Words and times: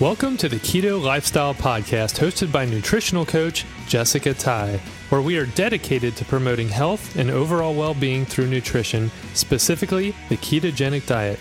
Welcome 0.00 0.38
to 0.38 0.48
the 0.48 0.56
Keto 0.56 0.98
Lifestyle 0.98 1.52
Podcast, 1.52 2.18
hosted 2.18 2.50
by 2.50 2.64
nutritional 2.64 3.26
coach 3.26 3.66
Jessica 3.86 4.32
Ty, 4.32 4.80
where 5.10 5.20
we 5.20 5.36
are 5.36 5.44
dedicated 5.44 6.16
to 6.16 6.24
promoting 6.24 6.70
health 6.70 7.16
and 7.16 7.30
overall 7.30 7.74
well 7.74 7.92
being 7.92 8.24
through 8.24 8.46
nutrition, 8.46 9.10
specifically 9.34 10.14
the 10.30 10.38
ketogenic 10.38 11.06
diet. 11.06 11.38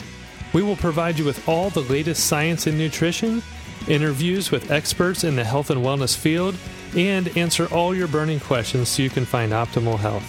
We 0.52 0.62
will 0.62 0.76
provide 0.76 1.18
you 1.18 1.24
with 1.24 1.48
all 1.48 1.70
the 1.70 1.84
latest 1.84 2.26
science 2.26 2.68
in 2.68 2.78
nutrition, 2.78 3.42
interviews 3.88 4.52
with 4.52 4.72
experts 4.72 5.24
in 5.24 5.38
the 5.38 5.46
health 5.46 5.70
and 5.70 5.82
wellness 5.82 6.18
field, 6.18 6.58
and 6.98 7.30
answer 7.38 7.74
all 7.74 7.96
your 7.96 8.10
burning 8.10 8.42
questions 8.42 8.90
so 8.90 9.02
you 9.02 9.10
can 9.10 9.24
find 9.24 9.54
optimal 9.54 9.98
health. 9.98 10.26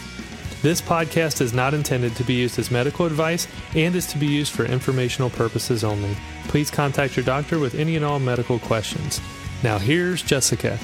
This 0.63 0.81
podcast 0.81 1.41
is 1.41 1.53
not 1.53 1.75
intended 1.75 2.15
to 2.15 2.23
be 2.23 2.35
used 2.35 2.61
as 2.61 2.71
medical 2.71 3.07
advice 3.07 3.49
and 3.75 3.97
is 3.97 4.07
to 4.07 4.19
be 4.19 4.27
used 4.27 4.53
for 4.53 4.67
informational 4.67 5.31
purposes 5.31 5.83
only. 5.83 6.15
Please 6.51 6.69
contact 6.69 7.17
your 7.17 7.25
doctor 7.25 7.61
with 7.61 7.77
any 7.77 7.95
and 7.95 8.05
all 8.05 8.19
medical 8.19 8.59
questions. 8.59 9.21
Now, 9.63 9.79
here's 9.79 10.21
Jessica. 10.21 10.81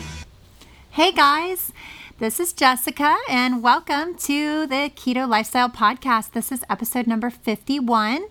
Hey 0.93 1.11
guys, 1.11 1.73
this 2.21 2.39
is 2.39 2.53
Jessica, 2.53 3.17
and 3.29 3.65
welcome 3.65 4.15
to 4.15 4.69
the 4.69 4.93
Keto 4.95 5.29
Lifestyle 5.29 5.69
Podcast. 5.69 6.35
This 6.35 6.53
is 6.53 6.63
episode 6.71 7.09
number 7.09 7.31
51. 7.31 8.27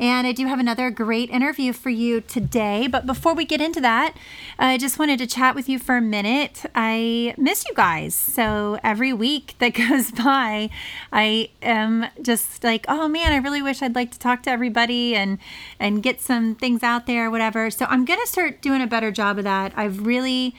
And 0.00 0.26
I 0.26 0.32
do 0.32 0.46
have 0.46 0.60
another 0.60 0.90
great 0.90 1.30
interview 1.30 1.72
for 1.72 1.90
you 1.90 2.20
today. 2.20 2.86
But 2.86 3.06
before 3.06 3.34
we 3.34 3.44
get 3.44 3.60
into 3.60 3.80
that, 3.80 4.16
I 4.58 4.78
just 4.78 4.98
wanted 4.98 5.18
to 5.18 5.26
chat 5.26 5.54
with 5.54 5.68
you 5.68 5.78
for 5.78 5.96
a 5.96 6.00
minute. 6.00 6.64
I 6.74 7.34
miss 7.36 7.64
you 7.66 7.74
guys. 7.74 8.14
So 8.14 8.78
every 8.84 9.12
week 9.12 9.54
that 9.58 9.70
goes 9.88 10.10
by, 10.12 10.70
I 11.12 11.50
am 11.62 12.06
just 12.22 12.62
like, 12.62 12.86
oh 12.88 13.08
man, 13.08 13.32
I 13.32 13.36
really 13.36 13.62
wish 13.62 13.82
I'd 13.82 13.94
like 13.94 14.12
to 14.12 14.18
talk 14.18 14.42
to 14.44 14.50
everybody 14.50 15.16
and 15.16 15.38
and 15.80 16.02
get 16.02 16.20
some 16.20 16.54
things 16.54 16.82
out 16.82 17.06
there, 17.06 17.30
whatever. 17.30 17.70
So 17.70 17.86
I'm 17.86 18.04
gonna 18.04 18.26
start 18.26 18.62
doing 18.62 18.82
a 18.82 18.86
better 18.86 19.10
job 19.10 19.38
of 19.38 19.44
that. 19.44 19.72
I've 19.76 20.06
really 20.06 20.54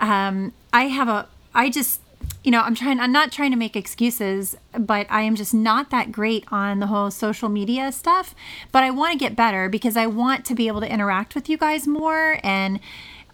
um, 0.00 0.52
I 0.72 0.84
have 0.84 1.08
a 1.08 1.28
I 1.54 1.70
just 1.70 2.00
you 2.42 2.50
know, 2.50 2.60
I'm 2.60 2.74
trying, 2.74 3.00
I'm 3.00 3.12
not 3.12 3.32
trying 3.32 3.50
to 3.50 3.56
make 3.56 3.76
excuses, 3.76 4.56
but 4.78 5.06
I 5.10 5.22
am 5.22 5.36
just 5.36 5.52
not 5.52 5.90
that 5.90 6.10
great 6.10 6.44
on 6.50 6.80
the 6.80 6.86
whole 6.86 7.10
social 7.10 7.48
media 7.48 7.92
stuff. 7.92 8.34
But 8.72 8.82
I 8.82 8.90
want 8.90 9.12
to 9.12 9.18
get 9.18 9.36
better 9.36 9.68
because 9.68 9.96
I 9.96 10.06
want 10.06 10.44
to 10.46 10.54
be 10.54 10.66
able 10.66 10.80
to 10.80 10.90
interact 10.90 11.34
with 11.34 11.48
you 11.48 11.58
guys 11.58 11.86
more 11.86 12.38
and 12.42 12.80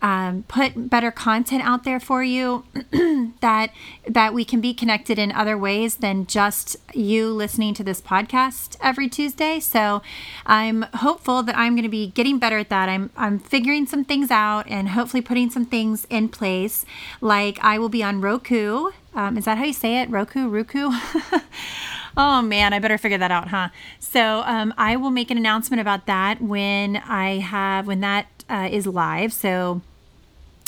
um, 0.03 0.45
put 0.49 0.91
better 0.91 1.11
content 1.11 1.63
out 1.65 1.85
there 1.85 2.01
for 2.01 2.23
you 2.23 2.65
that 3.41 3.71
that 4.07 4.35
we 4.35 4.45
can 4.45 4.61
be 4.61 4.75
connected 4.75 5.19
in 5.19 5.33
other 5.33 5.57
ways 5.57 5.97
than 5.97 6.27
just 6.27 6.77
you 6.95 7.31
listening 7.31 7.75
to 7.75 7.85
this 7.85 8.01
podcast 8.01 8.77
every 8.81 9.09
Tuesday. 9.09 9.61
So 9.61 10.03
I'm 10.45 10.83
hopeful 10.95 11.43
that 11.43 11.57
I'm 11.57 11.75
going 11.75 11.83
to 11.85 11.89
be 11.89 12.09
getting 12.09 12.39
better 12.39 12.59
at 12.59 12.69
that. 12.69 12.89
I'm 12.89 13.11
I'm 13.17 13.39
figuring 13.39 13.87
some 13.87 14.05
things 14.05 14.31
out 14.31 14.67
and 14.69 14.91
hopefully 14.91 15.23
putting 15.23 15.51
some 15.51 15.67
things 15.67 16.07
in 16.11 16.29
place. 16.29 16.85
Like 17.21 17.59
I 17.63 17.79
will 17.79 17.89
be 17.89 18.03
on 18.03 18.21
Roku. 18.21 18.91
Um, 19.15 19.39
is 19.39 19.47
that 19.47 19.57
how 19.57 19.65
you 19.65 19.73
say 19.73 20.03
it? 20.03 20.11
Roku, 20.11 20.49
Roku. 20.49 20.91
Oh 22.17 22.41
man, 22.41 22.73
I 22.73 22.79
better 22.79 22.97
figure 22.97 23.19
that 23.19 23.31
out, 23.31 23.49
huh? 23.49 23.69
So 23.99 24.43
um, 24.47 24.73
I 24.79 24.97
will 24.97 25.11
make 25.11 25.31
an 25.31 25.37
announcement 25.37 25.81
about 25.81 26.07
that 26.07 26.41
when 26.41 26.97
I 26.97 27.39
have 27.39 27.87
when 27.87 28.01
that 28.01 28.27
uh, 28.49 28.69
is 28.71 28.87
live. 28.87 29.33
So 29.33 29.83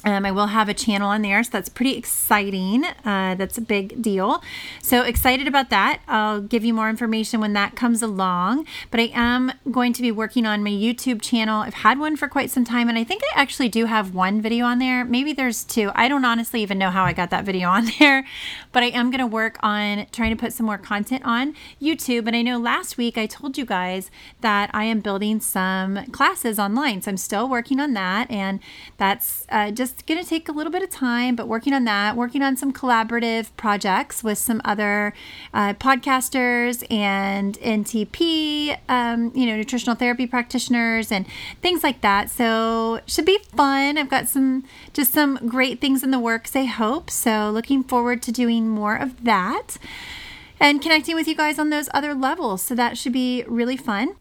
um, 0.05 0.25
I 0.25 0.31
will 0.31 0.47
have 0.47 0.69
a 0.69 0.75
channel 0.75 1.09
on 1.09 1.23
there, 1.23 1.43
so 1.43 1.51
that's 1.53 1.69
pretty 1.69 1.97
exciting. 1.97 2.85
Uh, 3.05 3.35
that's 3.35 3.59
a 3.59 3.61
big 3.61 4.01
deal. 4.01 4.41
So 4.81 5.03
excited 5.03 5.49
about 5.49 5.71
that. 5.71 6.03
I'll 6.07 6.41
give 6.41 6.65
you 6.65 6.73
more 6.73 6.89
information 6.89 7.41
when 7.41 7.53
that 7.55 7.75
comes 7.75 8.01
along. 8.01 8.65
But 8.93 9.01
I 9.01 9.11
am 9.13 9.53
going 9.73 9.93
to 9.95 10.03
be 10.03 10.13
working 10.13 10.47
on 10.47 10.63
my 10.63 10.71
YouTube 10.71 11.21
channel. 11.21 11.63
I've 11.63 11.75
had 11.75 11.99
one 11.99 12.17
for 12.17 12.29
quite 12.29 12.49
some 12.49 12.65
time, 12.65 12.89
and 12.89 12.97
I 12.97 13.03
think 13.03 13.23
I 13.25 13.41
actually 13.41 13.69
do 13.69 13.87
have 13.87 14.15
one 14.15 14.41
video 14.41 14.67
on 14.67 14.79
there. 14.79 15.05
Maybe 15.05 15.33
there's 15.33 15.65
two. 15.65 15.91
I 15.97 16.07
don't 16.07 16.25
honestly 16.25 16.63
even 16.63 16.79
know 16.79 16.91
how 16.91 17.03
I 17.03 17.13
got 17.13 17.31
that 17.31 17.45
video 17.45 17.69
on 17.69 17.89
there, 17.99 18.25
but 18.71 18.85
I 18.85 18.91
am 18.91 19.11
going 19.11 19.19
to 19.19 19.27
work 19.27 19.59
on 19.65 20.07
trying 20.13 20.31
to 20.31 20.37
put 20.37 20.53
some 20.53 20.67
more 20.67 20.79
content 20.79 21.23
on 21.25 21.57
YouTube. 21.83 22.29
And 22.29 22.37
I 22.37 22.43
know 22.43 22.59
last 22.59 22.99
week 22.99 23.19
I 23.19 23.27
told 23.27 23.59
you 23.59 23.65
guys 23.65 24.13
that 24.43 24.71
I 24.73 24.85
am 24.85 25.01
building 25.01 25.41
some 25.41 26.07
classes 26.13 26.61
online, 26.61 27.03
so 27.03 27.11
I'm 27.11 27.17
still 27.17 27.49
working 27.49 27.81
on 27.81 27.95
that, 27.95 28.31
and 28.31 28.61
that's 28.97 29.45
uh, 29.49 29.73
just 29.73 29.88
just 29.89 30.07
going 30.07 30.23
to 30.23 30.29
take 30.29 30.49
a 30.49 30.53
little 30.53 30.73
bit 30.73 30.83
of 30.83 30.91
time, 30.91 31.35
but 31.35 31.49
working 31.49 31.73
on 31.73 31.85
that, 31.85 32.17
working 32.17 32.43
on 32.43 32.57
some 32.57 32.73
collaborative 32.73 33.49
projects 33.57 34.23
with 34.23 34.39
some 34.39 34.61
other 34.65 35.15
uh, 35.55 35.75
podcasters 35.75 36.85
and 36.93 37.59
NTP, 37.59 38.79
um, 38.89 39.33
you 39.35 39.47
know, 39.47 39.57
nutritional 39.57 39.97
therapy 39.97 40.27
practitioners 40.27 41.11
and 41.11 41.27
things 41.63 41.83
like 41.83 42.01
that. 42.03 42.31
So 42.31 43.01
should 43.07 43.25
be 43.25 43.39
fun. 43.57 43.97
I've 43.99 44.11
got 44.11 44.29
some 44.29 44.65
just 44.93 45.13
some 45.13 45.37
great 45.49 45.81
things 45.81 46.03
in 46.03 46.11
the 46.11 46.19
works. 46.21 46.55
I 46.55 46.65
hope 46.65 47.11
so. 47.11 47.51
Looking 47.51 47.83
forward 47.83 48.23
to 48.23 48.33
doing 48.33 48.69
more 48.69 48.97
of 48.97 49.25
that 49.25 49.79
and 50.61 50.83
connecting 50.83 51.15
with 51.15 51.29
you 51.29 51.35
guys 51.35 51.59
on 51.59 51.71
those 51.71 51.89
other 51.95 52.15
levels. 52.15 52.63
So 52.63 52.75
that 52.75 52.99
should 52.99 53.13
be 53.13 53.45
really 53.47 53.77
fun. 53.77 54.17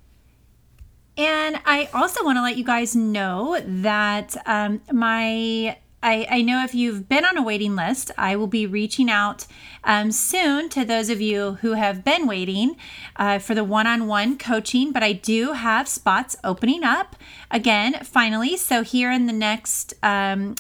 And 1.17 1.59
I 1.66 1.89
also 1.94 2.23
want 2.23 2.38
to 2.38 2.44
let 2.44 2.57
you 2.57 2.63
guys 2.63 2.95
know 2.95 3.59
that 3.66 4.35
um, 4.45 4.81
my 4.91 5.78
I, 6.03 6.28
I, 6.29 6.41
know 6.44 6.63
if 6.63 6.75
you've 6.75 7.09
been 7.09 7.25
on 7.25 7.38
a 7.38 7.41
waiting 7.41 7.75
list, 7.75 8.11
I 8.19 8.35
will 8.35 8.47
be 8.47 8.67
reaching 8.67 9.09
out 9.09 9.47
um, 9.83 10.11
soon 10.11 10.69
to 10.69 10.85
those 10.85 11.09
of 11.09 11.22
you 11.22 11.53
who 11.61 11.73
have 11.73 12.03
been 12.03 12.27
waiting 12.27 12.77
uh, 13.16 13.39
for 13.39 13.56
the 13.56 13.63
one 13.63 13.88
on 13.88 14.06
one 14.06 14.38
coaching. 14.38 14.91
But 14.91 15.01
I 15.01 15.13
do 15.13 15.53
have 15.53 15.88
spots 15.88 16.35
opening 16.44 16.83
up 16.83 17.16
again, 17.50 18.03
finally. 18.03 18.57
So, 18.57 18.83
here 18.83 19.11
in 19.11 19.25
the 19.25 19.33
next 19.33 19.95
um, 20.03 20.53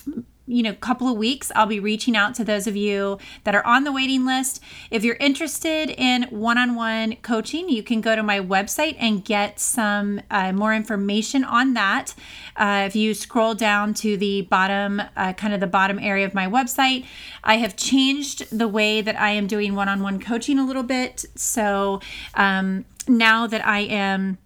you 0.47 0.63
know 0.63 0.73
couple 0.73 1.09
of 1.09 1.17
weeks 1.17 1.51
i'll 1.55 1.65
be 1.65 1.79
reaching 1.79 2.15
out 2.15 2.33
to 2.33 2.43
those 2.43 2.67
of 2.67 2.75
you 2.75 3.17
that 3.43 3.53
are 3.53 3.65
on 3.65 3.83
the 3.83 3.91
waiting 3.91 4.25
list. 4.25 4.61
If 4.89 5.03
you're 5.03 5.17
interested 5.17 5.89
in 5.89 6.23
one-on-one 6.23 7.17
coaching 7.17 7.69
you 7.69 7.83
can 7.83 8.01
go 8.01 8.15
to 8.15 8.23
my 8.23 8.39
website 8.39 8.95
and 8.97 9.23
get 9.23 9.59
some 9.59 10.21
uh, 10.31 10.51
more 10.51 10.73
information 10.73 11.43
on 11.43 11.73
that. 11.73 12.15
Uh, 12.55 12.83
if 12.87 12.95
you 12.95 13.13
scroll 13.13 13.53
down 13.53 13.93
to 13.95 14.17
the 14.17 14.43
bottom 14.43 15.01
uh, 15.15 15.33
kind 15.33 15.53
of 15.53 15.59
the 15.59 15.67
bottom 15.67 15.99
area 15.99 16.25
of 16.25 16.33
my 16.33 16.47
website 16.47 17.05
i 17.43 17.57
have 17.57 17.75
changed 17.75 18.57
the 18.57 18.67
way 18.67 19.01
that 19.01 19.19
i 19.19 19.31
am 19.31 19.47
doing 19.47 19.75
one-on-one 19.75 20.19
coaching 20.19 20.57
a 20.57 20.65
little 20.65 20.83
bit. 20.83 21.25
So 21.35 22.01
um, 22.35 22.85
now 23.07 23.47
that 23.47 23.65
i 23.65 23.79
am 23.79 24.37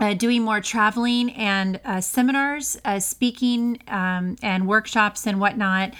uh, 0.00 0.14
doing 0.14 0.42
more 0.42 0.60
traveling 0.60 1.30
and 1.32 1.78
uh, 1.84 2.00
seminars, 2.00 2.78
uh, 2.84 2.98
speaking, 2.98 3.78
um, 3.88 4.36
and 4.42 4.66
workshops 4.66 5.26
and 5.26 5.38
whatnot. 5.38 5.92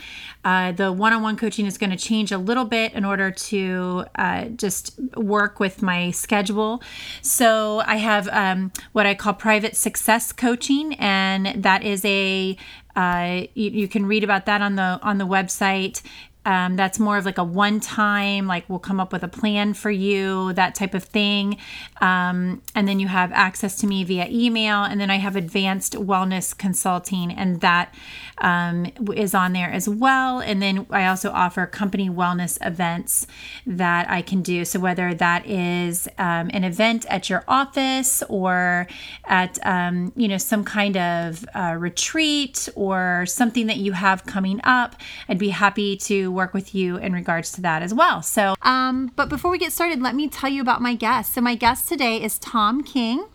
Uh, 0.43 0.73
the 0.73 0.91
one 0.91 1.13
on 1.13 1.23
one 1.23 1.37
coaching 1.37 1.67
is 1.67 1.77
going 1.77 1.91
to 1.91 1.97
change 1.97 2.33
a 2.33 2.39
little 2.39 2.65
bit 2.65 2.95
in 2.95 3.05
order 3.05 3.31
to 3.31 4.05
uh, 4.15 4.47
just 4.47 4.99
work 5.15 5.61
with 5.61 5.83
my 5.83 6.11
schedule. 6.11 6.83
So 7.21 7.83
I 7.85 7.97
have 7.97 8.27
um, 8.29 8.73
what 8.93 9.05
I 9.05 9.15
call 9.15 9.35
private 9.35 9.77
success 9.77 10.33
coaching, 10.33 10.95
and 10.95 11.63
that 11.63 11.85
is 11.85 12.03
a 12.05 12.57
uh, 12.97 13.47
you, 13.55 13.71
you, 13.71 13.89
can 13.89 14.05
read 14.05 14.25
about 14.25 14.47
that 14.47 14.61
on 14.61 14.75
the 14.75 14.99
on 15.03 15.19
the 15.19 15.27
website. 15.27 16.03
Um, 16.47 16.77
that's 16.77 16.99
more 16.99 17.19
of 17.19 17.27
like 17.27 17.37
a 17.37 17.45
one 17.45 17.81
time, 17.81 18.47
like 18.47 18.69
we'll 18.69 18.79
come 18.79 18.99
up 18.99 19.13
with 19.13 19.23
a 19.23 19.29
plan 19.29 19.75
for 19.75 19.91
you, 19.91 20.55
that 20.55 20.75
type 20.75 20.95
of 20.95 21.05
thing. 21.05 21.59
Um, 22.01 22.63
and 22.75 22.89
then 22.89 22.99
you 22.99 23.09
have 23.09 23.31
access 23.33 23.77
to 23.77 23.87
me 23.87 24.05
via 24.05 24.27
email. 24.31 24.83
And 24.83 24.99
then 25.01 25.11
I 25.11 25.17
have 25.17 25.37
advanced 25.37 25.95
wellness 25.95 26.57
consulting, 26.57 27.31
and 27.31 27.61
that 27.61 27.95
um, 28.39 28.87
is 29.15 29.35
on 29.35 29.53
there 29.53 29.71
as 29.71 29.87
well. 29.87 30.41
And 30.41 30.63
then 30.63 30.87
I 30.91 31.07
also 31.07 31.31
offer 31.31 31.67
company 31.67 32.09
wellness 32.09 32.57
events 32.67 33.27
that 33.67 34.09
I 34.09 34.23
can 34.23 34.41
do. 34.41 34.65
So 34.65 34.81
whether 34.81 35.13
that 35.13 35.47
is 35.47 36.09
um, 36.17 36.51
an 36.55 36.65
event 36.65 37.05
at 37.11 37.29
your 37.29 37.45
office 37.47 38.23
or 38.29 38.87
at, 39.25 39.59
um, 39.67 40.13
you 40.17 40.27
know, 40.27 40.39
some 40.39 40.65
kind 40.65 40.97
of 40.97 41.45
uh, 41.55 41.77
retreat 41.79 42.69
or 42.75 43.27
something 43.27 43.67
that 43.67 43.77
you 43.77 43.93
have 43.93 44.25
coming 44.25 44.61
up, 44.65 44.97
I'd 45.29 45.39
be 45.39 45.51
happy 45.51 45.97
to 45.99 46.30
work 46.31 46.55
with 46.55 46.75
you 46.75 46.97
in 46.97 47.13
regards 47.13 47.53
to 47.53 47.61
that 47.63 47.83
as 47.83 47.93
well. 47.93 48.23
So, 48.23 48.55
um, 48.63 49.13
but 49.17 49.29
before 49.29 49.51
we 49.51 49.59
get 49.59 49.73
started, 49.73 50.01
let 50.01 50.15
me 50.15 50.29
tell 50.29 50.51
you 50.51 50.63
about 50.63 50.83
my 50.83 50.95
guest. 50.95 51.35
So, 51.35 51.41
my 51.41 51.55
guest 51.55 51.89
today 51.89 52.23
is 52.23 52.39
Tom 52.39 52.83
King. 52.83 53.27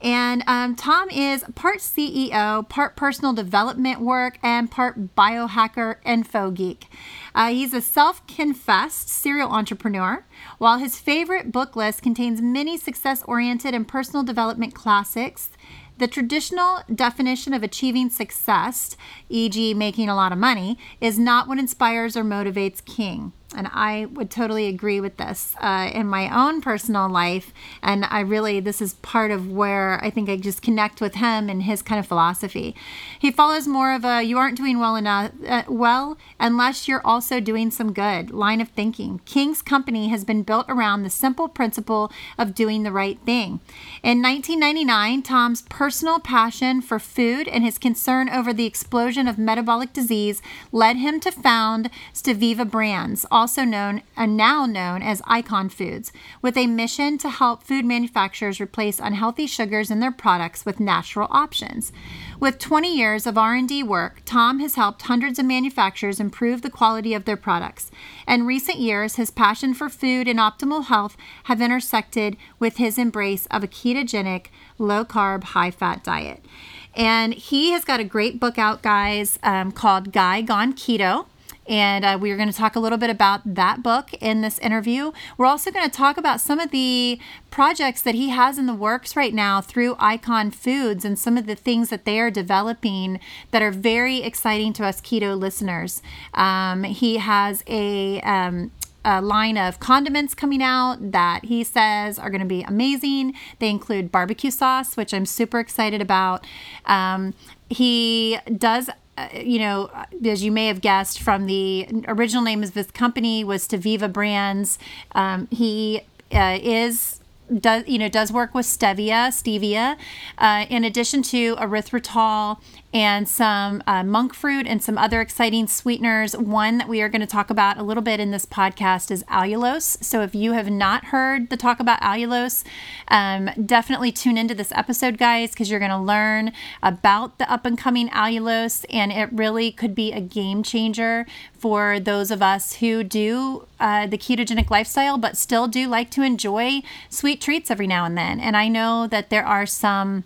And 0.00 0.44
um, 0.46 0.76
Tom 0.76 1.10
is 1.10 1.44
part 1.56 1.78
CEO, 1.78 2.68
part 2.68 2.94
personal 2.94 3.32
development 3.32 4.00
work, 4.00 4.38
and 4.42 4.70
part 4.70 5.16
biohacker 5.16 5.96
info 6.04 6.52
geek. 6.52 6.86
Uh, 7.34 7.48
he's 7.48 7.74
a 7.74 7.80
self 7.80 8.24
confessed 8.28 9.08
serial 9.08 9.50
entrepreneur. 9.50 10.24
While 10.58 10.78
his 10.78 11.00
favorite 11.00 11.50
book 11.50 11.74
list 11.74 12.02
contains 12.02 12.40
many 12.40 12.76
success 12.76 13.24
oriented 13.24 13.74
and 13.74 13.88
personal 13.88 14.22
development 14.22 14.74
classics, 14.74 15.50
the 15.98 16.08
traditional 16.08 16.80
definition 16.94 17.52
of 17.52 17.62
achieving 17.62 18.10
success, 18.10 18.96
e.g., 19.28 19.74
making 19.74 20.08
a 20.08 20.14
lot 20.14 20.32
of 20.32 20.38
money, 20.38 20.78
is 21.00 21.18
not 21.18 21.48
what 21.48 21.58
inspires 21.58 22.16
or 22.16 22.24
motivates 22.24 22.84
King. 22.84 23.32
And 23.56 23.66
I 23.72 24.04
would 24.12 24.30
totally 24.30 24.66
agree 24.66 25.00
with 25.00 25.16
this 25.16 25.54
uh, 25.58 25.90
in 25.94 26.06
my 26.06 26.28
own 26.28 26.60
personal 26.60 27.08
life. 27.08 27.54
And 27.82 28.04
I 28.04 28.20
really, 28.20 28.60
this 28.60 28.82
is 28.82 28.94
part 28.94 29.30
of 29.30 29.50
where 29.50 29.98
I 30.04 30.10
think 30.10 30.28
I 30.28 30.36
just 30.36 30.60
connect 30.60 31.00
with 31.00 31.14
him 31.14 31.48
and 31.48 31.62
his 31.62 31.80
kind 31.80 31.98
of 31.98 32.06
philosophy. 32.06 32.76
He 33.18 33.30
follows 33.30 33.66
more 33.66 33.94
of 33.94 34.04
a 34.04 34.22
you 34.22 34.36
aren't 34.36 34.58
doing 34.58 34.78
well 34.78 34.96
enough, 34.96 35.32
uh, 35.46 35.62
well, 35.66 36.18
unless 36.38 36.86
you're 36.86 37.06
also 37.06 37.40
doing 37.40 37.70
some 37.70 37.94
good 37.94 38.30
line 38.30 38.60
of 38.60 38.68
thinking. 38.68 39.22
King's 39.24 39.62
Company 39.62 40.08
has 40.08 40.24
been 40.24 40.42
built 40.42 40.66
around 40.68 41.02
the 41.02 41.10
simple 41.10 41.48
principle 41.48 42.12
of 42.36 42.54
doing 42.54 42.82
the 42.82 42.92
right 42.92 43.18
thing. 43.24 43.60
In 44.02 44.20
1999, 44.20 45.22
Tom's 45.22 45.62
personal 45.62 46.20
passion 46.20 46.82
for 46.82 46.98
food 46.98 47.48
and 47.48 47.64
his 47.64 47.78
concern 47.78 48.28
over 48.28 48.52
the 48.52 48.66
explosion 48.66 49.26
of 49.26 49.38
metabolic 49.38 49.94
disease 49.94 50.42
led 50.70 50.96
him 50.96 51.18
to 51.20 51.32
found 51.32 51.88
Steviva 52.12 52.68
Brands 52.68 53.24
also 53.38 53.62
known 53.62 54.02
and 54.16 54.36
now 54.36 54.66
known 54.66 55.00
as 55.00 55.22
Icon 55.24 55.68
Foods, 55.68 56.10
with 56.42 56.56
a 56.56 56.66
mission 56.66 57.18
to 57.18 57.28
help 57.28 57.62
food 57.62 57.84
manufacturers 57.84 58.60
replace 58.60 58.98
unhealthy 58.98 59.46
sugars 59.46 59.92
in 59.92 60.00
their 60.00 60.10
products 60.10 60.66
with 60.66 60.80
natural 60.80 61.28
options. 61.30 61.92
With 62.40 62.58
20 62.58 62.92
years 62.92 63.28
of 63.28 63.38
R&D 63.38 63.84
work, 63.84 64.22
Tom 64.24 64.58
has 64.58 64.74
helped 64.74 65.02
hundreds 65.02 65.38
of 65.38 65.46
manufacturers 65.46 66.18
improve 66.18 66.62
the 66.62 66.68
quality 66.68 67.14
of 67.14 67.26
their 67.26 67.36
products. 67.36 67.92
In 68.26 68.44
recent 68.44 68.78
years, 68.78 69.14
his 69.14 69.30
passion 69.30 69.72
for 69.72 69.88
food 69.88 70.26
and 70.26 70.40
optimal 70.40 70.86
health 70.86 71.16
have 71.44 71.62
intersected 71.62 72.36
with 72.58 72.78
his 72.78 72.98
embrace 72.98 73.46
of 73.52 73.62
a 73.62 73.68
ketogenic, 73.68 74.46
low-carb, 74.78 75.44
high-fat 75.44 76.02
diet. 76.02 76.44
And 76.92 77.34
he 77.34 77.70
has 77.70 77.84
got 77.84 78.00
a 78.00 78.04
great 78.04 78.40
book 78.40 78.58
out, 78.58 78.82
guys, 78.82 79.38
um, 79.44 79.70
called 79.70 80.12
Guy 80.12 80.42
Gone 80.42 80.72
Keto. 80.72 81.26
And 81.68 82.04
uh, 82.04 82.18
we 82.20 82.30
are 82.30 82.36
going 82.36 82.50
to 82.50 82.56
talk 82.56 82.74
a 82.74 82.80
little 82.80 82.98
bit 82.98 83.10
about 83.10 83.54
that 83.54 83.82
book 83.82 84.12
in 84.14 84.40
this 84.40 84.58
interview. 84.58 85.12
We're 85.36 85.46
also 85.46 85.70
going 85.70 85.88
to 85.88 85.94
talk 85.94 86.16
about 86.16 86.40
some 86.40 86.58
of 86.58 86.70
the 86.70 87.20
projects 87.50 88.00
that 88.02 88.14
he 88.14 88.30
has 88.30 88.58
in 88.58 88.66
the 88.66 88.74
works 88.74 89.14
right 89.14 89.34
now 89.34 89.60
through 89.60 89.94
Icon 89.98 90.50
Foods 90.50 91.04
and 91.04 91.18
some 91.18 91.36
of 91.36 91.46
the 91.46 91.54
things 91.54 91.90
that 91.90 92.06
they 92.06 92.18
are 92.18 92.30
developing 92.30 93.20
that 93.50 93.60
are 93.60 93.70
very 93.70 94.22
exciting 94.22 94.72
to 94.74 94.84
us 94.84 95.00
keto 95.00 95.38
listeners. 95.38 96.00
Um, 96.32 96.84
he 96.84 97.18
has 97.18 97.62
a 97.66 98.20
um, 98.22 98.72
a 99.04 99.22
line 99.22 99.56
of 99.56 99.80
condiments 99.80 100.34
coming 100.34 100.62
out 100.62 101.12
that 101.12 101.44
he 101.44 101.64
says 101.64 102.18
are 102.18 102.30
going 102.30 102.40
to 102.40 102.46
be 102.46 102.62
amazing. 102.62 103.34
They 103.58 103.70
include 103.70 104.12
barbecue 104.12 104.50
sauce, 104.50 104.96
which 104.96 105.14
I'm 105.14 105.24
super 105.24 105.60
excited 105.60 106.02
about. 106.02 106.44
Um, 106.84 107.34
he 107.70 108.38
does 108.56 108.90
uh, 109.18 109.38
you 109.38 109.58
know, 109.58 109.90
as 110.24 110.44
you 110.44 110.52
may 110.52 110.66
have 110.68 110.80
guessed 110.80 111.20
from 111.20 111.46
the 111.46 111.88
original 112.06 112.42
name 112.42 112.62
of 112.62 112.74
this 112.74 112.90
company 112.90 113.42
was 113.42 113.66
Steviva 113.66 114.12
Brands. 114.12 114.78
Um, 115.12 115.48
he 115.50 116.02
uh, 116.32 116.58
is 116.62 117.20
does 117.60 117.84
you 117.86 117.98
know 117.98 118.10
does 118.10 118.30
work 118.30 118.54
with 118.54 118.66
stevia 118.66 119.28
stevia 119.28 119.96
uh, 120.36 120.66
in 120.68 120.84
addition 120.84 121.22
to 121.22 121.56
erythritol 121.56 122.58
and 122.92 123.28
some 123.28 123.82
uh, 123.86 124.02
monk 124.02 124.32
fruit 124.32 124.66
and 124.66 124.82
some 124.82 124.96
other 124.96 125.20
exciting 125.20 125.66
sweeteners. 125.66 126.36
One 126.36 126.78
that 126.78 126.88
we 126.88 127.02
are 127.02 127.08
going 127.08 127.20
to 127.20 127.26
talk 127.26 127.50
about 127.50 127.76
a 127.76 127.82
little 127.82 128.02
bit 128.02 128.18
in 128.18 128.30
this 128.30 128.46
podcast 128.46 129.10
is 129.10 129.22
allulose. 129.24 130.02
So 130.02 130.22
if 130.22 130.34
you 130.34 130.52
have 130.52 130.70
not 130.70 131.06
heard 131.06 131.50
the 131.50 131.56
talk 131.56 131.80
about 131.80 132.00
allulose, 132.00 132.64
um, 133.08 133.50
definitely 133.64 134.10
tune 134.10 134.38
into 134.38 134.54
this 134.54 134.72
episode, 134.72 135.18
guys, 135.18 135.50
because 135.50 135.70
you're 135.70 135.78
going 135.78 135.90
to 135.90 135.98
learn 135.98 136.52
about 136.82 137.38
the 137.38 137.50
up 137.50 137.66
and 137.66 137.76
coming 137.76 138.08
allulose, 138.08 138.86
and 138.88 139.12
it 139.12 139.28
really 139.32 139.70
could 139.70 139.94
be 139.94 140.12
a 140.12 140.20
game 140.20 140.62
changer 140.62 141.26
for 141.58 142.00
those 142.00 142.30
of 142.30 142.40
us 142.40 142.76
who 142.76 143.04
do 143.04 143.66
uh, 143.80 144.06
the 144.06 144.16
ketogenic 144.16 144.70
lifestyle, 144.70 145.18
but 145.18 145.36
still 145.36 145.68
do 145.68 145.88
like 145.88 146.10
to 146.10 146.22
enjoy 146.22 146.80
sweet 147.10 147.40
treats 147.40 147.70
every 147.70 147.86
now 147.86 148.04
and 148.04 148.16
then. 148.16 148.40
And 148.40 148.56
I 148.56 148.68
know 148.68 149.06
that 149.08 149.28
there 149.28 149.44
are 149.44 149.66
some 149.66 150.24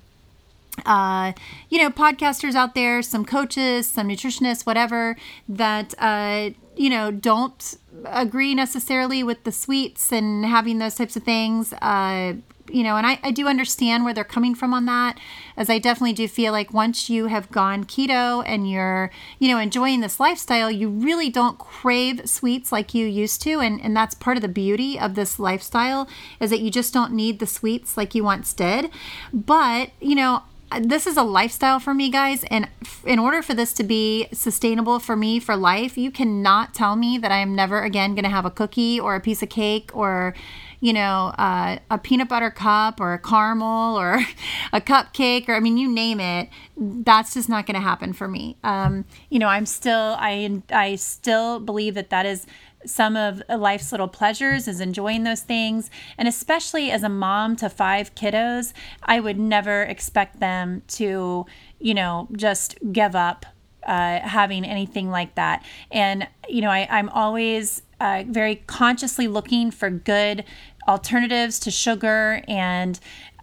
uh, 0.86 1.32
you 1.69 1.78
know, 1.78 1.90
podcasters 1.90 2.54
out 2.54 2.74
there, 2.74 3.02
some 3.02 3.24
coaches, 3.24 3.86
some 3.86 4.08
nutritionists, 4.08 4.64
whatever, 4.64 5.16
that, 5.48 5.94
uh, 5.98 6.50
you 6.76 6.88
know, 6.88 7.10
don't 7.10 7.76
agree 8.06 8.54
necessarily 8.54 9.22
with 9.22 9.44
the 9.44 9.52
sweets 9.52 10.12
and 10.12 10.46
having 10.46 10.78
those 10.78 10.94
types 10.94 11.16
of 11.16 11.22
things. 11.22 11.72
Uh, 11.74 12.34
you 12.70 12.82
know, 12.82 12.96
and 12.96 13.06
I, 13.06 13.19
I 13.22 13.32
do 13.32 13.48
understand 13.48 14.04
where 14.04 14.14
they're 14.14 14.24
coming 14.24 14.54
from 14.54 14.72
on 14.72 14.86
that, 14.86 15.19
as 15.56 15.69
I 15.69 15.78
definitely 15.78 16.14
do 16.14 16.26
feel 16.26 16.52
like 16.52 16.72
once 16.72 17.10
you 17.10 17.26
have 17.26 17.50
gone 17.50 17.84
keto 17.84 18.42
and 18.46 18.70
you're, 18.70 19.10
you 19.38 19.48
know, 19.48 19.58
enjoying 19.58 20.00
this 20.00 20.18
lifestyle, 20.18 20.70
you 20.70 20.88
really 20.88 21.28
don't 21.28 21.58
crave 21.58 22.22
sweets 22.25 22.72
like 22.72 22.94
you 22.94 23.06
used 23.06 23.42
to. 23.42 23.60
And, 23.60 23.80
and 23.82 23.94
that's 23.94 24.14
part 24.14 24.38
of 24.38 24.42
the 24.42 24.48
beauty 24.48 24.98
of 24.98 25.16
this 25.16 25.38
lifestyle 25.38 26.08
is 26.40 26.50
that 26.50 26.60
you 26.60 26.70
just 26.70 26.94
don't 26.94 27.12
need 27.12 27.40
the 27.40 27.46
sweets 27.46 27.96
like 27.96 28.14
you 28.14 28.25
once 28.25 28.54
did. 28.54 28.90
But, 29.32 29.90
you 30.00 30.14
know, 30.14 30.42
this 30.80 31.06
is 31.06 31.16
a 31.16 31.22
lifestyle 31.22 31.78
for 31.78 31.94
me, 31.94 32.10
guys. 32.10 32.44
And 32.44 32.69
in 33.04 33.19
order 33.19 33.42
for 33.42 33.54
this 33.54 33.72
to 33.74 33.84
be 33.84 34.28
sustainable 34.32 34.98
for 34.98 35.16
me 35.16 35.38
for 35.40 35.56
life, 35.56 35.98
you 35.98 36.10
cannot 36.10 36.74
tell 36.74 36.96
me 36.96 37.19
that 37.19 37.32
I 37.32 37.38
am 37.38 37.54
never 37.54 37.82
again 37.82 38.14
going 38.14 38.24
to 38.24 38.30
have 38.30 38.44
a 38.44 38.50
cookie 38.50 38.98
or 38.98 39.14
a 39.14 39.20
piece 39.20 39.42
of 39.42 39.48
cake 39.48 39.90
or, 39.94 40.34
you 40.80 40.92
know, 40.92 41.32
uh, 41.38 41.78
a 41.90 41.98
peanut 41.98 42.28
butter 42.28 42.50
cup 42.50 43.00
or 43.00 43.12
a 43.12 43.19
caramel 43.19 43.98
or 43.98 44.20
a 44.72 44.80
cupcake 44.80 45.48
or, 45.48 45.54
I 45.54 45.60
mean, 45.60 45.76
you 45.76 45.88
name 45.88 46.20
it. 46.20 46.48
That's 46.76 47.34
just 47.34 47.48
not 47.48 47.66
going 47.66 47.75
to 47.75 47.80
happen 47.80 48.12
for 48.12 48.28
me. 48.28 48.56
Um, 48.64 49.04
you 49.30 49.38
know, 49.38 49.48
I'm 49.48 49.66
still, 49.66 50.16
I, 50.18 50.62
I 50.70 50.96
still 50.96 51.60
believe 51.60 51.94
that 51.94 52.10
that 52.10 52.26
is 52.26 52.46
some 52.84 53.17
of 53.17 53.43
life's 53.49 53.93
little 53.93 54.08
pleasures 54.08 54.69
is 54.69 54.81
enjoying 54.81 55.25
those 55.25 55.43
things. 55.43 55.90
And 56.19 56.29
especially 56.29 56.90
as 56.90 57.02
a 57.02 57.08
mom 57.08 57.56
to 57.56 57.69
five 57.69 58.14
kiddos, 58.14 58.73
I 59.02 59.20
would 59.20 59.38
never 59.38 59.82
expect 59.82 60.40
them 60.40 60.82
to, 60.88 61.46
you 61.79 61.94
know, 61.94 62.29
just 62.32 62.76
give 62.93 63.14
up 63.14 63.46
uh, 63.87 64.20
having 64.20 64.64
anything 64.64 65.11
like 65.11 65.34
that. 65.34 65.64
And, 65.90 66.29
you 66.49 66.61
know, 66.61 66.70
I, 66.70 66.87
I'm 66.90 67.08
always 67.08 67.82
uh, 68.00 68.25
very 68.26 68.56
consciously 68.67 69.28
looking 69.28 69.70
for 69.70 69.90
good 69.90 70.44
alternatives 70.88 71.61
to 71.61 71.70
sugar 71.70 72.43
and 72.49 72.99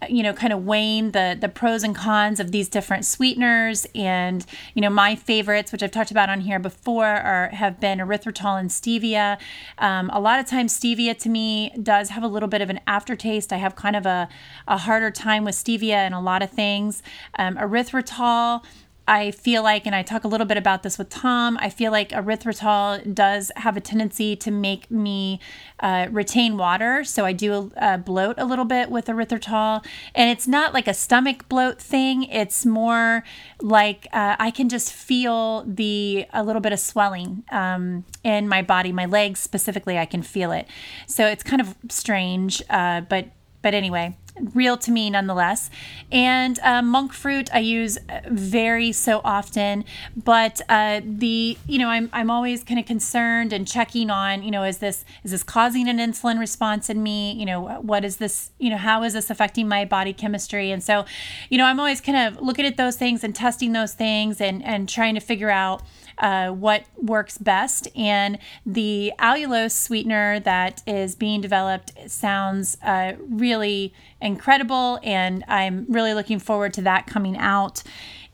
you 0.08 0.24
know 0.24 0.34
kind 0.34 0.54
of 0.54 0.66
weighing 0.66 1.12
the 1.12 1.38
the 1.40 1.50
pros 1.50 1.84
and 1.84 1.96
cons 1.96 2.40
of 2.40 2.52
these 2.52 2.70
different 2.70 3.06
sweeteners. 3.06 3.86
And 3.96 4.46
you 4.74 4.82
know 4.82 4.90
my 4.90 5.16
favorites 5.16 5.72
which 5.72 5.84
i've 5.84 5.92
talked 5.92 6.12
about 6.12 6.30
on 6.30 6.42
here 6.42 6.60
before 6.60 7.06
are 7.06 7.50
have 7.50 7.80
been 7.80 8.00
erythritol 8.00 8.60
and 8.60 8.70
stevia. 8.70 9.38
Um, 9.78 10.10
a 10.14 10.20
lot 10.20 10.40
of 10.40 10.46
times 10.46 10.78
stevia 10.80 11.18
to 11.20 11.30
me 11.30 11.72
does 11.82 12.10
have 12.10 12.24
a 12.24 12.28
little 12.28 12.50
bit 12.50 12.62
of 12.62 12.70
an 12.70 12.80
aftertaste. 12.88 13.52
I 13.52 13.58
have 13.58 13.76
kind 13.76 13.96
of 13.96 14.06
a, 14.06 14.30
a 14.68 14.78
harder 14.78 15.12
time 15.12 15.44
with 15.44 15.56
stevia 15.56 15.96
and 15.96 16.14
a 16.14 16.20
lot 16.20 16.42
of 16.42 16.50
things. 16.50 17.04
Um, 17.38 17.56
erythritol 17.56 18.64
I 19.10 19.32
feel 19.32 19.64
like, 19.64 19.88
and 19.88 19.96
I 19.96 20.04
talk 20.04 20.24
a 20.24 20.28
little 20.28 20.46
bit 20.46 20.58
about 20.58 20.84
this 20.84 21.00
with 21.00 21.10
Tom, 21.10 21.58
I 21.60 21.72
feel 21.72 21.92
like 21.92 22.10
erythritol 22.10 23.16
does 23.16 23.52
have 23.56 23.76
a 23.76 23.82
tendency 23.82 24.36
to 24.36 24.52
make 24.52 24.92
me 24.92 25.40
uh, 25.80 26.10
retain 26.12 26.58
water. 26.58 27.04
So 27.04 27.26
I 27.26 27.34
do 27.34 27.72
uh, 27.76 27.98
bloat 27.98 28.36
a 28.38 28.46
little 28.46 28.66
bit 28.66 28.92
with 28.92 29.08
erythritol. 29.08 29.84
And 30.14 30.30
it's 30.30 30.48
not 30.48 30.76
like 30.76 30.88
a 30.88 30.94
stomach 30.94 31.50
bloat 31.50 31.82
thing, 31.82 32.26
it's 32.26 32.68
more 32.68 33.24
like 33.60 34.06
uh, 34.14 34.36
I 34.38 34.52
can 34.52 34.70
just 34.70 34.94
feel 34.94 35.64
the 35.66 36.28
a 36.32 36.44
little 36.44 36.62
bit 36.62 36.72
of 36.72 36.80
swelling 36.80 37.44
um, 37.52 38.06
in 38.24 38.48
my 38.48 38.62
body, 38.62 38.92
my 38.92 39.08
legs 39.08 39.40
specifically, 39.40 39.98
I 39.98 40.06
can 40.06 40.22
feel 40.22 40.52
it. 40.52 40.68
So 41.08 41.26
it's 41.26 41.42
kind 41.42 41.62
of 41.62 41.76
strange, 41.90 42.62
uh, 42.70 43.02
but 43.02 43.30
but 43.64 43.74
anyway, 43.74 44.16
real 44.54 44.78
to 44.78 44.92
me 44.92 45.10
nonetheless. 45.10 45.70
And 46.12 46.60
uh, 46.60 46.82
monk 46.82 47.14
fruit 47.14 47.54
I 47.54 47.60
use 47.60 47.98
very 48.28 48.92
so 48.92 49.22
often, 49.24 49.86
but 50.16 50.62
uh, 50.70 51.02
the 51.04 51.58
you 51.68 51.80
know 51.80 51.90
I'm 51.90 52.10
I'm 52.14 52.30
always 52.30 52.64
kind 52.64 52.80
of 52.80 52.86
concerned 52.86 53.54
and 53.54 53.68
checking 53.68 54.10
on 54.10 54.44
you 54.44 54.52
know 54.52 54.64
is 54.64 54.80
this 54.80 55.06
is 55.24 55.32
this 55.32 55.44
causing 55.44 55.88
an 55.88 55.98
insulin 55.98 56.40
response 56.40 56.90
in 56.90 57.04
me? 57.04 57.34
You 57.34 57.46
know 57.46 57.80
what 57.82 58.04
is 58.04 58.18
this? 58.18 58.52
You 58.60 58.70
know 58.70 58.78
how 58.78 59.04
is 59.04 59.14
this 59.14 59.30
affecting 59.30 59.68
my 59.68 59.86
body 59.86 60.14
chemistry? 60.14 60.72
And 60.72 60.84
so, 60.84 61.06
you 61.50 61.58
know 61.58 61.66
I'm 61.66 61.80
always 61.80 62.02
kind 62.02 62.18
of 62.18 62.42
looking 62.42 62.66
at 62.66 62.78
those 62.78 62.96
things 62.96 63.24
and 63.24 63.36
testing 63.36 63.74
those 63.74 63.94
things 63.94 64.42
and 64.42 64.64
and 64.64 64.90
trying 64.90 65.16
to 65.16 65.22
figure 65.22 65.50
out 65.50 65.82
uh, 66.20 66.50
what 66.50 66.84
works 66.98 67.38
best. 67.38 67.88
And 67.96 68.38
the 68.66 69.14
allulose 69.20 69.72
sweetener 69.72 70.40
that 70.42 70.84
is 70.86 71.16
being 71.16 71.42
developed 71.42 71.94
sounds 72.08 72.78
uh, 72.84 73.14
really 73.20 73.94
incredible, 74.22 75.00
and 75.04 75.44
I'm 75.48 75.86
really 75.88 76.14
looking 76.14 76.40
forward 76.40 76.74
to 76.74 76.82
that 76.82 77.08
coming 77.08 77.38
out. 77.38 77.84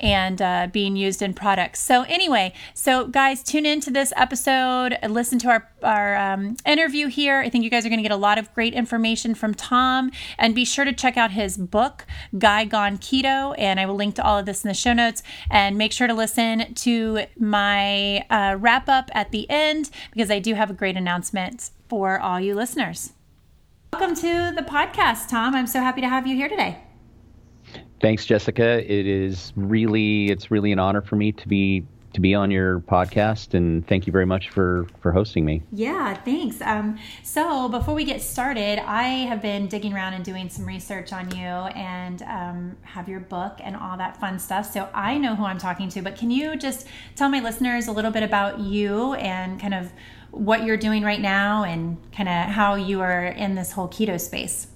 And 0.06 0.40
uh, 0.40 0.68
being 0.72 0.96
used 0.96 1.24
in 1.24 1.34
products. 1.34 1.80
So, 1.80 2.04
anyway, 2.04 2.54
so 2.76 3.08
guys, 3.08 3.42
tune 3.42 3.66
into 3.66 3.90
this 3.90 4.14
episode, 4.16 4.96
listen 5.10 5.40
to 5.40 5.50
our, 5.50 5.70
our 5.82 6.16
um, 6.16 6.58
interview 6.64 7.08
here. 7.08 7.40
I 7.40 7.50
think 7.50 7.64
you 7.64 7.72
guys 7.72 7.88
are 7.88 7.90
going 7.90 7.98
to 8.00 8.04
get 8.04 8.12
a 8.12 8.16
lot 8.16 8.38
of 8.38 8.54
great 8.54 8.76
information 8.76 9.34
from 9.34 9.56
Tom, 9.56 10.12
and 10.38 10.54
be 10.54 10.64
sure 10.64 10.86
to 10.86 10.94
check 10.94 11.18
out 11.18 11.32
his 11.32 11.58
book, 11.58 12.06
Guy 12.38 12.66
Gone 12.66 13.00
Keto, 13.00 13.56
and 13.58 13.80
I 13.80 13.88
will 13.88 13.96
link 13.96 14.14
to 14.16 14.24
all 14.24 14.38
of 14.38 14.46
this 14.46 14.64
in 14.64 14.68
the 14.68 14.76
show 14.76 14.94
notes. 14.94 15.24
And 15.50 15.76
make 15.76 15.92
sure 15.92 16.06
to 16.06 16.14
listen 16.14 16.76
to 16.76 17.26
my 17.38 18.20
uh, 18.30 18.58
wrap 18.60 18.88
up 18.88 19.10
at 19.16 19.32
the 19.32 19.50
end 19.50 19.90
because 20.12 20.30
I 20.30 20.38
do 20.38 20.54
have 20.54 20.70
a 20.70 20.74
great 20.74 20.96
announcement 20.96 21.72
for 21.90 22.20
all 22.20 22.40
you 22.40 22.54
listeners. 22.54 23.14
Welcome 23.92 24.16
to 24.18 24.54
the 24.56 24.62
podcast, 24.62 25.30
Tom. 25.30 25.56
I'm 25.56 25.68
so 25.68 25.80
happy 25.80 26.02
to 26.02 26.10
have 26.10 26.28
you 26.28 26.36
here 26.36 26.50
today. 26.50 26.85
Thanks, 28.06 28.24
Jessica. 28.24 28.84
It 28.86 29.08
is 29.08 29.52
really 29.56 30.28
it's 30.28 30.52
really 30.52 30.72
an 30.72 30.78
honor 30.78 31.02
for 31.02 31.16
me 31.16 31.32
to 31.32 31.48
be 31.48 31.84
to 32.14 32.22
be 32.22 32.36
on 32.36 32.52
your 32.52 32.82
podcast 32.82 33.56
and 33.56 33.86
thank 33.88 34.06
you 34.06 34.14
very 34.14 34.28
much 34.28 34.52
for 34.52 34.86
for 35.02 35.12
hosting 35.12 35.44
me. 35.44 35.64
Yeah 35.72 36.14
thanks. 36.14 36.62
Um, 36.62 37.00
so 37.24 37.68
before 37.68 37.96
we 37.96 38.04
get 38.06 38.22
started 38.22 38.78
i 38.88 39.06
have 39.26 39.42
been 39.42 39.68
digging 39.68 39.92
around 39.92 40.14
and 40.14 40.24
doing 40.24 40.50
some 40.50 40.66
research 40.68 41.14
on 41.14 41.36
you 41.36 41.48
and 41.48 42.22
um, 42.22 42.78
have 42.84 43.10
your 43.10 43.22
book 43.22 43.58
and 43.64 43.76
all 43.76 43.98
that 43.98 44.18
fun 44.18 44.38
stuff 44.38 44.72
so 44.72 44.88
i 44.94 45.18
know 45.18 45.36
who 45.36 45.44
i'm 45.44 45.58
talking 45.58 45.90
to 45.90 46.04
but 46.04 46.16
can 46.16 46.30
you 46.30 46.56
just 46.56 46.86
tell 47.16 47.28
my 47.28 47.40
listeners 47.40 47.88
a 47.88 47.92
little 47.92 48.12
bit 48.12 48.22
about 48.22 48.60
you 48.60 49.16
and 49.16 49.60
kind 49.60 49.74
of 49.74 49.92
what 50.30 50.64
you're 50.64 50.78
doing 50.78 51.02
right 51.02 51.22
now 51.22 51.64
and 51.64 51.98
kind 52.12 52.30
of 52.30 52.54
how 52.54 52.76
you 52.76 53.02
are 53.02 53.26
in 53.26 53.56
this 53.56 53.72
whole 53.72 53.88
keto 53.88 54.22
space 54.22 54.68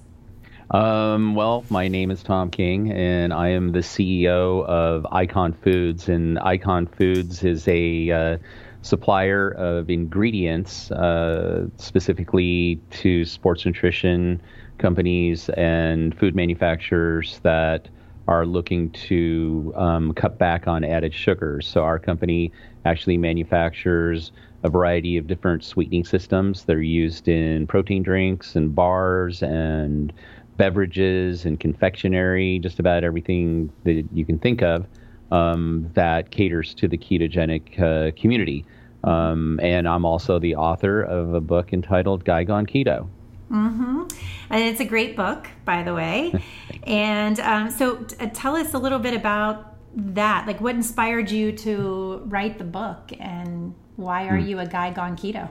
um, 0.70 1.34
well, 1.34 1.64
my 1.68 1.88
name 1.88 2.10
is 2.10 2.22
Tom 2.22 2.50
King, 2.50 2.92
and 2.92 3.32
I 3.32 3.48
am 3.48 3.72
the 3.72 3.80
CEO 3.80 4.64
of 4.66 5.04
Icon 5.10 5.52
Foods. 5.52 6.08
And 6.08 6.38
Icon 6.38 6.86
Foods 6.86 7.42
is 7.42 7.66
a 7.66 8.10
uh, 8.10 8.38
supplier 8.82 9.50
of 9.50 9.90
ingredients, 9.90 10.92
uh, 10.92 11.66
specifically 11.76 12.80
to 12.90 13.24
sports 13.24 13.66
nutrition 13.66 14.40
companies 14.78 15.48
and 15.50 16.16
food 16.16 16.36
manufacturers 16.36 17.40
that 17.42 17.88
are 18.28 18.46
looking 18.46 18.90
to 18.92 19.72
um, 19.76 20.12
cut 20.14 20.38
back 20.38 20.68
on 20.68 20.84
added 20.84 21.12
sugars. 21.12 21.66
So 21.66 21.82
our 21.82 21.98
company 21.98 22.52
actually 22.84 23.18
manufactures 23.18 24.30
a 24.62 24.68
variety 24.68 25.16
of 25.16 25.26
different 25.26 25.64
sweetening 25.64 26.04
systems 26.04 26.64
that 26.64 26.76
are 26.76 26.82
used 26.82 27.28
in 27.28 27.66
protein 27.66 28.02
drinks 28.02 28.56
and 28.56 28.74
bars 28.74 29.42
and 29.42 30.12
beverages 30.60 31.46
and 31.46 31.58
confectionery, 31.58 32.58
just 32.58 32.78
about 32.78 33.02
everything 33.02 33.72
that 33.84 34.04
you 34.12 34.26
can 34.26 34.38
think 34.38 34.60
of 34.60 34.86
um, 35.30 35.90
that 35.94 36.30
caters 36.30 36.74
to 36.74 36.86
the 36.86 36.98
ketogenic 36.98 37.80
uh, 37.80 38.10
community. 38.20 38.66
Um, 39.02 39.58
and 39.62 39.88
I'm 39.88 40.04
also 40.04 40.38
the 40.38 40.56
author 40.56 41.00
of 41.00 41.32
a 41.32 41.40
book 41.40 41.72
entitled 41.72 42.26
Guy 42.26 42.44
Gone 42.44 42.66
Keto. 42.66 43.08
Mm-hmm. 43.50 44.02
And 44.50 44.62
it's 44.64 44.80
a 44.80 44.84
great 44.84 45.16
book, 45.16 45.48
by 45.64 45.82
the 45.82 45.94
way. 45.94 46.44
and 46.82 47.40
um, 47.40 47.70
so, 47.70 47.96
t- 47.96 48.16
uh, 48.20 48.28
tell 48.34 48.54
us 48.54 48.74
a 48.74 48.78
little 48.78 48.98
bit 48.98 49.14
about 49.14 49.76
that. 49.94 50.46
Like, 50.46 50.60
what 50.60 50.74
inspired 50.74 51.30
you 51.30 51.52
to 51.52 52.22
write 52.26 52.58
the 52.58 52.64
book, 52.64 53.12
and 53.18 53.74
why 53.96 54.28
are 54.28 54.38
mm. 54.38 54.46
you 54.46 54.58
a 54.58 54.66
guy 54.66 54.92
gone 54.92 55.16
keto? 55.16 55.48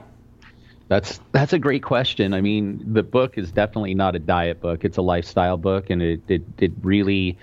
That's 0.90 1.20
that's 1.30 1.52
a 1.52 1.58
great 1.60 1.84
question. 1.84 2.34
I 2.34 2.40
mean, 2.40 2.82
the 2.92 3.04
book 3.04 3.38
is 3.38 3.52
definitely 3.52 3.94
not 3.94 4.16
a 4.16 4.18
diet 4.18 4.60
book. 4.60 4.84
It's 4.84 4.96
a 4.96 5.02
lifestyle 5.02 5.56
book, 5.56 5.88
and 5.88 6.02
it 6.02 6.20
it, 6.26 6.42
it 6.58 6.72
really 6.82 7.38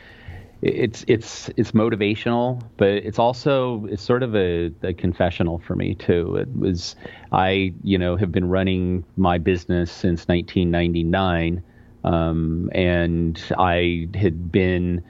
it's 0.62 1.06
it's 1.08 1.50
it's 1.56 1.72
motivational, 1.72 2.62
but 2.76 2.90
it's 2.90 3.18
also 3.18 3.86
it's 3.90 4.04
sort 4.04 4.24
of 4.24 4.36
a, 4.36 4.70
a 4.84 4.94
confessional 4.94 5.60
for 5.60 5.78
me 5.78 5.96
too. 5.96 6.36
It 6.36 6.58
was 6.58 6.98
I 7.32 7.74
you 7.84 7.98
know 7.98 8.18
have 8.18 8.34
been 8.34 8.50
running 8.50 9.06
my 9.16 9.38
business 9.38 9.94
since 9.94 10.28
1999, 10.28 11.64
um, 12.04 12.70
and 12.74 13.42
I 13.58 14.10
had 14.14 14.52
been 14.52 15.06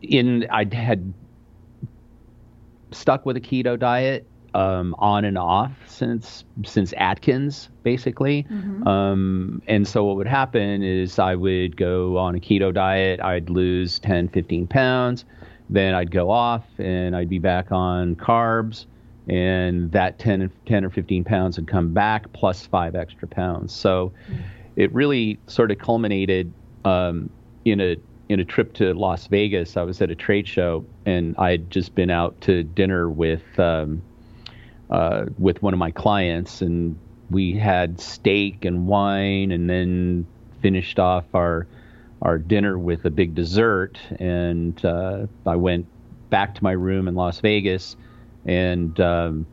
in 0.00 0.46
I 0.50 0.64
had 0.72 1.12
stuck 2.92 3.26
with 3.26 3.36
a 3.36 3.42
keto 3.42 3.78
diet 3.78 4.27
um, 4.54 4.94
on 4.98 5.24
and 5.24 5.38
off 5.38 5.72
since 5.86 6.44
since 6.64 6.92
Atkins, 6.96 7.68
basically. 7.82 8.44
Mm-hmm. 8.44 8.86
Um, 8.86 9.62
and 9.66 9.86
so 9.86 10.04
what 10.04 10.16
would 10.16 10.26
happen 10.26 10.82
is 10.82 11.18
I 11.18 11.34
would 11.34 11.76
go 11.76 12.16
on 12.18 12.34
a 12.34 12.38
keto 12.38 12.72
diet. 12.72 13.20
I'd 13.20 13.50
lose 13.50 13.98
10, 14.00 14.28
15 14.28 14.66
pounds. 14.66 15.24
Then 15.70 15.94
I'd 15.94 16.10
go 16.10 16.30
off 16.30 16.64
and 16.78 17.14
I'd 17.14 17.28
be 17.28 17.38
back 17.38 17.72
on 17.72 18.16
carbs. 18.16 18.86
And 19.28 19.92
that 19.92 20.18
10, 20.18 20.50
10 20.64 20.84
or 20.84 20.90
15 20.90 21.24
pounds 21.24 21.58
would 21.58 21.68
come 21.68 21.92
back 21.92 22.32
plus 22.32 22.66
five 22.66 22.94
extra 22.94 23.28
pounds. 23.28 23.74
So 23.74 24.12
mm-hmm. 24.30 24.42
it 24.76 24.92
really 24.94 25.38
sort 25.46 25.70
of 25.70 25.78
culminated 25.78 26.52
um, 26.84 27.28
in 27.64 27.80
a 27.80 27.96
in 28.28 28.40
a 28.40 28.44
trip 28.44 28.74
to 28.74 28.92
Las 28.94 29.26
Vegas. 29.26 29.76
I 29.76 29.82
was 29.82 30.02
at 30.02 30.10
a 30.10 30.14
trade 30.14 30.46
show 30.46 30.84
and 31.06 31.34
I'd 31.38 31.70
just 31.70 31.94
been 31.94 32.10
out 32.10 32.38
to 32.42 32.62
dinner 32.62 33.08
with 33.08 33.58
um, 33.58 34.02
uh, 34.90 35.26
with 35.38 35.62
one 35.62 35.72
of 35.72 35.78
my 35.78 35.90
clients, 35.90 36.62
and 36.62 36.98
we 37.30 37.52
had 37.52 38.00
steak 38.00 38.64
and 38.64 38.86
wine, 38.86 39.50
and 39.50 39.68
then 39.68 40.26
finished 40.62 40.98
off 40.98 41.24
our 41.34 41.66
our 42.22 42.38
dinner 42.38 42.78
with 42.78 43.04
a 43.04 43.10
big 43.10 43.34
dessert. 43.34 43.98
And 44.18 44.82
uh, 44.84 45.26
I 45.46 45.56
went 45.56 45.86
back 46.30 46.54
to 46.56 46.64
my 46.64 46.72
room 46.72 47.08
in 47.08 47.14
Las 47.14 47.40
Vegas, 47.40 47.96
and 48.44 48.98
um, 49.00 49.46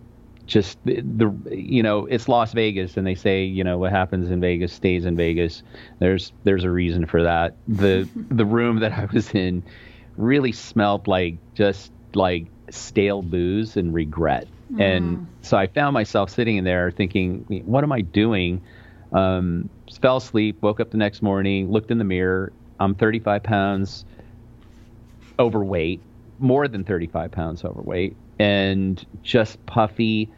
just 0.45 0.77
the, 0.85 1.01
the, 1.01 1.55
you 1.55 1.83
know 1.83 2.05
it's 2.05 2.27
Las 2.27 2.53
Vegas, 2.53 2.97
and 2.97 3.05
they 3.05 3.15
say 3.15 3.43
you 3.43 3.63
know 3.63 3.77
what 3.77 3.91
happens 3.91 4.29
in 4.29 4.39
Vegas 4.39 4.73
stays 4.73 5.05
in 5.05 5.15
Vegas. 5.15 5.63
There's 5.99 6.31
there's 6.43 6.63
a 6.63 6.71
reason 6.71 7.05
for 7.05 7.23
that. 7.23 7.55
The 7.67 8.07
the 8.29 8.45
room 8.45 8.79
that 8.79 8.93
I 8.93 9.05
was 9.11 9.33
in 9.33 9.63
really 10.17 10.51
smelled 10.51 11.07
like 11.07 11.37
just 11.55 11.91
like 12.13 12.47
stale 12.69 13.21
booze 13.21 13.77
and 13.77 13.93
regret. 13.93 14.47
Mm. 14.75 14.81
And 14.81 15.27
so 15.41 15.57
I 15.57 15.67
found 15.67 15.93
myself 15.93 16.29
sitting 16.29 16.57
in 16.57 16.63
there 16.63 16.91
thinking, 16.91 17.45
what 17.65 17.83
am 17.83 17.91
I 17.91 18.01
doing? 18.01 18.61
Um, 19.13 19.69
fell 20.01 20.17
asleep, 20.17 20.61
woke 20.61 20.79
up 20.79 20.91
the 20.91 20.97
next 20.97 21.21
morning, 21.21 21.71
looked 21.71 21.91
in 21.91 21.97
the 21.97 22.03
mirror. 22.03 22.51
I'm 22.79 22.95
35 22.95 23.43
pounds 23.43 24.05
overweight, 25.39 26.01
more 26.39 26.67
than 26.67 26.83
35 26.83 27.31
pounds 27.31 27.63
overweight, 27.63 28.15
and 28.39 29.05
just 29.23 29.63
puffy, 29.65 30.29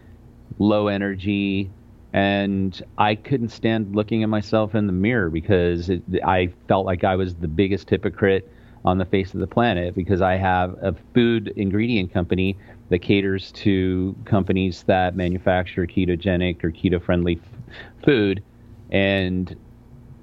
low 0.60 0.88
energy. 0.88 1.70
And 2.14 2.80
I 2.98 3.16
couldn't 3.16 3.50
stand 3.50 3.96
looking 3.96 4.24
at 4.24 4.30
myself 4.30 4.76
in 4.76 4.88
the 4.88 4.94
mirror 4.94 5.30
because 5.30 5.90
it, 5.90 6.04
I 6.24 6.50
felt 6.68 6.86
like 6.86 7.04
I 7.04 7.16
was 7.16 7.36
the 7.36 7.48
biggest 7.48 7.90
hypocrite 7.90 8.50
on 8.86 8.98
the 8.98 9.06
face 9.06 9.34
of 9.34 9.40
the 9.40 9.48
planet 9.48 9.96
because 9.96 10.22
I 10.22 10.36
have 10.36 10.76
a 10.82 10.96
food 11.14 11.54
ingredient 11.56 12.14
company 12.14 12.56
that 12.90 13.00
caters 13.00 13.52
to 13.52 14.16
companies 14.26 14.84
that 14.84 15.16
manufacture 15.16 15.86
ketogenic 15.86 16.64
or 16.64 16.72
keto 16.72 17.02
friendly 17.02 17.40
f- 17.42 17.76
food. 18.04 18.44
And 18.92 19.56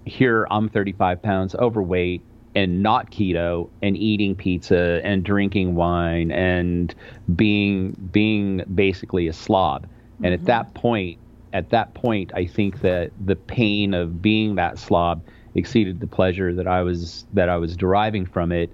here 0.06 0.46
I'm 0.50 0.68
35 0.68 1.22
pounds 1.22 1.54
overweight 1.54 2.22
and 2.54 2.82
not 2.82 3.10
keto 3.10 3.68
and 3.82 3.96
eating 3.96 4.34
pizza 4.34 5.00
and 5.02 5.24
drinking 5.24 5.74
wine 5.74 6.30
and 6.30 6.94
being 7.34 7.92
being 8.12 8.62
basically 8.74 9.28
a 9.28 9.32
slob. 9.32 9.86
And 10.22 10.26
mm-hmm. 10.26 10.34
at 10.34 10.44
that 10.44 10.74
point, 10.74 11.18
at 11.52 11.70
that 11.70 11.94
point, 11.94 12.32
I 12.34 12.46
think 12.46 12.80
that 12.80 13.10
the 13.24 13.36
pain 13.36 13.94
of 13.94 14.22
being 14.22 14.54
that 14.54 14.78
slob 14.78 15.22
exceeded 15.54 16.00
the 16.00 16.06
pleasure 16.06 16.54
that 16.54 16.66
I 16.66 16.82
was 16.82 17.26
that 17.32 17.48
I 17.48 17.56
was 17.56 17.76
deriving 17.76 18.26
from 18.26 18.52
it, 18.52 18.70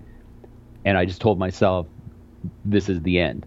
and 0.85 0.97
I 0.97 1.05
just 1.05 1.21
told 1.21 1.39
myself, 1.39 1.87
this 2.65 2.89
is 2.89 3.01
the 3.03 3.19
end. 3.19 3.47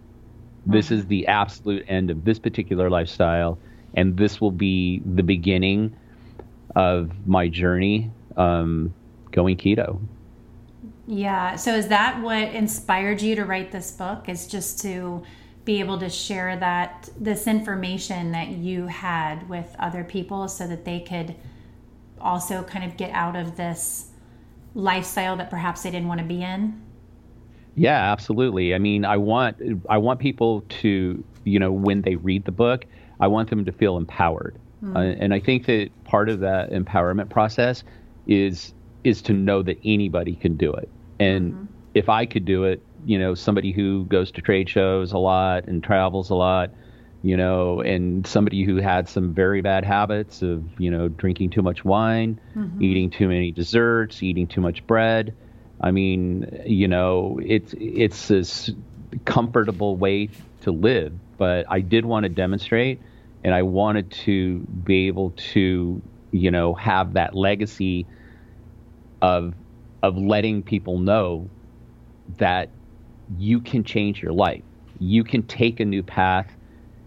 This 0.66 0.90
is 0.90 1.06
the 1.06 1.26
absolute 1.26 1.84
end 1.88 2.10
of 2.10 2.24
this 2.24 2.38
particular 2.38 2.88
lifestyle, 2.88 3.58
and 3.94 4.16
this 4.16 4.40
will 4.40 4.50
be 4.50 5.02
the 5.04 5.22
beginning 5.22 5.94
of 6.74 7.10
my 7.26 7.48
journey 7.48 8.10
um, 8.36 8.92
going 9.30 9.56
keto. 9.56 10.00
Yeah. 11.06 11.56
So 11.56 11.74
is 11.74 11.88
that 11.88 12.22
what 12.22 12.54
inspired 12.54 13.20
you 13.20 13.36
to 13.36 13.44
write 13.44 13.72
this 13.72 13.90
book? 13.90 14.28
Is 14.28 14.46
just 14.46 14.80
to 14.82 15.22
be 15.64 15.80
able 15.80 15.98
to 15.98 16.08
share 16.08 16.56
that 16.58 17.08
this 17.18 17.46
information 17.46 18.32
that 18.32 18.48
you 18.48 18.86
had 18.86 19.48
with 19.48 19.74
other 19.78 20.04
people 20.04 20.48
so 20.48 20.66
that 20.66 20.84
they 20.84 21.00
could 21.00 21.34
also 22.20 22.62
kind 22.62 22.84
of 22.84 22.96
get 22.96 23.10
out 23.12 23.36
of 23.36 23.56
this 23.56 24.08
lifestyle 24.74 25.36
that 25.36 25.50
perhaps 25.50 25.82
they 25.82 25.90
didn't 25.90 26.08
want 26.08 26.20
to 26.20 26.26
be 26.26 26.42
in? 26.42 26.80
Yeah, 27.76 28.12
absolutely. 28.12 28.74
I 28.74 28.78
mean, 28.78 29.04
I 29.04 29.16
want 29.16 29.56
I 29.88 29.98
want 29.98 30.20
people 30.20 30.62
to, 30.80 31.24
you 31.44 31.58
know, 31.58 31.72
when 31.72 32.02
they 32.02 32.16
read 32.16 32.44
the 32.44 32.52
book, 32.52 32.84
I 33.20 33.26
want 33.26 33.50
them 33.50 33.64
to 33.64 33.72
feel 33.72 33.96
empowered. 33.96 34.56
Mm. 34.82 34.96
Uh, 34.96 35.16
and 35.20 35.34
I 35.34 35.40
think 35.40 35.66
that 35.66 35.90
part 36.04 36.28
of 36.28 36.40
that 36.40 36.70
empowerment 36.70 37.30
process 37.30 37.82
is 38.26 38.72
is 39.02 39.22
to 39.22 39.32
know 39.32 39.62
that 39.62 39.78
anybody 39.84 40.34
can 40.34 40.56
do 40.56 40.72
it. 40.72 40.88
And 41.18 41.52
mm-hmm. 41.52 41.64
if 41.94 42.08
I 42.08 42.26
could 42.26 42.44
do 42.44 42.64
it, 42.64 42.82
you 43.04 43.18
know 43.18 43.34
somebody 43.34 43.72
who 43.72 44.04
goes 44.06 44.30
to 44.32 44.40
trade 44.40 44.68
shows 44.68 45.12
a 45.12 45.18
lot 45.18 45.66
and 45.66 45.82
travels 45.82 46.30
a 46.30 46.34
lot 46.34 46.70
you 47.24 47.38
know, 47.38 47.80
and 47.80 48.26
somebody 48.26 48.64
who 48.64 48.76
had 48.76 49.08
some 49.08 49.32
very 49.32 49.62
bad 49.62 49.82
habits 49.82 50.42
of, 50.42 50.62
you 50.78 50.90
know, 50.90 51.08
drinking 51.08 51.48
too 51.48 51.62
much 51.62 51.82
wine, 51.82 52.38
mm-hmm. 52.54 52.82
eating 52.82 53.08
too 53.08 53.28
many 53.28 53.50
desserts, 53.50 54.22
eating 54.22 54.46
too 54.46 54.60
much 54.60 54.86
bread. 54.86 55.34
I 55.80 55.90
mean, 55.90 56.62
you 56.66 56.88
know, 56.88 57.40
it's 57.44 57.74
it's 57.78 58.28
this 58.28 58.70
comfortable 59.24 59.96
way 59.96 60.30
to 60.62 60.70
live, 60.70 61.12
but 61.36 61.66
I 61.68 61.80
did 61.80 62.04
want 62.04 62.24
to 62.24 62.28
demonstrate 62.28 63.00
and 63.42 63.54
I 63.54 63.62
wanted 63.62 64.10
to 64.12 64.60
be 64.60 65.06
able 65.08 65.30
to, 65.52 66.00
you 66.30 66.50
know, 66.50 66.74
have 66.74 67.14
that 67.14 67.34
legacy 67.34 68.06
of 69.20 69.54
of 70.02 70.16
letting 70.16 70.62
people 70.62 70.98
know 70.98 71.48
that 72.38 72.68
you 73.38 73.60
can 73.60 73.84
change 73.84 74.22
your 74.22 74.32
life. 74.32 74.62
You 74.98 75.24
can 75.24 75.42
take 75.42 75.80
a 75.80 75.84
new 75.84 76.02
path 76.02 76.50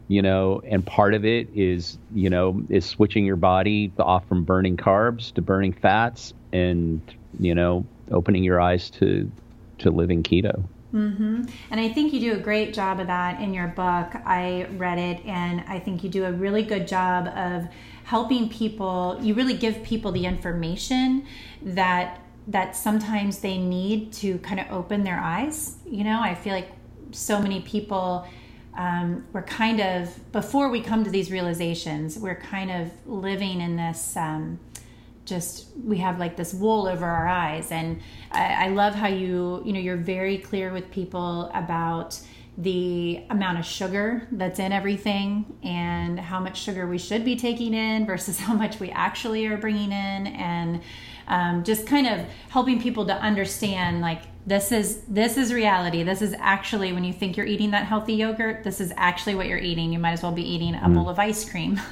you 0.08 0.22
know, 0.22 0.62
and 0.66 0.86
part 0.86 1.14
of 1.14 1.26
it 1.26 1.50
is, 1.54 1.98
you 2.14 2.30
know, 2.30 2.64
is 2.70 2.86
switching 2.86 3.26
your 3.26 3.36
body 3.36 3.92
off 4.00 4.28
from 4.28 4.44
burning 4.44 4.78
carbs 4.78 5.34
to 5.34 5.42
burning 5.42 5.74
fats 5.74 6.34
and, 6.54 7.02
you 7.40 7.54
know, 7.54 7.86
opening 8.12 8.44
your 8.44 8.62
eyes 8.62 8.90
to, 8.92 9.32
to 9.80 9.92
living 9.92 10.24
keto. 10.24 10.64
Mm-hmm. 10.94 11.44
And 11.70 11.80
I 11.80 11.90
think 11.90 12.14
you 12.14 12.20
do 12.20 12.34
a 12.34 12.40
great 12.40 12.74
job 12.74 13.00
of 13.00 13.08
that 13.08 13.42
in 13.42 13.54
your 13.54 13.68
book. 13.68 14.16
I 14.26 14.68
read 14.78 14.98
it, 14.98 15.26
and 15.26 15.64
I 15.68 15.80
think 15.80 16.04
you 16.04 16.10
do 16.10 16.26
a 16.26 16.32
really 16.32 16.64
good 16.64 16.88
job 16.88 17.28
of 17.28 17.68
helping 18.06 18.50
people. 18.50 19.20
You 19.22 19.34
really 19.34 19.54
give 19.54 19.84
people 19.84 20.12
the 20.12 20.26
information 20.26 21.26
that 21.62 22.22
that 22.50 22.78
sometimes 22.78 23.40
they 23.40 23.58
need 23.58 24.14
to 24.14 24.38
kind 24.38 24.62
of 24.62 24.72
open 24.72 25.04
their 25.04 25.20
eyes. 25.20 25.76
You 25.86 26.06
know, 26.06 26.22
I 26.22 26.34
feel 26.34 26.54
like 26.54 26.72
so 27.12 27.42
many 27.42 27.60
people 27.62 28.26
um, 28.78 29.26
we're 29.34 29.42
kind 29.44 29.82
of 29.82 30.32
before 30.32 30.70
we 30.70 30.82
come 30.82 31.04
to 31.04 31.10
these 31.10 31.32
realizations 31.32 32.18
we're 32.18 32.36
kind 32.36 32.70
of 32.70 32.92
living 33.08 33.60
in 33.60 33.76
this 33.76 34.16
um, 34.16 34.60
just 35.28 35.68
we 35.84 35.98
have 35.98 36.20
like 36.20 36.36
this 36.36 36.54
wool 36.54 36.88
over 36.88 37.06
our 37.06 37.28
eyes. 37.28 37.72
And 37.72 38.02
I, 38.32 38.66
I 38.66 38.68
love 38.70 38.96
how 38.96 39.08
you 39.08 39.62
you 39.66 39.74
know 39.74 39.80
you're 39.80 39.98
very 39.98 40.38
clear 40.38 40.72
with 40.72 40.90
people 40.90 41.52
about 41.54 42.20
the 42.58 43.24
amount 43.30 43.60
of 43.60 43.66
sugar 43.66 44.28
that's 44.32 44.58
in 44.58 44.72
everything 44.72 45.46
and 45.62 46.20
how 46.20 46.40
much 46.40 46.60
sugar 46.60 46.88
we 46.88 46.98
should 46.98 47.24
be 47.24 47.36
taking 47.36 47.76
in 47.76 48.06
versus 48.08 48.40
how 48.48 48.54
much 48.54 48.80
we 48.80 48.90
actually 48.90 49.46
are 49.46 49.58
bringing 49.58 49.92
in. 49.92 50.28
And 50.28 50.82
um, 51.28 51.64
just 51.64 51.86
kind 51.86 52.08
of 52.08 52.26
helping 52.50 52.82
people 52.82 53.06
to 53.06 53.14
understand 53.14 54.00
like 54.00 54.22
this 54.48 54.72
is 54.72 55.02
this 55.10 55.38
is 55.38 55.54
reality. 55.54 56.04
This 56.04 56.22
is 56.22 56.34
actually 56.40 56.94
when 56.94 57.04
you 57.04 57.12
think 57.12 57.36
you're 57.36 57.46
eating 57.46 57.72
that 57.72 57.86
healthy 57.86 58.14
yogurt 58.14 58.64
this 58.64 58.80
is 58.80 58.94
actually 58.96 59.36
what 59.36 59.48
you're 59.48 59.60
eating. 59.60 59.92
You 59.92 60.00
might 60.00 60.14
as 60.14 60.24
well 60.24 60.32
be 60.32 60.48
eating 60.50 60.74
a 60.74 60.88
mm. 60.88 60.96
bowl 60.96 61.10
of 61.10 61.20
ice 61.20 61.48
cream. 61.48 61.80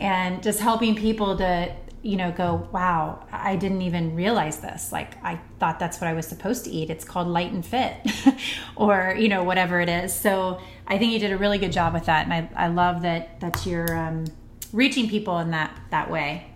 And 0.00 0.42
just 0.42 0.60
helping 0.60 0.96
people 0.96 1.36
to 1.36 1.76
you 2.02 2.16
know 2.16 2.32
go 2.32 2.66
wow 2.72 3.22
i 3.30 3.56
didn't 3.56 3.82
even 3.82 4.14
realize 4.14 4.58
this. 4.60 4.92
Like 4.92 5.22
i 5.24 5.38
thought 5.58 5.78
that's 5.78 6.00
what 6.00 6.08
i 6.08 6.12
was 6.12 6.26
supposed 6.26 6.64
to 6.64 6.70
eat. 6.70 6.90
It's 6.90 7.04
called 7.04 7.28
light 7.28 7.52
and 7.52 7.64
fit 7.64 7.96
or 8.76 9.14
you 9.18 9.28
know 9.28 9.44
whatever 9.44 9.80
it 9.80 9.88
is. 9.88 10.12
So 10.12 10.60
i 10.86 10.98
think 10.98 11.12
you 11.12 11.18
did 11.18 11.32
a 11.32 11.38
really 11.38 11.58
good 11.58 11.72
job 11.72 11.92
with 11.94 12.06
that 12.06 12.26
and 12.26 12.32
i, 12.32 12.64
I 12.64 12.68
love 12.68 13.02
that 13.02 13.40
that 13.40 13.66
you're 13.66 13.96
um, 13.96 14.24
reaching 14.72 15.08
people 15.08 15.38
in 15.38 15.50
that 15.50 15.78
that 15.90 16.10
way. 16.10 16.46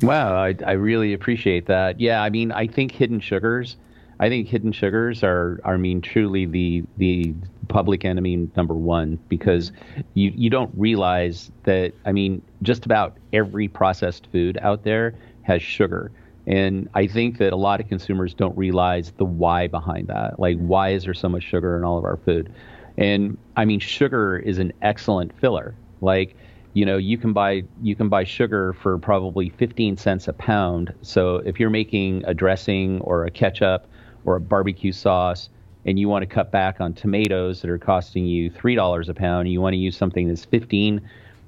Wow 0.00 0.36
I, 0.36 0.54
I 0.66 0.72
really 0.72 1.12
appreciate 1.12 1.66
that. 1.66 2.00
Yeah 2.00 2.22
i 2.22 2.30
mean 2.30 2.52
i 2.52 2.66
think 2.66 2.92
hidden 2.92 3.20
sugars 3.20 3.76
I 4.22 4.28
think 4.28 4.46
hidden 4.46 4.70
sugars 4.70 5.24
are, 5.24 5.60
are 5.64 5.74
I 5.74 5.76
mean, 5.78 6.00
truly 6.00 6.46
the 6.46 6.84
the 6.96 7.34
public 7.66 8.04
enemy 8.04 8.48
number 8.54 8.74
one 8.74 9.18
because 9.28 9.72
you 10.14 10.32
you 10.36 10.48
don't 10.48 10.70
realize 10.76 11.50
that 11.64 11.92
I 12.04 12.12
mean, 12.12 12.40
just 12.62 12.86
about 12.86 13.16
every 13.32 13.68
processed 13.68 14.28
food 14.32 14.58
out 14.62 14.84
there 14.84 15.14
has 15.42 15.62
sugar. 15.62 16.12
And 16.46 16.88
I 16.94 17.06
think 17.06 17.38
that 17.38 17.52
a 17.52 17.56
lot 17.56 17.80
of 17.80 17.88
consumers 17.88 18.34
don't 18.34 18.56
realize 18.56 19.12
the 19.16 19.24
why 19.24 19.68
behind 19.68 20.08
that. 20.08 20.40
Like, 20.40 20.58
why 20.58 20.90
is 20.90 21.04
there 21.04 21.14
so 21.14 21.28
much 21.28 21.44
sugar 21.44 21.76
in 21.76 21.84
all 21.84 21.98
of 21.98 22.04
our 22.04 22.16
food? 22.16 22.52
And 22.96 23.38
I 23.56 23.64
mean, 23.64 23.80
sugar 23.80 24.38
is 24.38 24.58
an 24.58 24.72
excellent 24.82 25.38
filler. 25.40 25.74
Like, 26.00 26.36
you 26.74 26.84
know, 26.84 26.96
you 26.96 27.18
can 27.18 27.32
buy 27.32 27.62
you 27.80 27.94
can 27.94 28.08
buy 28.08 28.24
sugar 28.24 28.72
for 28.72 28.98
probably 28.98 29.50
15 29.50 29.96
cents 29.96 30.26
a 30.26 30.32
pound. 30.32 30.92
So 31.02 31.36
if 31.36 31.60
you're 31.60 31.70
making 31.70 32.24
a 32.26 32.34
dressing 32.34 33.00
or 33.02 33.24
a 33.24 33.30
ketchup 33.30 33.86
or 34.24 34.36
a 34.36 34.40
barbecue 34.40 34.92
sauce 34.92 35.48
and 35.84 35.98
you 35.98 36.08
want 36.08 36.22
to 36.22 36.26
cut 36.26 36.50
back 36.50 36.80
on 36.80 36.94
tomatoes 36.94 37.60
that 37.60 37.70
are 37.70 37.78
costing 37.78 38.24
you 38.24 38.50
$3 38.50 39.08
a 39.08 39.14
pound 39.14 39.40
and 39.42 39.52
you 39.52 39.60
want 39.60 39.74
to 39.74 39.78
use 39.78 39.96
something 39.96 40.28
that's 40.28 40.44
15 40.44 41.00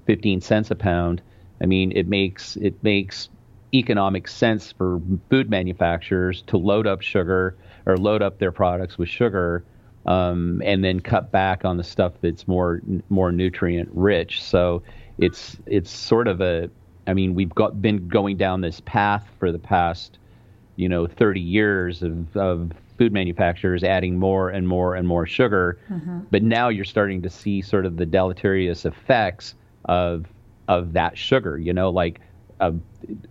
15 0.07 0.41
cents 0.41 0.71
a 0.71 0.75
pound. 0.75 1.23
I 1.61 1.67
mean 1.67 1.93
it 1.93 2.09
makes 2.09 2.57
it 2.57 2.83
makes 2.83 3.29
economic 3.73 4.29
sense 4.29 4.73
for 4.73 5.01
food 5.31 5.51
manufacturers 5.51 6.43
to 6.47 6.57
load 6.57 6.87
up 6.87 7.01
sugar 7.01 7.57
or 7.87 7.97
load 7.97 8.23
up 8.23 8.39
their 8.39 8.53
products 8.53 8.97
with 8.97 9.09
sugar 9.09 9.65
um, 10.07 10.63
and 10.65 10.85
then 10.85 11.01
cut 11.01 11.33
back 11.33 11.65
on 11.65 11.77
the 11.77 11.85
stuff 11.85 12.13
that's 12.21 12.47
more 12.47 12.81
more 13.09 13.33
nutrient 13.33 13.89
rich. 13.93 14.43
So 14.43 14.83
it's 15.19 15.57
it's 15.67 15.91
sort 15.91 16.29
of 16.29 16.41
a 16.41 16.69
i 17.07 17.15
mean 17.15 17.35
we've 17.35 17.55
got 17.55 17.81
been 17.81 18.09
going 18.09 18.37
down 18.37 18.61
this 18.61 18.81
path 18.81 19.25
for 19.39 19.53
the 19.53 19.59
past 19.59 20.19
you 20.77 20.89
know 20.89 21.07
30 21.07 21.41
years 21.41 22.03
of, 22.03 22.37
of 22.37 22.73
food 22.99 23.13
manufacturers 23.13 23.85
adding 23.85 24.19
more 24.19 24.51
and 24.51 24.69
more 24.69 24.95
and 24.95 25.07
more 25.07 25.27
sugar. 25.27 25.79
Mm-hmm. 25.91 26.21
but 26.31 26.43
now 26.43 26.69
you're 26.69 26.85
starting 26.85 27.23
to 27.23 27.31
see 27.31 27.61
sort 27.61 27.87
of 27.87 27.97
the 27.97 28.07
deleterious 28.07 28.85
effects 28.85 29.55
of 29.87 30.27
of 30.69 30.93
that 30.93 31.17
sugar 31.17 31.59
you 31.59 31.73
know 31.73 31.91
like 31.91 32.21
a, 32.61 32.73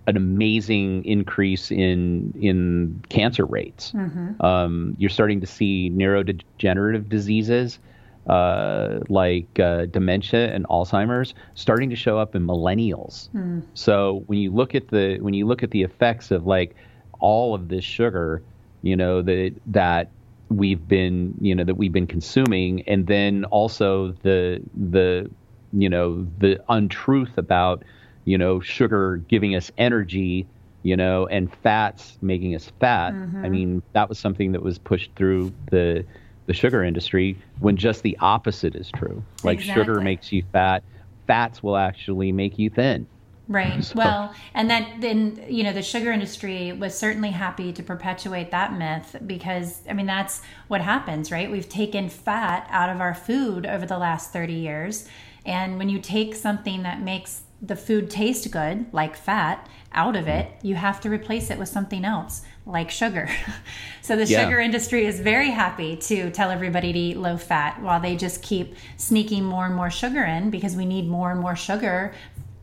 an 0.07 0.17
amazing 0.17 1.03
increase 1.05 1.71
in 1.71 2.33
in 2.39 3.01
cancer 3.09 3.45
rates 3.45 3.91
mm-hmm. 3.91 4.43
um, 4.45 4.95
you're 4.97 5.09
starting 5.09 5.41
to 5.41 5.47
see 5.47 5.89
neurodegenerative 5.89 7.09
diseases 7.09 7.79
uh, 8.27 8.99
like 9.09 9.59
uh, 9.59 9.85
dementia 9.87 10.53
and 10.53 10.65
Alzheimer's 10.67 11.33
starting 11.55 11.89
to 11.89 11.95
show 11.95 12.17
up 12.17 12.35
in 12.35 12.45
millennials. 12.45 13.29
Mm. 13.31 13.63
So 13.73 14.23
when 14.27 14.39
you 14.39 14.51
look 14.51 14.75
at 14.75 14.87
the 14.87 15.17
when 15.19 15.33
you 15.33 15.45
look 15.45 15.63
at 15.63 15.71
the 15.71 15.83
effects 15.83 16.31
of 16.31 16.45
like 16.45 16.75
all 17.19 17.53
of 17.53 17.67
this 17.67 17.83
sugar, 17.83 18.41
you 18.81 18.95
know, 18.95 19.21
that 19.21 19.53
that 19.67 20.09
we've 20.49 20.87
been, 20.87 21.33
you 21.41 21.55
know, 21.55 21.63
that 21.63 21.75
we've 21.75 21.91
been 21.91 22.07
consuming, 22.07 22.83
and 22.87 23.07
then 23.07 23.45
also 23.45 24.13
the 24.23 24.61
the 24.73 25.29
you 25.73 25.89
know 25.89 26.25
the 26.39 26.59
untruth 26.69 27.37
about 27.37 27.83
you 28.25 28.37
know 28.37 28.59
sugar 28.59 29.17
giving 29.27 29.55
us 29.55 29.71
energy 29.77 30.47
you 30.83 30.95
know 30.95 31.25
and 31.27 31.53
fats 31.63 32.17
making 32.21 32.55
us 32.55 32.71
fat 32.79 33.13
mm-hmm. 33.13 33.43
i 33.43 33.49
mean 33.49 33.81
that 33.93 34.07
was 34.07 34.19
something 34.19 34.51
that 34.51 34.61
was 34.61 34.77
pushed 34.77 35.11
through 35.15 35.51
the 35.71 36.05
the 36.45 36.53
sugar 36.53 36.83
industry 36.83 37.37
when 37.59 37.77
just 37.77 38.03
the 38.03 38.17
opposite 38.19 38.75
is 38.75 38.91
true 38.95 39.23
like 39.43 39.59
exactly. 39.59 39.83
sugar 39.83 40.01
makes 40.01 40.31
you 40.31 40.43
fat 40.51 40.83
fats 41.25 41.63
will 41.63 41.77
actually 41.77 42.31
make 42.31 42.59
you 42.59 42.69
thin 42.69 43.07
Right. 43.47 43.83
So. 43.83 43.95
Well, 43.97 44.33
and 44.53 44.69
then 44.69 45.01
then 45.01 45.45
you 45.49 45.63
know 45.63 45.73
the 45.73 45.81
sugar 45.81 46.11
industry 46.13 46.71
was 46.71 46.97
certainly 46.97 47.31
happy 47.31 47.73
to 47.73 47.83
perpetuate 47.83 48.51
that 48.51 48.73
myth 48.73 49.17
because 49.27 49.81
I 49.89 49.93
mean 49.93 50.05
that's 50.05 50.41
what 50.69 50.79
happens, 50.79 51.29
right? 51.29 51.51
We've 51.51 51.67
taken 51.67 52.07
fat 52.07 52.67
out 52.69 52.89
of 52.89 53.01
our 53.01 53.13
food 53.13 53.65
over 53.65 53.85
the 53.85 53.97
last 53.97 54.31
30 54.31 54.53
years. 54.53 55.09
And 55.45 55.77
when 55.77 55.89
you 55.89 55.99
take 55.99 56.35
something 56.35 56.83
that 56.83 57.01
makes 57.01 57.41
the 57.61 57.75
food 57.75 58.09
taste 58.09 58.49
good, 58.51 58.85
like 58.91 59.15
fat, 59.15 59.67
out 59.93 60.15
of 60.15 60.27
it, 60.27 60.49
you 60.61 60.75
have 60.75 60.99
to 61.01 61.09
replace 61.09 61.49
it 61.49 61.57
with 61.57 61.69
something 61.69 62.03
else, 62.03 62.41
like 62.65 62.89
sugar. 62.89 63.29
so 64.01 64.15
the 64.15 64.25
yeah. 64.25 64.43
sugar 64.43 64.59
industry 64.59 65.05
is 65.05 65.19
very 65.19 65.49
happy 65.49 65.95
to 65.95 66.29
tell 66.31 66.49
everybody 66.49 66.91
to 66.91 66.99
eat 66.99 67.17
low 67.17 67.37
fat 67.37 67.81
while 67.81 67.99
they 67.99 68.15
just 68.15 68.41
keep 68.41 68.75
sneaking 68.97 69.43
more 69.43 69.65
and 69.65 69.75
more 69.75 69.91
sugar 69.91 70.23
in 70.23 70.49
because 70.49 70.75
we 70.75 70.85
need 70.85 71.07
more 71.07 71.31
and 71.31 71.39
more 71.39 71.55
sugar 71.55 72.13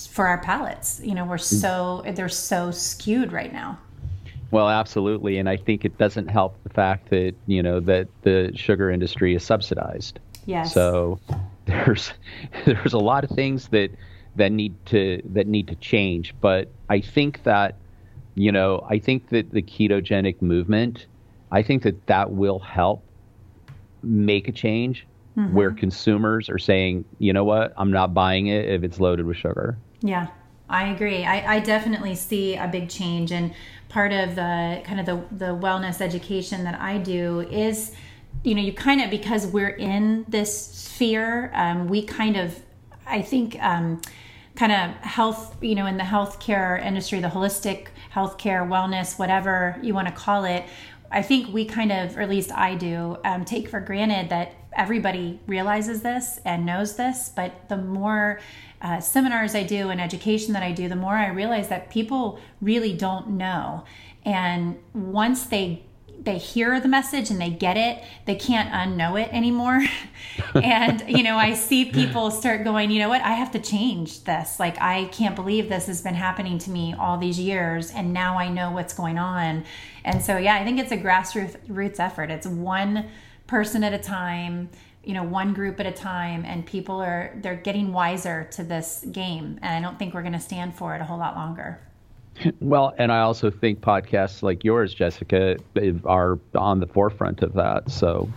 for 0.09 0.27
our 0.27 0.39
palates. 0.39 1.01
You 1.03 1.15
know, 1.15 1.25
we're 1.25 1.39
so 1.39 2.03
they're 2.15 2.29
so 2.29 2.71
skewed 2.71 3.33
right 3.33 3.53
now. 3.53 3.79
Well, 4.51 4.69
absolutely, 4.69 5.39
and 5.39 5.49
I 5.49 5.57
think 5.57 5.85
it 5.85 5.97
doesn't 5.97 6.27
help 6.27 6.61
the 6.65 6.71
fact 6.71 7.11
that 7.11 7.35
you 7.47 7.63
know 7.63 7.79
that 7.81 8.09
the 8.23 8.51
sugar 8.55 8.91
industry 8.91 9.35
is 9.35 9.45
subsidized. 9.45 10.19
Yes. 10.47 10.75
So 10.75 11.21
there's 11.67 12.13
there's 12.65 12.93
a 12.93 12.99
lot 12.99 13.25
of 13.25 13.31
things 13.31 13.69
that 13.69 13.91
that 14.37 14.53
need 14.53 14.75
to 14.87 15.23
that 15.33 15.47
need 15.47 15.69
to 15.69 15.75
change, 15.77 16.35
but 16.41 16.69
I 16.89 17.01
think 17.01 17.43
that 17.45 17.77
you 18.35 18.53
know 18.53 18.87
I 18.89 18.99
think 18.99 19.29
that 19.31 19.51
the 19.51 19.63
ketogenic 19.63 20.41
movement, 20.41 21.07
I 21.51 21.63
think 21.63 21.83
that 21.83 22.07
that 22.07 22.33
will 22.33 22.59
help 22.59 23.03
make 24.03 24.49
a 24.49 24.53
change 24.53 25.07
mm-hmm. 25.37 25.55
where 25.55 25.71
consumers 25.73 26.49
are 26.49 26.59
saying, 26.59 27.05
you 27.19 27.33
know 27.33 27.45
what, 27.45 27.73
I'm 27.77 27.91
not 27.91 28.15
buying 28.15 28.47
it 28.47 28.69
if 28.69 28.83
it's 28.83 29.01
loaded 29.01 29.27
with 29.27 29.37
sugar. 29.37 29.77
Yeah, 30.01 30.29
I 30.69 30.89
agree. 30.89 31.25
I, 31.25 31.57
I 31.57 31.61
definitely 31.61 32.15
see 32.15 32.57
a 32.57 32.69
big 32.69 32.89
change, 32.89 33.33
and 33.33 33.53
part 33.89 34.13
of 34.13 34.35
the 34.37 34.83
kind 34.85 35.01
of 35.01 35.07
the 35.07 35.37
the 35.37 35.53
wellness 35.55 36.01
education 36.01 36.65
that 36.65 36.81
I 36.81 36.99
do 36.99 37.41
is 37.41 37.93
you 38.43 38.55
know, 38.55 38.63
you 38.63 38.73
kind 38.73 39.01
of 39.01 39.11
because 39.11 39.47
we're 39.47 39.69
in 39.69 40.25
this 40.29 40.67
sphere, 40.67 41.51
um, 41.55 41.89
we 41.89 42.03
kind 42.03 42.37
of, 42.37 42.59
I 43.07 43.23
think, 43.23 43.63
um, 43.63 44.01
kind 44.57 44.73
of 44.73 44.91
health, 45.03 45.57
you 45.63 45.75
know, 45.75 45.87
in 45.87 45.97
the 45.97 46.05
healthcare 46.05 46.83
industry, 46.85 47.21
the 47.21 47.29
holistic 47.29 47.89
healthcare, 48.13 48.67
wellness, 48.67 49.19
whatever 49.19 49.79
you 49.83 49.95
want 49.95 50.09
to 50.09 50.15
call 50.15 50.45
it. 50.45 50.65
I 51.11 51.23
think 51.23 51.53
we 51.53 51.65
kind 51.65 51.93
of, 51.93 52.17
or 52.17 52.21
at 52.21 52.29
least 52.29 52.53
I 52.53 52.75
do, 52.75 53.17
um, 53.25 53.45
take 53.45 53.69
for 53.69 53.81
granted 53.81 54.31
that 54.31 54.55
everybody 54.73 55.41
realizes 55.47 56.03
this 56.03 56.39
and 56.45 56.65
knows 56.65 56.97
this. 56.97 57.31
But 57.35 57.69
the 57.69 57.77
more 57.77 58.41
uh, 58.81 59.01
seminars 59.01 59.55
I 59.55 59.65
do 59.65 59.91
and 59.91 60.01
education 60.01 60.55
that 60.55 60.63
I 60.63 60.73
do, 60.73 60.89
the 60.89 60.97
more 60.97 61.15
I 61.15 61.29
realize 61.29 61.69
that 61.69 61.91
people 61.91 62.41
really 62.61 62.93
don't 62.93 63.31
know. 63.31 63.85
And 64.25 64.79
once 64.95 65.45
they 65.45 65.85
they 66.23 66.39
hear 66.39 66.79
the 66.81 66.89
message 66.89 67.31
and 67.31 67.41
they 67.41 67.51
get 67.51 67.77
it, 67.77 68.05
they 68.27 68.35
can't 68.35 68.71
unknow 68.71 69.21
it 69.21 69.33
anymore. 69.33 69.83
and, 70.55 71.03
you 71.09 71.23
know, 71.23 71.37
I 71.37 71.55
see 71.55 71.87
people 71.87 72.31
start 72.31 72.63
going, 72.65 72.91
you 72.91 72.99
know 72.99 73.09
what, 73.09 73.23
I 73.23 73.33
have 73.33 73.51
to 73.53 73.59
change 73.59 74.25
this. 74.25 74.61
Like, 74.61 74.81
I 74.81 75.07
can't 75.07 75.35
believe 75.35 75.69
this 75.69 75.87
has 75.87 76.03
been 76.03 76.15
happening 76.15 76.59
to 76.59 76.71
me 76.71 76.95
all 76.99 77.17
these 77.17 77.39
years. 77.39 77.91
And 77.91 78.13
now 78.13 78.39
I 78.39 78.49
know 78.49 78.71
what's 78.71 78.93
going 78.93 79.19
on. 79.19 79.65
And 80.05 80.23
so, 80.23 80.37
yeah, 80.37 80.57
I 80.57 80.65
think 80.65 80.79
it's 80.79 80.93
a 80.93 80.99
grassroots 80.99 82.01
effort. 82.01 82.31
It's 82.31 82.47
one 82.47 83.07
person 83.47 83.83
at 83.83 83.93
a 83.93 83.99
time 83.99 84.71
you 85.03 85.15
know 85.15 85.23
one 85.23 85.55
group 85.55 85.81
at 85.81 85.87
a 85.87 85.93
time 85.93 86.45
and 86.45 86.67
people 86.67 87.01
are 87.01 87.33
they're 87.41 87.57
getting 87.57 87.93
wiser 87.93 88.47
to 88.53 88.63
this 88.63 89.05
game 89.11 89.59
and 89.63 89.73
i 89.75 89.81
don't 89.81 89.99
think 89.99 90.13
we're 90.15 90.23
going 90.23 90.33
to 90.33 90.39
stand 90.39 90.75
for 90.75 90.95
it 90.95 91.01
a 91.01 91.05
whole 91.05 91.19
lot 91.19 91.35
longer 91.35 91.81
well, 92.61 92.95
and 92.99 93.13
I 93.13 93.21
also 93.21 93.51
think 93.51 93.81
podcasts 93.81 94.43
like 94.43 94.65
yours, 94.65 94.95
Jessica, 94.95 95.57
are 96.05 96.39
on 96.55 96.81
the 96.81 96.87
forefront 96.87 97.43
of 97.43 97.55
that. 97.55 97.91
So 97.91 98.29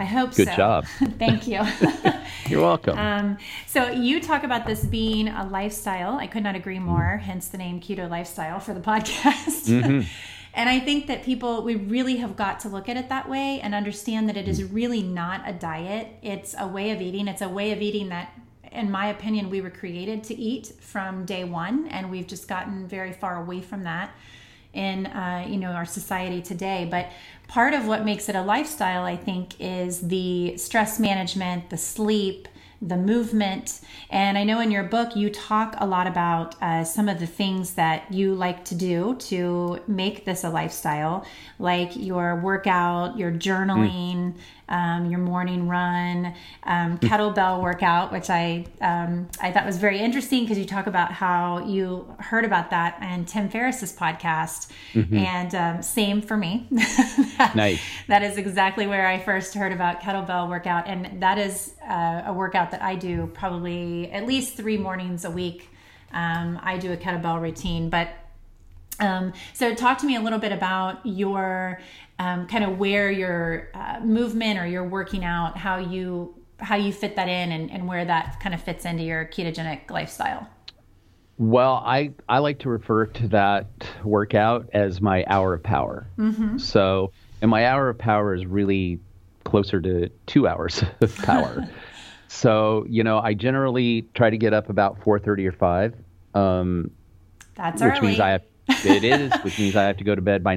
I 0.00 0.04
hope 0.04 0.34
Good 0.34 0.48
so. 0.48 0.56
job. 0.56 0.86
Thank 1.18 1.46
you. 1.46 1.60
You're 2.48 2.62
welcome. 2.62 2.98
Um, 2.98 3.38
so 3.66 3.90
you 3.90 4.20
talk 4.20 4.44
about 4.44 4.66
this 4.66 4.82
being 4.84 5.28
a 5.28 5.46
lifestyle. 5.46 6.14
I 6.14 6.26
could 6.26 6.42
not 6.42 6.54
agree 6.54 6.78
more. 6.78 7.20
Mm. 7.20 7.22
Hence 7.22 7.48
the 7.48 7.58
name 7.58 7.80
Keto 7.80 8.08
Lifestyle 8.08 8.60
for 8.60 8.72
the 8.72 8.80
podcast. 8.92 9.68
Mm-hmm. 9.68 10.08
and 10.54 10.68
I 10.70 10.80
think 10.80 11.06
that 11.08 11.22
people 11.22 11.62
we 11.62 11.76
really 11.76 12.16
have 12.16 12.34
got 12.34 12.60
to 12.60 12.68
look 12.70 12.88
at 12.88 12.96
it 12.96 13.10
that 13.10 13.28
way 13.28 13.60
and 13.60 13.74
understand 13.74 14.26
that 14.30 14.38
it 14.38 14.48
is 14.48 14.64
really 14.64 15.02
not 15.02 15.42
a 15.46 15.52
diet. 15.52 16.08
It's 16.22 16.54
a 16.58 16.66
way 16.66 16.92
of 16.92 17.02
eating. 17.02 17.28
It's 17.28 17.42
a 17.42 17.48
way 17.50 17.72
of 17.72 17.82
eating 17.82 18.08
that 18.08 18.32
in 18.72 18.90
my 18.90 19.06
opinion, 19.06 19.50
we 19.50 19.60
were 19.60 19.70
created 19.70 20.24
to 20.24 20.34
eat 20.34 20.72
from 20.80 21.24
day 21.24 21.44
one, 21.44 21.88
and 21.88 22.10
we've 22.10 22.26
just 22.26 22.48
gotten 22.48 22.86
very 22.86 23.12
far 23.12 23.42
away 23.42 23.60
from 23.60 23.84
that 23.84 24.14
in 24.72 25.06
uh, 25.06 25.44
you 25.48 25.56
know 25.56 25.72
our 25.72 25.86
society 25.86 26.40
today. 26.40 26.86
But 26.90 27.10
part 27.48 27.74
of 27.74 27.86
what 27.86 28.04
makes 28.04 28.28
it 28.28 28.36
a 28.36 28.42
lifestyle, 28.42 29.04
I 29.04 29.16
think, 29.16 29.60
is 29.60 30.00
the 30.08 30.56
stress 30.56 31.00
management, 31.00 31.70
the 31.70 31.76
sleep, 31.76 32.46
the 32.82 32.96
movement. 32.96 33.80
And 34.08 34.38
I 34.38 34.44
know 34.44 34.60
in 34.60 34.70
your 34.70 34.84
book 34.84 35.14
you 35.14 35.28
talk 35.28 35.74
a 35.78 35.86
lot 35.86 36.06
about 36.06 36.60
uh, 36.62 36.84
some 36.84 37.08
of 37.08 37.20
the 37.20 37.26
things 37.26 37.74
that 37.74 38.12
you 38.12 38.34
like 38.34 38.64
to 38.66 38.74
do 38.74 39.16
to 39.16 39.80
make 39.86 40.24
this 40.24 40.44
a 40.44 40.48
lifestyle, 40.48 41.26
like 41.58 41.90
your 41.94 42.36
workout, 42.36 43.18
your 43.18 43.32
journaling. 43.32 44.14
Mm 44.16 44.34
um, 44.70 45.10
your 45.10 45.18
morning 45.18 45.68
run, 45.68 46.34
um, 46.62 46.98
kettlebell 46.98 47.60
workout, 47.60 48.12
which 48.12 48.30
I 48.30 48.66
um, 48.80 49.28
I 49.40 49.50
thought 49.50 49.66
was 49.66 49.76
very 49.76 49.98
interesting 49.98 50.44
because 50.44 50.58
you 50.58 50.64
talk 50.64 50.86
about 50.86 51.12
how 51.12 51.66
you 51.66 52.06
heard 52.18 52.44
about 52.44 52.70
that 52.70 52.96
and 53.00 53.26
Tim 53.26 53.48
Ferriss's 53.48 53.94
podcast, 53.94 54.70
mm-hmm. 54.92 55.16
and 55.18 55.54
um, 55.54 55.82
same 55.82 56.22
for 56.22 56.36
me. 56.36 56.68
nice. 57.54 57.80
That 58.06 58.22
is 58.22 58.38
exactly 58.38 58.86
where 58.86 59.06
I 59.06 59.18
first 59.18 59.54
heard 59.54 59.72
about 59.72 60.00
kettlebell 60.00 60.48
workout, 60.48 60.86
and 60.86 61.20
that 61.20 61.38
is 61.38 61.74
uh, 61.88 62.22
a 62.26 62.32
workout 62.32 62.70
that 62.70 62.82
I 62.82 62.94
do 62.94 63.28
probably 63.34 64.10
at 64.12 64.26
least 64.26 64.56
three 64.56 64.78
mornings 64.78 65.24
a 65.24 65.30
week. 65.30 65.68
Um, 66.12 66.58
I 66.62 66.78
do 66.78 66.92
a 66.92 66.96
kettlebell 66.96 67.40
routine, 67.40 67.90
but 67.90 68.08
um, 69.00 69.32
so, 69.54 69.74
talk 69.74 69.98
to 69.98 70.06
me 70.06 70.16
a 70.16 70.20
little 70.20 70.38
bit 70.38 70.52
about 70.52 71.04
your 71.04 71.80
um, 72.20 72.46
kind 72.46 72.64
of 72.64 72.78
where 72.78 73.10
your 73.10 73.70
uh, 73.72 73.98
movement 74.04 74.58
or 74.58 74.66
your 74.66 74.84
working 74.84 75.24
out, 75.24 75.56
how 75.56 75.78
you 75.78 76.34
how 76.58 76.76
you 76.76 76.92
fit 76.92 77.16
that 77.16 77.28
in, 77.28 77.50
and, 77.50 77.70
and 77.70 77.88
where 77.88 78.04
that 78.04 78.38
kind 78.40 78.54
of 78.54 78.62
fits 78.62 78.84
into 78.84 79.02
your 79.02 79.24
ketogenic 79.24 79.90
lifestyle. 79.90 80.46
Well, 81.38 81.82
I, 81.86 82.12
I 82.28 82.40
like 82.40 82.58
to 82.58 82.68
refer 82.68 83.06
to 83.06 83.28
that 83.28 83.66
workout 84.04 84.68
as 84.74 85.00
my 85.00 85.24
hour 85.26 85.54
of 85.54 85.62
power. 85.62 86.06
Mm-hmm. 86.18 86.58
So, 86.58 87.12
and 87.40 87.50
my 87.50 87.64
hour 87.64 87.88
of 87.88 87.96
power 87.96 88.34
is 88.34 88.44
really 88.44 89.00
closer 89.44 89.80
to 89.80 90.10
two 90.26 90.46
hours 90.46 90.84
of 91.00 91.16
power. 91.16 91.66
so, 92.28 92.84
you 92.90 93.02
know, 93.02 93.18
I 93.18 93.32
generally 93.32 94.06
try 94.12 94.28
to 94.28 94.36
get 94.36 94.52
up 94.52 94.68
about 94.68 95.00
4.30 95.00 95.46
or 95.46 95.52
5. 95.52 95.94
Um, 96.34 96.90
That's 97.54 97.80
which 97.80 97.92
early. 97.94 98.08
means 98.08 98.20
I 98.20 98.28
have, 98.32 98.42
it 98.68 99.04
is, 99.04 99.32
which 99.42 99.58
means 99.58 99.76
I 99.76 99.84
have 99.84 99.96
to 99.96 100.04
go 100.04 100.14
to 100.14 100.20
bed 100.20 100.44
by 100.44 100.56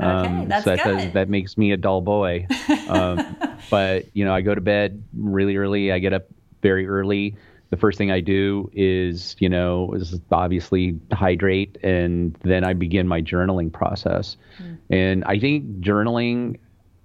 9 0.00 0.26
Okay, 0.26 0.28
um, 0.28 0.48
that's 0.48 0.64
so 0.64 0.76
that, 0.76 0.84
good. 0.84 0.98
Does, 0.98 1.12
that 1.12 1.28
makes 1.28 1.56
me 1.56 1.72
a 1.72 1.76
dull 1.76 2.00
boy. 2.00 2.46
Um, 2.88 3.36
but 3.70 4.06
you 4.14 4.24
know, 4.24 4.34
I 4.34 4.40
go 4.40 4.54
to 4.54 4.60
bed 4.60 5.02
really 5.16 5.56
early. 5.56 5.92
I 5.92 5.98
get 5.98 6.12
up 6.12 6.26
very 6.62 6.86
early. 6.86 7.36
The 7.70 7.76
first 7.76 7.98
thing 7.98 8.10
I 8.10 8.20
do 8.20 8.70
is, 8.72 9.34
you 9.38 9.48
know, 9.48 9.92
is 9.94 10.20
obviously 10.30 10.98
hydrate, 11.12 11.76
and 11.82 12.36
then 12.42 12.64
I 12.64 12.72
begin 12.72 13.08
my 13.08 13.20
journaling 13.20 13.72
process. 13.72 14.36
Mm. 14.62 14.78
And 14.90 15.24
I 15.24 15.38
think 15.40 15.80
journaling, 15.80 16.58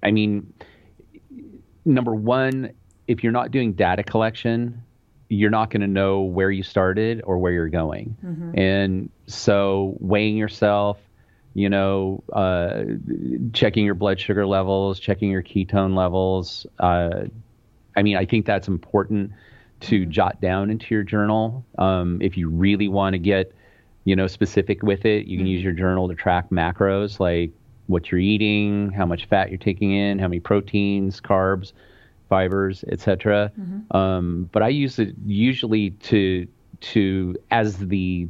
I 0.03 0.11
mean, 0.11 0.53
number 1.85 2.13
one, 2.13 2.73
if 3.07 3.23
you're 3.23 3.31
not 3.31 3.51
doing 3.51 3.73
data 3.73 4.03
collection, 4.03 4.83
you're 5.29 5.49
not 5.49 5.69
going 5.69 5.81
to 5.81 5.87
know 5.87 6.21
where 6.21 6.51
you 6.51 6.63
started 6.63 7.21
or 7.23 7.37
where 7.37 7.51
you're 7.51 7.69
going. 7.69 8.17
Mm-hmm. 8.23 8.59
And 8.59 9.09
so 9.27 9.95
weighing 9.99 10.37
yourself, 10.37 10.99
you 11.53 11.69
know, 11.69 12.23
uh, 12.33 12.83
checking 13.53 13.85
your 13.85 13.95
blood 13.95 14.19
sugar 14.19 14.45
levels, 14.45 14.99
checking 14.99 15.31
your 15.31 15.43
ketone 15.43 15.95
levels. 15.95 16.65
Uh, 16.79 17.23
I 17.95 18.03
mean, 18.03 18.17
I 18.17 18.25
think 18.25 18.45
that's 18.45 18.67
important 18.67 19.31
to 19.81 20.01
mm-hmm. 20.01 20.11
jot 20.11 20.41
down 20.41 20.69
into 20.69 20.93
your 20.93 21.03
journal. 21.03 21.65
Um, 21.77 22.21
if 22.21 22.37
you 22.37 22.49
really 22.49 22.87
want 22.87 23.13
to 23.13 23.19
get, 23.19 23.53
you 24.05 24.15
know, 24.15 24.27
specific 24.27 24.83
with 24.83 25.05
it, 25.05 25.25
you 25.25 25.37
can 25.37 25.45
mm-hmm. 25.45 25.53
use 25.53 25.63
your 25.63 25.73
journal 25.73 26.07
to 26.07 26.15
track 26.15 26.49
macros 26.49 27.19
like 27.19 27.51
what 27.87 28.11
you're 28.11 28.21
eating, 28.21 28.91
how 28.91 29.05
much 29.05 29.25
fat 29.25 29.49
you're 29.49 29.57
taking 29.57 29.91
in, 29.91 30.19
how 30.19 30.27
many 30.27 30.39
proteins, 30.39 31.19
carbs, 31.19 31.73
fibers, 32.29 32.85
etc. 32.91 33.51
Mm-hmm. 33.59 33.97
Um, 33.97 34.49
but 34.51 34.61
I 34.61 34.69
use 34.69 34.99
it 34.99 35.15
usually 35.25 35.89
to 35.91 36.47
to 36.81 37.35
as 37.51 37.77
the 37.77 38.27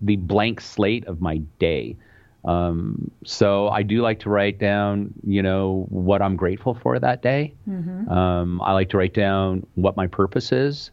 the 0.00 0.16
blank 0.16 0.60
slate 0.60 1.06
of 1.06 1.20
my 1.20 1.38
day. 1.58 1.96
Um, 2.48 3.10
so 3.26 3.68
I 3.68 3.82
do 3.82 4.00
like 4.00 4.20
to 4.20 4.30
write 4.30 4.58
down, 4.58 5.12
you 5.22 5.42
know, 5.42 5.84
what 5.90 6.22
I'm 6.22 6.34
grateful 6.34 6.72
for 6.72 6.98
that 6.98 7.20
day. 7.20 7.52
Mm-hmm. 7.68 8.08
Um, 8.10 8.62
I 8.62 8.72
like 8.72 8.88
to 8.90 8.96
write 8.96 9.12
down 9.12 9.66
what 9.74 9.98
my 9.98 10.06
purpose 10.06 10.50
is. 10.50 10.90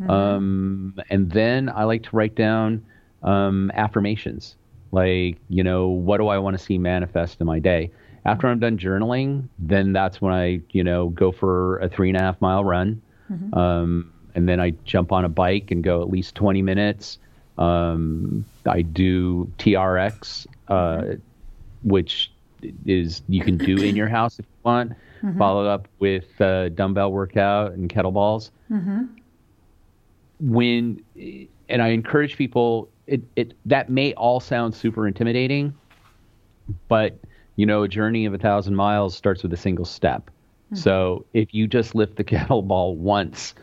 Mm-hmm. 0.00 0.10
Um, 0.10 0.94
and 1.08 1.30
then 1.30 1.68
I 1.68 1.84
like 1.84 2.02
to 2.02 2.16
write 2.16 2.34
down 2.34 2.84
um, 3.22 3.70
affirmations, 3.74 4.56
like, 4.90 5.38
you 5.48 5.62
know, 5.62 5.86
what 5.86 6.16
do 6.16 6.26
I 6.26 6.38
want 6.38 6.58
to 6.58 6.64
see 6.64 6.76
manifest 6.76 7.40
in 7.40 7.46
my 7.46 7.60
day? 7.60 7.92
After 8.24 8.48
I'm 8.48 8.58
done 8.58 8.76
journaling, 8.76 9.48
then 9.60 9.92
that's 9.92 10.20
when 10.20 10.34
I, 10.34 10.60
you 10.72 10.82
know, 10.82 11.10
go 11.10 11.30
for 11.30 11.78
a 11.78 11.88
three 11.88 12.08
and 12.08 12.18
a 12.18 12.20
half 12.20 12.40
mile 12.40 12.64
run. 12.64 13.00
Mm-hmm. 13.30 13.56
Um, 13.56 14.12
and 14.34 14.48
then 14.48 14.58
I 14.58 14.70
jump 14.84 15.12
on 15.12 15.24
a 15.24 15.28
bike 15.28 15.70
and 15.70 15.84
go 15.84 16.02
at 16.02 16.10
least 16.10 16.34
20 16.34 16.62
minutes. 16.62 17.20
Um, 17.58 18.44
I 18.66 18.82
do 18.82 19.52
TRX 19.58 20.48
uh, 20.68 21.14
which 21.82 22.30
is 22.84 23.22
you 23.28 23.42
can 23.42 23.56
do 23.56 23.76
in 23.76 23.96
your 23.96 24.08
house 24.08 24.38
if 24.38 24.44
you 24.44 24.60
want. 24.64 24.92
Mm-hmm. 25.22 25.38
Follow 25.38 25.66
up 25.66 25.88
with 25.98 26.40
uh, 26.40 26.68
dumbbell 26.70 27.12
workout 27.12 27.72
and 27.72 27.88
kettlebells. 27.88 28.50
Mm-hmm. 28.70 29.04
When 30.40 31.02
and 31.68 31.82
I 31.82 31.88
encourage 31.88 32.36
people, 32.36 32.88
it, 33.06 33.22
it 33.36 33.54
that 33.66 33.88
may 33.88 34.12
all 34.14 34.40
sound 34.40 34.74
super 34.74 35.06
intimidating, 35.06 35.74
but 36.88 37.18
you 37.56 37.64
know, 37.64 37.82
a 37.82 37.88
journey 37.88 38.26
of 38.26 38.34
a 38.34 38.38
thousand 38.38 38.74
miles 38.74 39.16
starts 39.16 39.42
with 39.42 39.52
a 39.52 39.56
single 39.56 39.86
step. 39.86 40.26
Mm-hmm. 40.26 40.76
So 40.76 41.24
if 41.32 41.54
you 41.54 41.66
just 41.66 41.94
lift 41.94 42.16
the 42.16 42.24
kettlebell 42.24 42.96
once, 42.96 43.54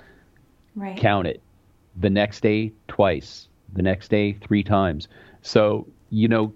right. 0.76 0.98
count 0.98 1.28
it. 1.28 1.42
The 2.00 2.10
next 2.10 2.42
day, 2.42 2.72
twice. 2.88 3.48
The 3.74 3.84
next 3.84 4.10
day, 4.10 4.34
three 4.34 4.64
times. 4.64 5.08
So 5.42 5.88
you 6.10 6.28
know, 6.28 6.54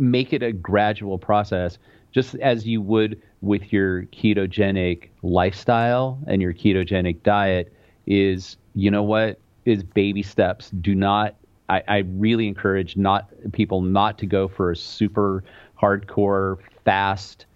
make 0.00 0.32
it 0.32 0.42
a 0.42 0.52
gradual 0.52 1.18
process, 1.18 1.78
just 2.10 2.34
as 2.36 2.66
you 2.66 2.80
would 2.82 3.20
with 3.42 3.72
your 3.72 4.02
ketogenic 4.06 5.08
lifestyle 5.22 6.18
and 6.26 6.42
your 6.42 6.52
ketogenic 6.52 7.22
diet. 7.22 7.72
Is 8.06 8.56
you 8.74 8.90
know 8.90 9.02
what 9.02 9.38
is 9.64 9.82
baby 9.82 10.22
steps. 10.22 10.70
Do 10.70 10.94
not. 10.94 11.36
I, 11.68 11.82
I 11.86 11.98
really 11.98 12.48
encourage 12.48 12.96
not 12.96 13.28
people 13.52 13.82
not 13.82 14.18
to 14.18 14.26
go 14.26 14.48
for 14.48 14.72
a 14.72 14.76
super 14.76 15.44
hardcore 15.80 16.56
fast 16.84 17.46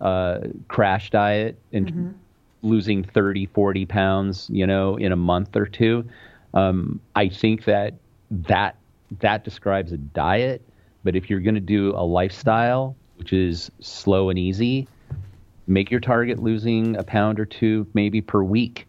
uh, 0.00 0.40
crash 0.68 1.10
diet 1.10 1.58
and 1.72 1.86
mm-hmm. 1.86 2.10
losing 2.62 3.02
30, 3.02 3.46
40 3.46 3.86
pounds, 3.86 4.48
you 4.52 4.66
know, 4.66 4.96
in 4.96 5.12
a 5.12 5.16
month 5.16 5.56
or 5.56 5.66
two. 5.66 6.04
Um, 6.52 7.00
I 7.16 7.28
think 7.28 7.64
that 7.64 7.94
that 8.30 8.76
that 9.20 9.44
describes 9.44 9.92
a 9.92 9.96
diet. 9.96 10.62
But 11.04 11.14
if 11.14 11.30
you're 11.30 11.40
going 11.40 11.54
to 11.54 11.60
do 11.60 11.92
a 11.94 12.04
lifestyle, 12.04 12.96
which 13.16 13.32
is 13.32 13.70
slow 13.80 14.30
and 14.30 14.38
easy, 14.38 14.88
make 15.66 15.90
your 15.90 16.00
target 16.00 16.42
losing 16.42 16.96
a 16.96 17.02
pound 17.02 17.38
or 17.38 17.44
two 17.44 17.86
maybe 17.94 18.20
per 18.20 18.42
week. 18.42 18.86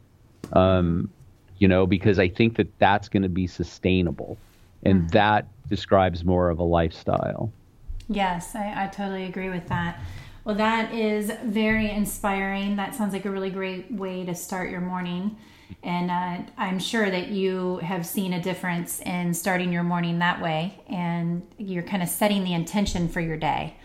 Um, 0.54 1.10
you 1.58 1.68
know, 1.68 1.86
because 1.86 2.20
I 2.20 2.28
think 2.28 2.58
that 2.58 2.68
that's 2.80 3.08
going 3.10 3.24
to 3.24 3.30
be 3.30 3.48
sustainable, 3.48 4.38
and 4.84 5.04
mm. 5.04 5.12
that 5.12 5.48
describes 5.70 6.24
more 6.24 6.50
of 6.50 6.60
a 6.60 6.64
lifestyle. 6.64 7.52
Yes, 8.10 8.56
I, 8.56 8.86
I 8.86 8.88
totally 8.88 9.24
agree 9.26 9.50
with 9.50 9.68
that. 9.70 10.00
Well, 10.44 10.56
that 10.56 10.94
is 10.94 11.32
very 11.44 11.90
inspiring. 11.90 12.76
That 12.76 12.94
sounds 12.94 13.14
like 13.14 13.26
a 13.26 13.32
really 13.32 13.50
great 13.50 13.92
way 13.92 14.26
to 14.26 14.36
start 14.36 14.70
your 14.70 14.82
morning. 14.82 15.38
And 15.84 16.10
uh, 16.10 16.52
I'm 16.58 16.80
sure 16.80 17.10
that 17.10 17.28
you 17.28 17.78
have 17.78 18.06
seen 18.06 18.34
a 18.34 18.42
difference 18.42 19.00
in 19.02 19.34
starting 19.34 19.72
your 19.72 19.84
morning 19.84 20.20
that 20.20 20.42
way. 20.42 20.82
And 20.88 21.44
you're 21.58 21.84
kind 21.84 22.02
of 22.02 22.10
setting 22.10 22.44
the 22.44 22.54
intention 22.54 23.08
for 23.08 23.22
your 23.22 23.38
day 23.38 23.76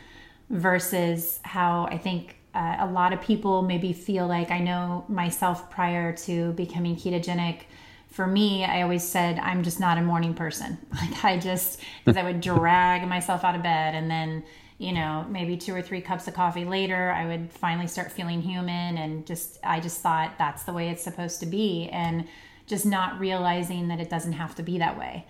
versus 0.49 1.41
how 1.43 1.87
I 1.91 1.99
think 1.99 2.37
uh, 2.55 2.77
a 2.81 2.87
lot 2.87 3.13
of 3.13 3.21
people 3.21 3.63
maybe 3.63 3.93
feel 3.93 4.27
like 4.27 4.51
I 4.51 4.59
know 4.59 5.05
myself 5.09 5.71
prior 5.71 6.13
to 6.13 6.53
becoming 6.53 6.97
ketogenic. 6.97 7.63
For 8.09 8.27
me, 8.27 8.65
I 8.65 8.83
always 8.83 9.07
said 9.07 9.39
I'm 9.39 9.63
just 9.63 9.79
not 9.79 9.99
a 9.99 10.03
morning 10.03 10.35
person. 10.35 10.79
Like 11.01 11.25
I 11.25 11.39
just 11.39 11.81
because 12.05 12.17
I 12.17 12.25
would 12.25 12.41
drag 12.53 13.07
myself 13.09 13.45
out 13.45 13.55
of 13.55 13.63
bed 13.63 13.95
and 13.95 14.11
then 14.11 14.43
you 14.81 14.93
know 14.93 15.27
maybe 15.29 15.59
two 15.59 15.75
or 15.75 15.83
three 15.83 16.01
cups 16.01 16.27
of 16.27 16.33
coffee 16.33 16.65
later 16.65 17.13
I 17.13 17.27
would 17.27 17.53
finally 17.53 17.87
start 17.87 18.11
feeling 18.11 18.41
human 18.41 18.97
and 18.97 19.27
just 19.27 19.59
I 19.63 19.79
just 19.79 20.01
thought 20.01 20.39
that's 20.39 20.63
the 20.63 20.73
way 20.73 20.89
it's 20.89 21.03
supposed 21.05 21.39
to 21.41 21.47
be 21.47 21.91
and 21.93 22.27
just 22.67 22.87
not 22.87 23.21
realizing 23.21 23.89
that 23.89 24.01
it 24.01 24.09
doesn't 24.09 24.33
have 24.33 24.55
to 24.55 24.63
be 24.63 24.79
that 24.79 24.99
way. 24.99 25.27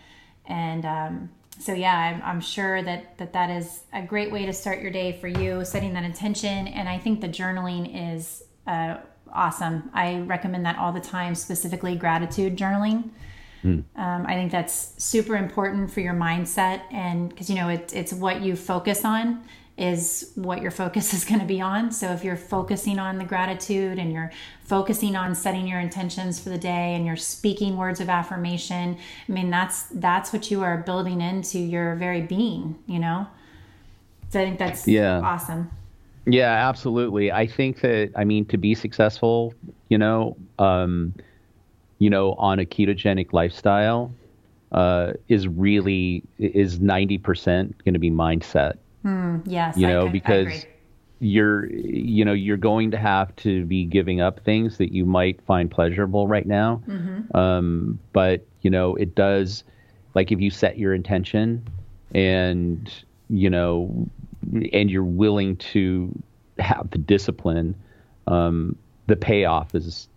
And 0.46 0.86
um, 0.86 1.30
so 1.58 1.72
yeah 1.72 1.96
I'm, 1.96 2.22
I'm, 2.22 2.40
sure 2.40 2.80
that, 2.82 3.18
that 3.18 3.32
that 3.32 3.50
is 3.50 3.80
a 3.92 4.02
great 4.02 4.30
way 4.30 4.46
to 4.46 4.52
start 4.52 4.80
your 4.80 4.92
day 4.92 5.18
for 5.20 5.26
you 5.26 5.64
setting 5.64 5.94
that 5.94 6.04
intention. 6.04 6.68
And 6.68 6.88
i 6.88 6.96
think 6.96 7.20
the 7.20 7.28
journaling 7.28 8.14
is 8.16 8.44
uh, 8.68 8.98
awesome. 9.32 9.90
I 9.92 10.18
recommend 10.20 10.64
that 10.66 10.78
all 10.78 10.92
the 10.92 11.00
time 11.00 11.34
specifically 11.34 11.96
gratitude 11.96 12.56
journaling 12.56 13.10
mm. 13.64 13.82
um, 13.96 14.26
i 14.26 14.34
think 14.34 14.50
that's 14.50 14.94
super 15.02 15.36
important 15.36 15.90
for 15.90 16.00
your 16.00 16.14
mindset 16.14 16.82
and 16.90 17.28
because 17.28 17.48
you 17.48 17.56
know 17.56 17.68
it, 17.68 17.92
it's 17.94 18.12
what 18.12 18.40
you 18.40 18.56
focus 18.56 19.04
on 19.04 19.42
is 19.80 20.32
what 20.34 20.60
your 20.60 20.70
focus 20.70 21.14
is 21.14 21.24
going 21.24 21.40
to 21.40 21.46
be 21.46 21.60
on. 21.60 21.90
So 21.90 22.12
if 22.12 22.22
you're 22.22 22.36
focusing 22.36 22.98
on 22.98 23.18
the 23.18 23.24
gratitude 23.24 23.98
and 23.98 24.12
you're 24.12 24.30
focusing 24.62 25.16
on 25.16 25.34
setting 25.34 25.66
your 25.66 25.80
intentions 25.80 26.38
for 26.38 26.50
the 26.50 26.58
day 26.58 26.94
and 26.94 27.06
you're 27.06 27.16
speaking 27.16 27.76
words 27.76 27.98
of 27.98 28.08
affirmation, 28.08 28.98
I 29.28 29.32
mean 29.32 29.50
that's 29.50 29.84
that's 29.84 30.32
what 30.32 30.50
you 30.50 30.62
are 30.62 30.76
building 30.76 31.20
into 31.20 31.58
your 31.58 31.96
very 31.96 32.20
being, 32.20 32.78
you 32.86 32.98
know? 32.98 33.26
So 34.28 34.40
I 34.40 34.44
think 34.44 34.58
that's 34.58 34.86
yeah. 34.86 35.20
awesome. 35.20 35.70
Yeah, 36.26 36.68
absolutely. 36.68 37.32
I 37.32 37.46
think 37.46 37.80
that 37.80 38.12
I 38.14 38.24
mean 38.24 38.44
to 38.46 38.58
be 38.58 38.74
successful, 38.74 39.54
you 39.88 39.96
know, 39.96 40.36
um, 40.58 41.14
you 42.00 42.10
know, 42.10 42.32
on 42.32 42.58
a 42.58 42.64
ketogenic 42.64 43.32
lifestyle, 43.32 44.12
uh, 44.72 45.12
is 45.28 45.46
really 45.46 46.24
is 46.38 46.80
ninety 46.80 47.18
percent 47.18 47.76
going 47.84 47.94
to 47.94 48.00
be 48.00 48.10
mindset. 48.10 48.78
Mm, 49.04 49.42
yes, 49.46 49.76
you 49.76 49.86
know, 49.86 50.06
I, 50.06 50.10
because 50.10 50.66
you're 51.20 51.70
you 51.70 52.24
know 52.24 52.32
you're 52.32 52.56
going 52.56 52.90
to 52.90 52.96
have 52.96 53.36
to 53.36 53.64
be 53.66 53.84
giving 53.84 54.20
up 54.20 54.40
things 54.40 54.78
that 54.78 54.92
you 54.92 55.04
might 55.04 55.40
find 55.42 55.70
pleasurable 55.70 56.26
right 56.26 56.46
now. 56.46 56.82
Mm-hmm. 56.88 57.36
Um, 57.36 57.98
but 58.12 58.46
you 58.62 58.70
know, 58.70 58.96
it 58.96 59.14
does 59.14 59.62
like 60.14 60.32
if 60.32 60.40
you 60.40 60.50
set 60.50 60.78
your 60.78 60.94
intention 60.94 61.62
and 62.14 62.90
you 63.28 63.50
know 63.50 64.08
and 64.72 64.90
you're 64.90 65.04
willing 65.04 65.56
to 65.56 66.10
have 66.58 66.90
the 66.90 66.98
discipline, 66.98 67.74
um, 68.26 68.74
the 69.06 69.16
payoff 69.16 69.74
is 69.74 70.08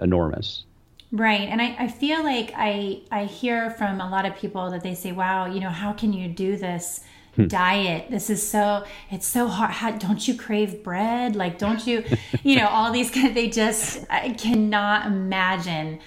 enormous. 0.00 0.64
Right. 1.10 1.48
And 1.48 1.62
I, 1.62 1.74
I 1.78 1.88
feel 1.88 2.22
like 2.22 2.52
I 2.56 3.00
I 3.10 3.24
hear 3.24 3.70
from 3.70 4.00
a 4.00 4.08
lot 4.08 4.26
of 4.26 4.36
people 4.36 4.70
that 4.70 4.82
they 4.82 4.94
say, 4.94 5.12
Wow, 5.12 5.46
you 5.46 5.60
know, 5.60 5.70
how 5.70 5.92
can 5.92 6.12
you 6.12 6.28
do 6.28 6.56
this? 6.56 7.00
Hmm. 7.36 7.46
diet 7.46 8.10
this 8.10 8.30
is 8.30 8.44
so 8.44 8.84
it's 9.10 9.26
so 9.26 9.46
hard 9.46 9.70
How, 9.70 9.92
don't 9.92 10.26
you 10.26 10.34
crave 10.34 10.82
bread 10.82 11.36
like 11.36 11.58
don't 11.58 11.86
you 11.86 12.02
you 12.42 12.56
know 12.56 12.66
all 12.66 12.90
these 12.90 13.10
kind 13.12 13.28
of, 13.28 13.34
they 13.34 13.48
just 13.48 14.04
i 14.10 14.30
cannot 14.30 15.06
imagine 15.06 16.00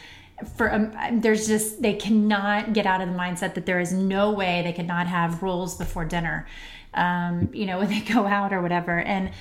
for 0.57 0.73
um, 0.73 1.21
there's 1.21 1.47
just 1.47 1.81
they 1.81 1.93
cannot 1.93 2.73
get 2.73 2.85
out 2.85 2.99
of 2.99 3.07
the 3.07 3.15
mindset 3.15 3.53
that 3.53 3.65
there 3.65 3.79
is 3.79 3.93
no 3.93 4.31
way 4.31 4.61
they 4.63 4.73
could 4.73 4.87
not 4.87 5.07
have 5.07 5.41
rules 5.41 5.77
before 5.77 6.03
dinner 6.03 6.47
um, 6.95 7.49
you 7.53 7.65
know 7.65 7.77
when 7.79 7.87
they 7.87 8.01
go 8.01 8.25
out 8.25 8.51
or 8.51 8.61
whatever 8.61 8.99
and 8.99 9.31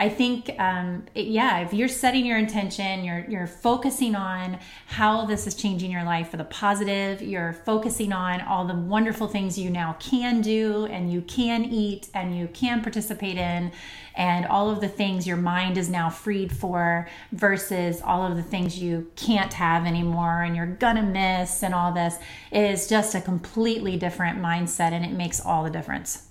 I 0.00 0.08
think, 0.08 0.50
um, 0.58 1.04
it, 1.14 1.26
yeah, 1.26 1.58
if 1.58 1.74
you're 1.74 1.86
setting 1.86 2.24
your 2.24 2.38
intention, 2.38 3.04
you're 3.04 3.26
you're 3.28 3.46
focusing 3.46 4.14
on 4.14 4.58
how 4.86 5.26
this 5.26 5.46
is 5.46 5.54
changing 5.54 5.90
your 5.90 6.04
life 6.04 6.30
for 6.30 6.38
the 6.38 6.44
positive. 6.44 7.20
You're 7.20 7.52
focusing 7.52 8.10
on 8.10 8.40
all 8.40 8.64
the 8.64 8.74
wonderful 8.74 9.28
things 9.28 9.58
you 9.58 9.68
now 9.68 9.96
can 10.00 10.40
do 10.40 10.86
and 10.86 11.12
you 11.12 11.20
can 11.20 11.66
eat 11.66 12.08
and 12.14 12.34
you 12.34 12.48
can 12.48 12.80
participate 12.80 13.36
in, 13.36 13.72
and 14.14 14.46
all 14.46 14.70
of 14.70 14.80
the 14.80 14.88
things 14.88 15.26
your 15.26 15.36
mind 15.36 15.76
is 15.76 15.90
now 15.90 16.08
freed 16.08 16.50
for, 16.50 17.06
versus 17.32 18.00
all 18.00 18.26
of 18.26 18.36
the 18.36 18.42
things 18.42 18.78
you 18.78 19.12
can't 19.16 19.52
have 19.52 19.84
anymore 19.84 20.42
and 20.42 20.56
you're 20.56 20.66
gonna 20.66 21.02
miss 21.02 21.62
and 21.62 21.74
all 21.74 21.92
this 21.92 22.16
is 22.50 22.88
just 22.88 23.14
a 23.14 23.20
completely 23.20 23.98
different 23.98 24.38
mindset, 24.38 24.92
and 24.92 25.04
it 25.04 25.12
makes 25.12 25.44
all 25.44 25.62
the 25.62 25.70
difference. 25.70 26.29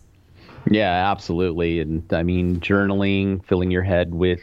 Yeah, 0.70 1.12
absolutely. 1.12 1.80
And 1.80 2.04
I 2.12 2.24
mean, 2.24 2.60
journaling, 2.60 3.44
filling 3.46 3.72
your 3.72 3.84
head 3.84 4.14
with, 4.14 4.42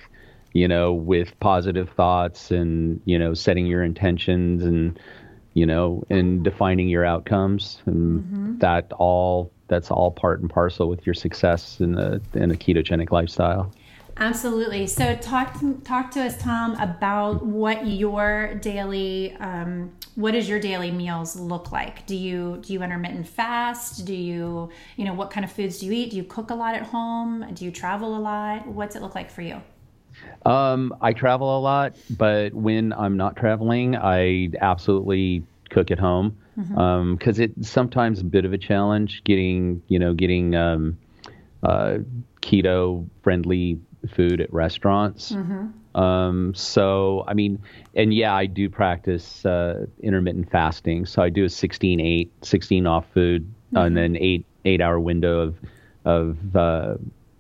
you 0.52 0.66
know, 0.68 0.92
with 0.92 1.38
positive 1.40 1.90
thoughts 1.90 2.50
and, 2.50 3.00
you 3.05 3.18
know, 3.18 3.35
setting 3.35 3.66
your 3.66 3.83
intentions 3.83 4.62
and, 4.62 4.98
you 5.55 5.66
know, 5.66 6.05
and 6.11 6.42
defining 6.42 6.88
your 6.88 7.05
outcomes. 7.05 7.83
And 7.87 8.22
mm-hmm. 8.22 8.59
that 8.59 8.92
all, 8.94 9.50
that's 9.68 9.90
all 9.90 10.11
part 10.11 10.40
and 10.40 10.50
parcel 10.50 10.88
with 10.88 11.07
your 11.07 11.14
success 11.14 11.81
in 11.81 11.98
a, 11.98 12.20
in 12.35 12.50
a 12.50 12.55
ketogenic 12.55 13.11
lifestyle. 13.11 13.72
Absolutely. 14.18 14.87
So 14.87 15.14
talk 15.16 15.61
to, 15.61 15.74
talk 15.85 16.11
to 16.12 16.22
us, 16.22 16.38
Tom, 16.38 16.74
about 16.76 17.44
what 17.44 17.87
your 17.87 18.55
daily 18.55 19.37
um, 19.40 19.92
what 20.14 20.33
does 20.33 20.48
your 20.48 20.59
daily 20.59 20.90
meals 20.90 21.37
look 21.37 21.70
like? 21.70 22.07
Do 22.07 22.16
you 22.16 22.59
do 22.62 22.72
you 22.72 22.83
intermittent 22.83 23.29
fast? 23.29 24.07
Do 24.07 24.14
you 24.14 24.70
you 24.96 25.05
know 25.05 25.12
what 25.12 25.31
kind 25.31 25.44
of 25.44 25.52
foods 25.52 25.79
do 25.79 25.87
you 25.87 25.92
eat? 25.92 26.11
Do 26.11 26.16
you 26.16 26.24
cook 26.24 26.50
a 26.50 26.55
lot 26.55 26.74
at 26.74 26.83
home? 26.83 27.46
Do 27.52 27.64
you 27.64 27.70
travel 27.70 28.16
a 28.16 28.20
lot? 28.20 28.66
What's 28.66 28.96
it 28.96 29.02
look 29.02 29.14
like 29.14 29.31
for 29.31 29.42
you? 29.42 29.61
Um, 30.46 30.96
I 31.02 31.12
travel 31.12 31.59
a 31.59 31.61
lot, 31.61 31.96
but 32.16 32.55
when 32.55 32.94
I'm 32.94 33.18
not 33.18 33.37
traveling, 33.37 33.96
I 33.96 34.48
absolutely 34.62 35.44
cook 35.68 35.90
at 35.90 35.98
home 35.98 36.38
because 36.55 36.70
mm-hmm. 36.70 36.79
um, 36.79 37.18
it's 37.20 37.68
sometimes 37.68 38.20
a 38.20 38.24
bit 38.24 38.46
of 38.46 38.55
a 38.55 38.59
challenge 38.59 39.22
getting 39.24 39.83
you 39.88 39.98
know 39.98 40.14
getting 40.14 40.55
um, 40.55 40.96
uh, 41.62 41.98
keto 42.40 43.07
friendly 43.22 43.79
food 44.09 44.40
at 44.40 44.53
restaurants. 44.53 45.33
Mm-hmm. 45.33 46.01
Um, 46.01 46.55
so, 46.55 47.25
I 47.27 47.35
mean, 47.35 47.59
and 47.95 48.12
yeah, 48.12 48.35
I 48.35 48.47
do 48.47 48.69
practice 48.69 49.45
uh, 49.47 49.87
intermittent 50.03 50.51
fasting. 50.51 51.07
So 51.07 51.23
I 51.23 51.31
do 51.31 51.45
a 51.45 51.49
16 51.49 52.01
8, 52.01 52.33
16 52.42 52.87
off 52.87 53.07
food, 53.14 53.45
mm-hmm. 53.45 53.77
and 53.79 53.97
then 53.97 54.16
eight 54.16 54.45
eight 54.66 54.81
hour 54.81 55.01
window 55.01 55.40
of 55.40 55.57
of 56.05 56.57
uh, 56.57 56.97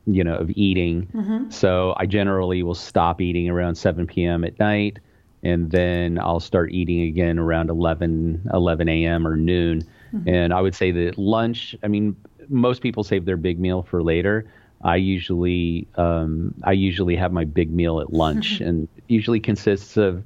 you 0.06 0.24
know 0.24 0.36
of 0.36 0.50
eating. 0.50 1.08
Mm-hmm. 1.14 1.50
So 1.50 1.94
I 1.98 2.06
generally 2.06 2.62
will 2.62 2.74
stop 2.74 3.20
eating 3.20 3.50
around 3.50 3.74
7 3.74 4.06
p.m. 4.06 4.44
at 4.44 4.58
night, 4.58 4.98
and 5.42 5.70
then 5.70 6.18
I'll 6.18 6.40
start 6.40 6.72
eating 6.72 7.02
again 7.02 7.38
around 7.38 7.68
11 7.68 8.48
11 8.54 8.88
a.m. 8.88 9.26
or 9.26 9.36
noon. 9.36 9.82
Mm-hmm. 10.14 10.28
And 10.28 10.54
I 10.54 10.60
would 10.60 10.74
say 10.74 10.92
that 10.92 11.18
lunch. 11.18 11.76
I 11.82 11.88
mean, 11.88 12.16
most 12.48 12.80
people 12.80 13.04
save 13.04 13.24
their 13.24 13.36
big 13.36 13.58
meal 13.58 13.82
for 13.82 14.02
later. 14.02 14.50
I 14.82 14.96
usually 14.96 15.86
um, 15.96 16.54
I 16.64 16.72
usually 16.72 17.16
have 17.16 17.32
my 17.32 17.44
big 17.44 17.72
meal 17.72 18.00
at 18.00 18.12
lunch, 18.12 18.60
and 18.60 18.88
usually 19.08 19.40
consists 19.40 19.96
of, 19.96 20.22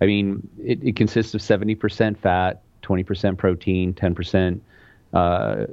I 0.00 0.06
mean, 0.06 0.48
it, 0.62 0.82
it 0.82 0.96
consists 0.96 1.34
of 1.34 1.42
seventy 1.42 1.74
percent 1.74 2.18
fat, 2.18 2.62
twenty 2.82 3.02
percent 3.04 3.38
protein, 3.38 3.94
ten 3.94 4.14
percent 4.14 4.62
uh, 5.12 5.66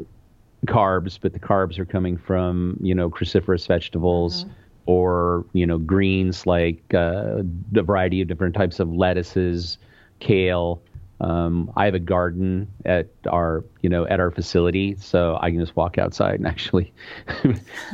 carbs, 0.68 1.18
but 1.22 1.34
the 1.34 1.40
carbs 1.40 1.80
are 1.80 1.86
coming 1.86 2.18
from 2.18 2.78
you 2.82 2.96
know 2.96 3.10
cruciferous 3.10 3.68
vegetables. 3.68 4.44
Mm-hmm. 4.44 4.54
Or 4.88 5.46
you 5.54 5.68
know 5.68 5.78
greens 5.78 6.48
like 6.48 6.82
uh, 6.94 7.44
the 7.72 7.84
variety 7.84 8.20
of 8.20 8.28
different 8.28 8.56
types 8.56 8.80
of 8.80 8.92
lettuces, 8.92 9.78
kale, 10.20 10.82
Um, 11.22 11.72
I 11.76 11.86
have 11.86 11.94
a 11.94 12.00
garden 12.00 12.68
at 12.84 13.08
our, 13.30 13.64
you 13.82 13.90
know, 13.90 14.08
at 14.08 14.20
our 14.20 14.32
facility, 14.32 14.96
so 15.00 15.38
I 15.40 15.52
can 15.52 15.60
just 15.60 15.76
walk 15.76 16.00
outside 16.00 16.36
and 16.36 16.48
actually 16.48 16.92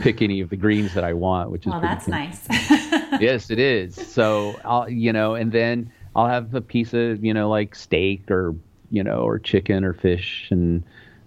pick 0.02 0.22
any 0.22 0.40
of 0.40 0.50
the 0.50 0.56
greens 0.56 0.94
that 0.94 1.04
I 1.04 1.14
want, 1.14 1.52
which 1.52 1.66
is 1.66 1.72
well, 1.72 1.82
that's 1.82 2.06
cool. 2.06 2.14
nice. 2.14 2.48
yes, 3.20 3.50
it 3.50 3.60
is. 3.60 3.96
So 3.96 4.58
I'll, 4.64 4.90
you 4.90 5.12
know, 5.12 5.36
and 5.36 5.52
then 5.52 5.92
I'll 6.16 6.28
have 6.28 6.56
a 6.56 6.62
piece 6.62 6.94
of, 6.94 7.24
you 7.24 7.34
know, 7.34 7.50
like 7.50 7.76
steak 7.76 8.32
or, 8.32 8.56
you 8.92 9.04
know, 9.04 9.20
or 9.20 9.40
chicken 9.40 9.84
or 9.84 9.94
fish, 9.94 10.48
and 10.50 10.84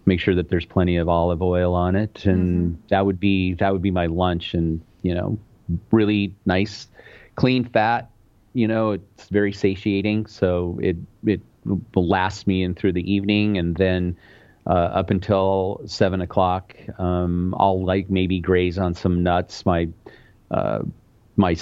make 0.06 0.20
sure 0.20 0.34
that 0.34 0.48
there's 0.48 0.64
plenty 0.64 0.96
of 0.96 1.08
olive 1.08 1.42
oil 1.42 1.74
on 1.74 1.96
it, 1.96 2.24
and 2.24 2.72
mm-hmm. 2.72 2.86
that 2.88 3.04
would 3.04 3.20
be 3.20 3.54
that 3.54 3.72
would 3.72 3.82
be 3.82 3.90
my 3.90 4.06
lunch, 4.06 4.54
and 4.54 4.80
you 5.02 5.14
know, 5.14 5.38
really 5.90 6.34
nice, 6.46 6.88
clean 7.34 7.64
fat. 7.64 8.10
You 8.54 8.66
know, 8.66 8.92
it's 8.92 9.28
very 9.28 9.52
satiating, 9.52 10.26
so 10.26 10.78
it 10.82 10.96
it 11.24 11.42
will 11.64 12.08
last 12.08 12.46
me 12.46 12.62
in 12.62 12.74
through 12.74 12.92
the 12.92 13.12
evening, 13.12 13.58
and 13.58 13.76
then 13.76 14.16
uh, 14.66 14.70
up 14.70 15.10
until 15.10 15.80
seven 15.86 16.20
o'clock, 16.20 16.74
um, 16.98 17.54
I'll 17.58 17.84
like 17.84 18.10
maybe 18.10 18.40
graze 18.40 18.78
on 18.78 18.94
some 18.94 19.22
nuts. 19.22 19.64
My 19.66 19.88
uh, 20.50 20.80
my 21.36 21.56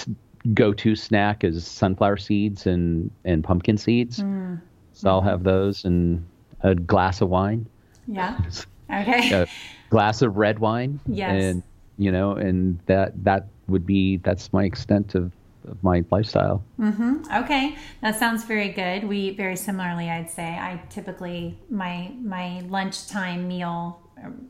go-to 0.53 0.95
snack 0.95 1.43
is 1.43 1.65
sunflower 1.65 2.17
seeds 2.17 2.65
and 2.65 3.11
and 3.25 3.43
pumpkin 3.43 3.77
seeds, 3.77 4.19
mm. 4.19 4.61
so 4.93 5.09
I'll 5.09 5.21
have 5.21 5.43
those 5.43 5.85
and 5.85 6.25
a 6.61 6.75
glass 6.75 7.21
of 7.21 7.29
wine. 7.29 7.65
Yeah. 8.07 8.39
Okay. 8.91 9.31
a 9.31 9.47
glass 9.91 10.23
of 10.23 10.35
red 10.37 10.57
wine. 10.57 10.99
Yes. 11.05 11.43
And 11.43 11.63
you 11.99 12.11
know, 12.11 12.31
and 12.31 12.79
that 12.87 13.23
that 13.23 13.45
would 13.67 13.85
be 13.85 14.17
that's 14.17 14.51
my 14.51 14.63
extent 14.63 15.13
of 15.13 15.31
of 15.69 15.83
my 15.83 16.03
lifestyle. 16.11 16.63
Mm-hmm. 16.79 17.23
Okay, 17.43 17.77
that 18.01 18.17
sounds 18.17 18.43
very 18.43 18.69
good. 18.69 19.03
We 19.03 19.31
very 19.31 19.55
similarly, 19.55 20.09
I'd 20.09 20.29
say. 20.29 20.43
I 20.43 20.81
typically 20.89 21.57
my 21.69 22.11
my 22.21 22.61
lunchtime 22.61 23.47
meal, 23.47 24.01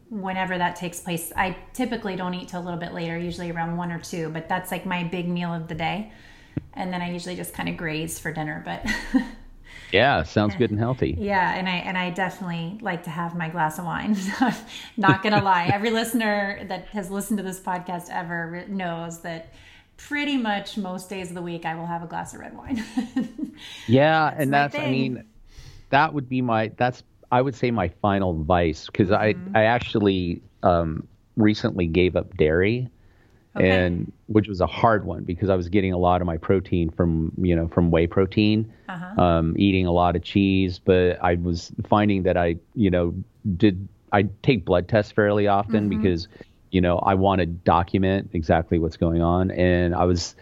whenever 0.09 0.57
that 0.57 0.75
takes 0.75 0.99
place, 0.99 1.31
I 1.35 1.57
typically 1.73 2.15
don't 2.15 2.33
eat 2.33 2.49
till 2.49 2.61
a 2.61 2.65
little 2.65 2.79
bit 2.79 2.93
later, 2.93 3.17
usually 3.17 3.51
around 3.51 3.77
one 3.77 3.91
or 3.91 3.99
two. 3.99 4.29
But 4.29 4.49
that's 4.49 4.71
like 4.71 4.85
my 4.85 5.03
big 5.03 5.27
meal 5.27 5.53
of 5.53 5.67
the 5.67 5.75
day, 5.75 6.11
and 6.73 6.91
then 6.93 7.01
I 7.01 7.11
usually 7.11 7.35
just 7.35 7.53
kind 7.53 7.69
of 7.69 7.77
graze 7.77 8.19
for 8.19 8.31
dinner. 8.31 8.61
But 8.65 8.85
Yeah, 9.91 10.23
sounds 10.23 10.55
good 10.55 10.69
and 10.69 10.79
healthy. 10.79 11.15
Yeah, 11.19 11.55
and 11.55 11.67
I 11.67 11.77
and 11.77 11.97
I 11.97 12.11
definitely 12.11 12.77
like 12.81 13.03
to 13.03 13.09
have 13.09 13.35
my 13.35 13.49
glass 13.49 13.79
of 13.79 13.85
wine. 13.85 14.15
Not 14.97 15.23
gonna 15.23 15.43
lie, 15.43 15.69
every 15.73 15.89
listener 15.89 16.63
that 16.67 16.87
has 16.87 17.09
listened 17.09 17.37
to 17.37 17.43
this 17.43 17.59
podcast 17.59 18.09
ever 18.09 18.65
knows 18.67 19.21
that 19.21 19.53
pretty 20.07 20.37
much 20.37 20.77
most 20.77 21.09
days 21.09 21.29
of 21.29 21.35
the 21.35 21.41
week 21.41 21.65
I 21.65 21.75
will 21.75 21.85
have 21.85 22.03
a 22.03 22.07
glass 22.07 22.33
of 22.33 22.39
red 22.39 22.55
wine. 22.57 22.83
yeah, 23.87 24.29
that's 24.29 24.41
and 24.41 24.53
that's 24.53 24.75
thing. 24.75 24.87
I 24.87 24.91
mean 24.91 25.23
that 25.89 26.13
would 26.13 26.29
be 26.29 26.41
my 26.41 26.71
that's 26.77 27.03
I 27.31 27.41
would 27.41 27.55
say 27.55 27.71
my 27.71 27.89
final 28.01 28.33
vice 28.43 28.85
because 28.87 29.09
mm-hmm. 29.09 29.55
I 29.55 29.59
I 29.59 29.63
actually 29.65 30.41
um, 30.63 31.07
recently 31.35 31.87
gave 31.87 32.15
up 32.15 32.35
dairy. 32.37 32.89
Okay. 33.55 33.67
And 33.67 34.11
which 34.27 34.47
was 34.47 34.61
a 34.61 34.67
hard 34.67 35.05
one 35.05 35.23
because 35.23 35.49
I 35.49 35.55
was 35.55 35.69
getting 35.69 35.91
a 35.91 35.97
lot 35.97 36.21
of 36.21 36.27
my 36.27 36.37
protein 36.37 36.91
from 36.91 37.31
you 37.37 37.55
know 37.55 37.67
from 37.67 37.89
whey 37.89 38.05
protein, 38.05 38.71
uh-huh. 38.87 39.21
um, 39.21 39.55
eating 39.57 39.87
a 39.87 39.91
lot 39.91 40.15
of 40.15 40.21
cheese, 40.21 40.79
but 40.79 41.21
I 41.21 41.33
was 41.35 41.71
finding 41.87 42.23
that 42.23 42.37
I 42.37 42.57
you 42.75 42.91
know 42.91 43.15
did 43.57 43.87
I 44.13 44.29
take 44.43 44.65
blood 44.65 44.87
tests 44.87 45.11
fairly 45.11 45.47
often 45.47 45.89
mm-hmm. 45.89 46.01
because 46.01 46.27
you 46.71 46.81
know, 46.81 46.99
I 46.99 47.15
want 47.15 47.39
to 47.39 47.45
document 47.45 48.29
exactly 48.33 48.79
what's 48.79 48.97
going 48.97 49.21
on. 49.21 49.51
And 49.51 49.95
I 49.95 50.05
was 50.05 50.35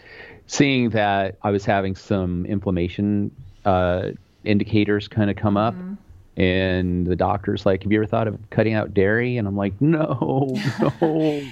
seeing 0.47 0.89
that 0.91 1.37
I 1.43 1.51
was 1.51 1.65
having 1.65 1.95
some 1.95 2.45
inflammation 2.45 3.31
uh, 3.65 4.11
indicators 4.43 5.07
kind 5.07 5.29
of 5.29 5.35
come 5.35 5.55
mm-hmm. 5.55 5.93
up. 5.93 5.97
And 6.37 7.07
the 7.07 7.15
doctor's 7.15 7.65
like, 7.65 7.83
Have 7.83 7.91
you 7.91 7.99
ever 7.99 8.05
thought 8.05 8.27
of 8.27 8.37
cutting 8.49 8.73
out 8.73 8.93
dairy? 8.93 9.37
And 9.37 9.47
I'm 9.47 9.57
like, 9.57 9.79
No, 9.81 10.55
no. 11.01 11.43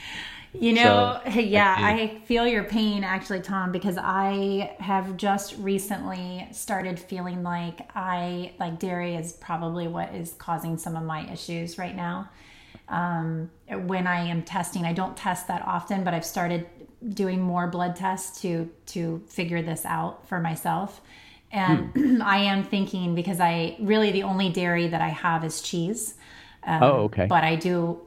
You 0.57 0.71
know, 0.71 1.19
so, 1.25 1.39
yeah, 1.39 1.75
I, 1.77 1.91
I, 2.01 2.19
feel 2.25 2.47
your 2.47 2.63
pain 2.63 3.03
actually, 3.03 3.41
Tom, 3.41 3.73
because 3.73 3.97
I 3.99 4.73
have 4.79 5.17
just 5.17 5.57
recently 5.57 6.47
started 6.51 6.97
feeling 6.97 7.43
like 7.43 7.89
I 7.93 8.53
like 8.57 8.79
dairy 8.79 9.15
is 9.15 9.33
probably 9.33 9.89
what 9.89 10.13
is 10.15 10.33
causing 10.38 10.77
some 10.77 10.95
of 10.95 11.03
my 11.03 11.29
issues 11.29 11.77
right 11.77 11.93
now 11.93 12.29
um, 12.87 13.49
when 13.69 14.07
I 14.07 14.25
am 14.27 14.43
testing. 14.43 14.85
I 14.85 14.93
don't 14.93 15.17
test 15.17 15.47
that 15.47 15.63
often, 15.65 16.03
but 16.03 16.13
I've 16.13 16.25
started 16.25 16.67
doing 17.09 17.41
more 17.41 17.67
blood 17.67 17.95
tests 17.95 18.41
to 18.41 18.69
to 18.87 19.23
figure 19.27 19.61
this 19.61 19.85
out 19.85 20.27
for 20.27 20.39
myself. 20.39 21.01
And 21.51 21.91
hmm. 21.91 22.21
I 22.23 22.37
am 22.37 22.63
thinking 22.63 23.15
because 23.15 23.39
I 23.39 23.77
really 23.79 24.11
the 24.11 24.23
only 24.23 24.49
dairy 24.49 24.87
that 24.87 25.01
I 25.01 25.09
have 25.09 25.43
is 25.43 25.61
cheese. 25.61 26.15
Um, 26.63 26.83
oh, 26.83 26.91
okay. 27.03 27.27
But 27.27 27.43
I 27.43 27.55
do 27.55 28.01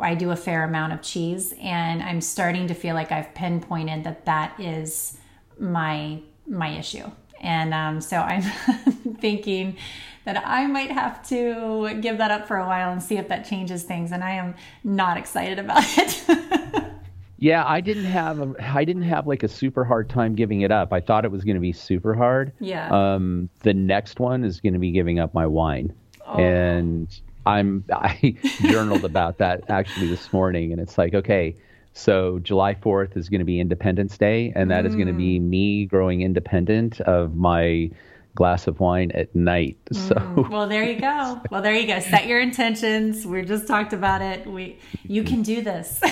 I 0.00 0.14
do 0.14 0.30
a 0.30 0.36
fair 0.36 0.64
amount 0.64 0.92
of 0.92 1.02
cheese, 1.02 1.54
and 1.60 2.02
I'm 2.02 2.20
starting 2.20 2.68
to 2.68 2.74
feel 2.74 2.94
like 2.94 3.12
I've 3.12 3.34
pinpointed 3.34 4.04
that 4.04 4.24
that 4.26 4.58
is 4.58 5.18
my 5.58 6.20
my 6.46 6.70
issue. 6.76 7.10
And 7.40 7.74
um, 7.74 8.00
so 8.00 8.16
I'm 8.18 8.42
thinking 9.20 9.76
that 10.24 10.42
I 10.46 10.66
might 10.66 10.90
have 10.90 11.26
to 11.28 11.98
give 12.00 12.18
that 12.18 12.30
up 12.30 12.48
for 12.48 12.56
a 12.56 12.66
while 12.66 12.90
and 12.90 13.02
see 13.02 13.16
if 13.16 13.28
that 13.28 13.44
changes 13.44 13.82
things. 13.82 14.10
And 14.12 14.24
I 14.24 14.32
am 14.32 14.54
not 14.82 15.16
excited 15.16 15.58
about 15.58 15.84
it. 15.98 16.24
yeah, 17.38 17.64
I 17.66 17.80
didn't 17.80 18.06
have 18.06 18.40
a, 18.40 18.54
I 18.74 18.84
didn't 18.84 19.02
have 19.02 19.26
like 19.26 19.42
a 19.42 19.48
super 19.48 19.84
hard 19.84 20.08
time 20.08 20.34
giving 20.34 20.62
it 20.62 20.72
up. 20.72 20.92
I 20.92 21.00
thought 21.00 21.24
it 21.24 21.30
was 21.30 21.44
going 21.44 21.56
to 21.56 21.60
be 21.60 21.72
super 21.72 22.14
hard. 22.14 22.52
Yeah. 22.58 22.88
Um, 22.90 23.50
the 23.60 23.74
next 23.74 24.18
one 24.18 24.44
is 24.44 24.60
going 24.60 24.72
to 24.72 24.78
be 24.78 24.90
giving 24.90 25.18
up 25.18 25.34
my 25.34 25.46
wine, 25.46 25.92
oh. 26.26 26.38
and 26.38 27.08
I'm 27.44 27.84
I 27.92 28.36
journaled 28.62 29.04
about 29.04 29.38
that 29.38 29.64
actually 29.68 30.08
this 30.08 30.32
morning, 30.32 30.72
and 30.72 30.80
it's 30.80 30.96
like 30.96 31.14
okay. 31.14 31.54
So 31.96 32.40
July 32.40 32.74
4th 32.74 33.16
is 33.16 33.28
going 33.28 33.38
to 33.38 33.44
be 33.44 33.60
Independence 33.60 34.18
Day, 34.18 34.52
and 34.56 34.68
that 34.72 34.82
mm. 34.82 34.88
is 34.88 34.96
going 34.96 35.06
to 35.06 35.12
be 35.12 35.38
me 35.38 35.86
growing 35.86 36.22
independent 36.22 37.00
of 37.02 37.36
my 37.36 37.88
glass 38.34 38.66
of 38.66 38.80
wine 38.80 39.10
at 39.12 39.34
night. 39.34 39.78
So 39.94 40.14
mm, 40.16 40.50
well, 40.50 40.68
there 40.68 40.82
you 40.84 41.00
go. 41.00 41.40
Well, 41.50 41.62
there 41.62 41.74
you 41.74 41.86
go. 41.86 42.00
Set 42.00 42.26
your 42.26 42.40
intentions. 42.40 43.24
We 43.24 43.42
just 43.42 43.66
talked 43.66 43.92
about 43.92 44.20
it. 44.20 44.46
We 44.46 44.78
you 45.04 45.22
can 45.22 45.42
do 45.42 45.62
this. 45.62 46.00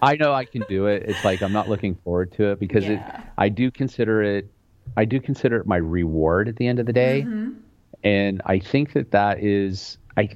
I 0.00 0.16
know 0.18 0.32
I 0.32 0.44
can 0.44 0.62
do 0.68 0.86
it. 0.86 1.02
It's 1.06 1.24
like 1.24 1.42
I'm 1.42 1.52
not 1.52 1.68
looking 1.68 1.96
forward 1.96 2.32
to 2.32 2.52
it 2.52 2.60
because 2.60 2.84
yeah. 2.84 3.20
it. 3.20 3.24
I 3.36 3.48
do 3.48 3.70
consider 3.70 4.22
it. 4.22 4.50
I 4.96 5.04
do 5.04 5.20
consider 5.20 5.56
it 5.56 5.66
my 5.66 5.76
reward 5.76 6.48
at 6.48 6.56
the 6.56 6.66
end 6.66 6.78
of 6.78 6.86
the 6.86 6.92
day, 6.92 7.24
mm-hmm. 7.26 7.58
and 8.04 8.40
I 8.46 8.58
think 8.58 8.92
that 8.92 9.10
that 9.10 9.42
is 9.42 9.98
I. 10.16 10.30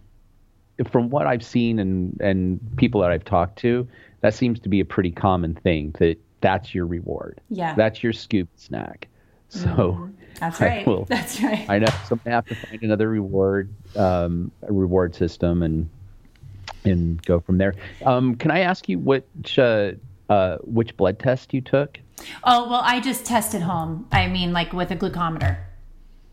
From 0.90 1.10
what 1.10 1.26
I've 1.26 1.44
seen 1.44 1.78
and 1.78 2.20
and 2.20 2.60
people 2.76 3.02
that 3.02 3.10
I've 3.10 3.24
talked 3.24 3.58
to, 3.60 3.86
that 4.20 4.34
seems 4.34 4.58
to 4.60 4.68
be 4.68 4.80
a 4.80 4.84
pretty 4.84 5.12
common 5.12 5.54
thing 5.54 5.94
that 6.00 6.18
that's 6.42 6.74
your 6.74 6.86
reward. 6.86 7.40
Yeah. 7.48 7.74
That's 7.74 8.02
your 8.02 8.12
scoop 8.12 8.48
snack. 8.56 9.08
So 9.48 9.68
mm-hmm. 9.68 10.10
That's 10.40 10.60
right. 10.60 10.86
Will, 10.86 11.04
that's 11.04 11.42
right. 11.42 11.66
I 11.68 11.78
know. 11.78 11.86
So 12.06 12.12
I'm 12.14 12.20
gonna 12.24 12.36
have 12.36 12.46
to 12.46 12.54
find 12.54 12.82
another 12.82 13.08
reward, 13.08 13.72
um, 13.96 14.50
reward 14.62 15.14
system, 15.14 15.62
and 15.62 15.88
and 16.84 17.22
go 17.24 17.40
from 17.40 17.58
there. 17.58 17.74
Um, 18.04 18.34
can 18.36 18.50
I 18.50 18.60
ask 18.60 18.88
you 18.88 18.98
which 18.98 19.58
uh, 19.58 19.92
uh, 20.28 20.58
which 20.58 20.96
blood 20.96 21.18
test 21.18 21.54
you 21.54 21.60
took? 21.60 21.98
Oh 22.44 22.68
well, 22.68 22.82
I 22.84 23.00
just 23.00 23.24
tested 23.24 23.62
at 23.62 23.66
home. 23.66 24.06
I 24.12 24.28
mean, 24.28 24.52
like 24.52 24.72
with 24.72 24.90
a 24.90 24.96
glucometer. 24.96 25.58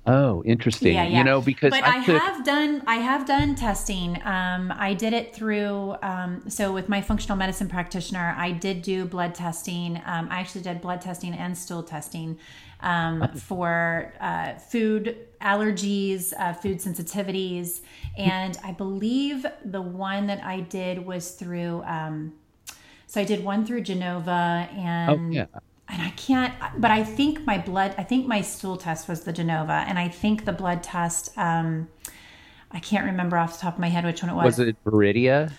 Oh, 0.05 0.41
interesting. 0.43 0.93
Yeah, 0.95 1.03
yeah. 1.03 1.19
You 1.19 1.23
know, 1.23 1.39
because 1.39 1.69
but 1.69 1.83
I, 1.83 1.97
I 1.97 1.99
have 1.99 2.43
done 2.43 2.81
I 2.87 2.95
have 2.95 3.27
done 3.27 3.53
testing. 3.55 4.19
Um, 4.25 4.73
I 4.75 4.93
did 4.93 5.13
it 5.13 5.35
through 5.35 5.95
um, 6.01 6.49
so 6.49 6.71
with 6.71 6.89
my 6.89 7.01
functional 7.01 7.37
medicine 7.37 7.67
practitioner, 7.69 8.33
I 8.35 8.51
did 8.51 8.81
do 8.81 9.05
blood 9.05 9.35
testing. 9.35 10.01
Um, 10.05 10.27
I 10.31 10.39
actually 10.39 10.61
did 10.61 10.81
blood 10.81 11.01
testing 11.01 11.33
and 11.33 11.55
stool 11.55 11.83
testing 11.83 12.39
um, 12.81 13.27
for 13.35 14.13
uh, 14.19 14.55
food 14.55 15.17
allergies, 15.41 16.33
uh, 16.37 16.53
food 16.53 16.79
sensitivities, 16.79 17.81
and 18.17 18.57
I 18.63 18.71
believe 18.71 19.45
the 19.65 19.81
one 19.81 20.27
that 20.27 20.43
I 20.43 20.61
did 20.61 21.05
was 21.05 21.31
through. 21.31 21.83
Um, 21.83 22.33
so 23.07 23.21
I 23.21 23.23
did 23.23 23.43
one 23.43 23.65
through 23.65 23.81
Genova 23.81 24.69
and. 24.71 25.11
Oh, 25.11 25.29
yeah 25.31 25.45
and 25.89 26.03
I 26.03 26.11
can't, 26.11 26.53
but 26.77 26.91
I 26.91 27.03
think 27.03 27.45
my 27.45 27.57
blood, 27.57 27.95
I 27.97 28.03
think 28.03 28.27
my 28.27 28.41
stool 28.41 28.77
test 28.77 29.09
was 29.09 29.21
the 29.21 29.33
Genova, 29.33 29.85
and 29.87 29.97
I 29.97 30.07
think 30.07 30.45
the 30.45 30.53
blood 30.53 30.83
test, 30.83 31.35
um, 31.35 31.87
I 32.71 32.79
can't 32.79 33.05
remember 33.05 33.37
off 33.37 33.53
the 33.53 33.61
top 33.61 33.73
of 33.73 33.79
my 33.79 33.89
head 33.89 34.05
which 34.05 34.21
one 34.21 34.29
it 34.29 34.35
was. 34.35 34.57
Was 34.57 34.59
it 34.59 34.77
Veridia? 34.85 35.51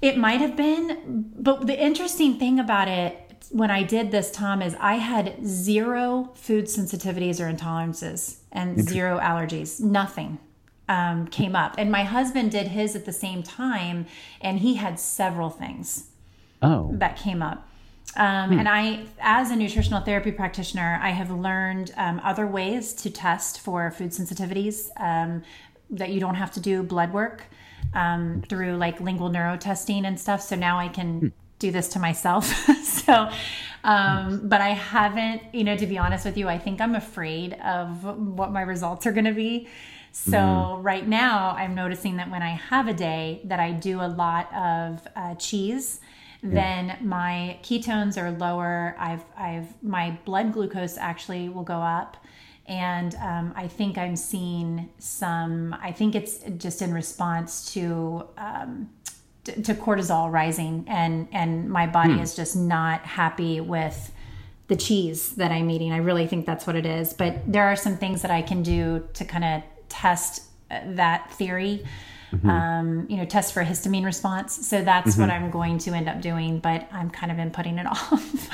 It 0.00 0.16
might 0.16 0.40
have 0.40 0.54
been, 0.56 1.32
but 1.36 1.66
the 1.66 1.76
interesting 1.76 2.38
thing 2.38 2.60
about 2.60 2.86
it 2.86 3.27
when 3.50 3.70
I 3.70 3.82
did 3.82 4.10
this, 4.10 4.30
Tom, 4.30 4.62
is 4.62 4.76
I 4.80 4.94
had 4.94 5.44
zero 5.44 6.30
food 6.34 6.66
sensitivities 6.66 7.40
or 7.40 7.52
intolerances 7.52 8.38
and 8.52 8.88
zero 8.88 9.18
allergies. 9.18 9.80
Nothing 9.80 10.38
um, 10.88 11.26
came 11.28 11.54
up. 11.54 11.74
And 11.78 11.90
my 11.90 12.04
husband 12.04 12.50
did 12.50 12.68
his 12.68 12.96
at 12.96 13.04
the 13.04 13.12
same 13.12 13.42
time, 13.42 14.06
and 14.40 14.60
he 14.60 14.74
had 14.74 14.98
several 14.98 15.50
things 15.50 16.08
oh. 16.62 16.90
that 16.94 17.16
came 17.16 17.42
up. 17.42 17.68
Um, 18.16 18.50
hmm. 18.50 18.58
And 18.58 18.68
I, 18.68 19.06
as 19.20 19.50
a 19.50 19.56
nutritional 19.56 20.00
therapy 20.00 20.32
practitioner, 20.32 20.98
I 21.02 21.10
have 21.10 21.30
learned 21.30 21.92
um, 21.96 22.20
other 22.24 22.46
ways 22.46 22.92
to 22.94 23.10
test 23.10 23.60
for 23.60 23.90
food 23.90 24.10
sensitivities 24.10 24.88
um, 24.98 25.42
that 25.90 26.10
you 26.10 26.20
don't 26.20 26.34
have 26.34 26.50
to 26.52 26.60
do 26.60 26.82
blood 26.82 27.12
work 27.12 27.44
um, 27.94 28.42
through 28.48 28.76
like 28.76 29.00
lingual 29.00 29.28
neuro 29.28 29.56
testing 29.56 30.04
and 30.04 30.18
stuff. 30.18 30.42
So 30.42 30.56
now 30.56 30.78
I 30.78 30.88
can 30.88 31.20
hmm. 31.20 31.26
Do 31.58 31.70
this 31.70 31.88
to 31.88 31.98
myself. 31.98 32.46
so, 32.84 33.30
um, 33.84 34.48
but 34.48 34.60
I 34.60 34.70
haven't, 34.70 35.42
you 35.52 35.64
know, 35.64 35.76
to 35.76 35.86
be 35.86 35.98
honest 35.98 36.24
with 36.24 36.36
you, 36.36 36.48
I 36.48 36.58
think 36.58 36.80
I'm 36.80 36.94
afraid 36.94 37.54
of 37.54 38.04
what 38.04 38.52
my 38.52 38.62
results 38.62 39.06
are 39.06 39.12
going 39.12 39.24
to 39.24 39.32
be. 39.32 39.68
So 40.12 40.36
mm. 40.36 40.84
right 40.84 41.06
now, 41.06 41.54
I'm 41.56 41.74
noticing 41.74 42.16
that 42.16 42.30
when 42.30 42.42
I 42.42 42.50
have 42.50 42.88
a 42.88 42.94
day 42.94 43.40
that 43.44 43.60
I 43.60 43.72
do 43.72 44.00
a 44.00 44.08
lot 44.08 44.52
of 44.54 45.06
uh, 45.14 45.34
cheese, 45.36 46.00
yeah. 46.42 46.50
then 46.50 46.98
my 47.06 47.58
ketones 47.62 48.20
are 48.20 48.30
lower. 48.32 48.96
I've, 48.98 49.24
I've, 49.36 49.82
my 49.82 50.18
blood 50.24 50.52
glucose 50.52 50.96
actually 50.98 51.48
will 51.48 51.62
go 51.62 51.78
up. 51.78 52.16
And 52.66 53.14
um, 53.14 53.54
I 53.56 53.66
think 53.66 53.96
I'm 53.96 54.16
seeing 54.16 54.90
some, 54.98 55.74
I 55.80 55.92
think 55.92 56.14
it's 56.14 56.40
just 56.58 56.82
in 56.82 56.92
response 56.92 57.72
to, 57.72 58.24
um, 58.36 58.90
to, 59.48 59.62
to 59.62 59.74
cortisol 59.74 60.30
rising 60.30 60.84
and, 60.88 61.28
and 61.32 61.70
my 61.70 61.86
body 61.86 62.14
hmm. 62.14 62.20
is 62.20 62.36
just 62.36 62.56
not 62.56 63.00
happy 63.02 63.60
with 63.60 64.12
the 64.68 64.76
cheese 64.76 65.30
that 65.36 65.50
I'm 65.50 65.70
eating. 65.70 65.92
I 65.92 65.98
really 65.98 66.26
think 66.26 66.44
that's 66.46 66.66
what 66.66 66.76
it 66.76 66.86
is. 66.86 67.14
But 67.14 67.50
there 67.50 67.64
are 67.64 67.76
some 67.76 67.96
things 67.96 68.22
that 68.22 68.30
I 68.30 68.42
can 68.42 68.62
do 68.62 69.08
to 69.14 69.24
kind 69.24 69.44
of 69.44 69.62
test 69.88 70.42
that 70.68 71.32
theory. 71.32 71.84
Mm-hmm. 72.32 72.50
Um, 72.50 73.06
you 73.08 73.16
know, 73.16 73.24
test 73.24 73.54
for 73.54 73.62
a 73.62 73.64
histamine 73.64 74.04
response. 74.04 74.68
So 74.68 74.84
that's 74.84 75.12
mm-hmm. 75.12 75.20
what 75.22 75.30
I'm 75.30 75.50
going 75.50 75.78
to 75.78 75.92
end 75.92 76.10
up 76.10 76.20
doing, 76.20 76.58
but 76.58 76.86
I'm 76.92 77.08
kind 77.08 77.32
of 77.32 77.38
been 77.38 77.50
putting 77.50 77.78
it 77.78 77.86
off. 77.90 78.50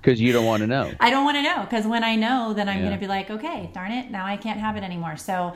Because 0.00 0.18
you 0.18 0.32
don't 0.32 0.46
want 0.46 0.62
to 0.62 0.66
know. 0.66 0.90
I 0.98 1.10
don't 1.10 1.26
want 1.26 1.36
to 1.36 1.42
know. 1.42 1.60
Because 1.60 1.86
when 1.86 2.02
I 2.02 2.16
know, 2.16 2.54
then 2.54 2.70
I'm 2.70 2.78
yeah. 2.78 2.84
going 2.84 2.94
to 2.94 2.98
be 2.98 3.06
like, 3.06 3.30
okay, 3.30 3.70
darn 3.74 3.92
it, 3.92 4.10
now 4.10 4.24
I 4.24 4.38
can't 4.38 4.58
have 4.58 4.76
it 4.76 4.82
anymore. 4.82 5.18
So, 5.18 5.54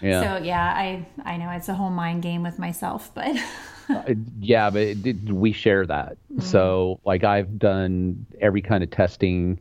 yeah. 0.00 0.38
So 0.38 0.42
yeah, 0.42 0.62
I 0.64 1.06
I 1.22 1.36
know 1.36 1.50
it's 1.50 1.68
a 1.68 1.74
whole 1.74 1.90
mind 1.90 2.22
game 2.22 2.42
with 2.42 2.58
myself, 2.58 3.10
but. 3.14 3.36
uh, 3.90 4.14
yeah, 4.40 4.70
but 4.70 4.82
it, 4.82 5.22
we 5.24 5.52
share 5.52 5.86
that. 5.86 6.16
Mm-hmm. 6.32 6.40
So 6.40 7.00
like 7.04 7.24
I've 7.24 7.58
done 7.58 8.26
every 8.40 8.62
kind 8.62 8.82
of 8.82 8.90
testing 8.90 9.58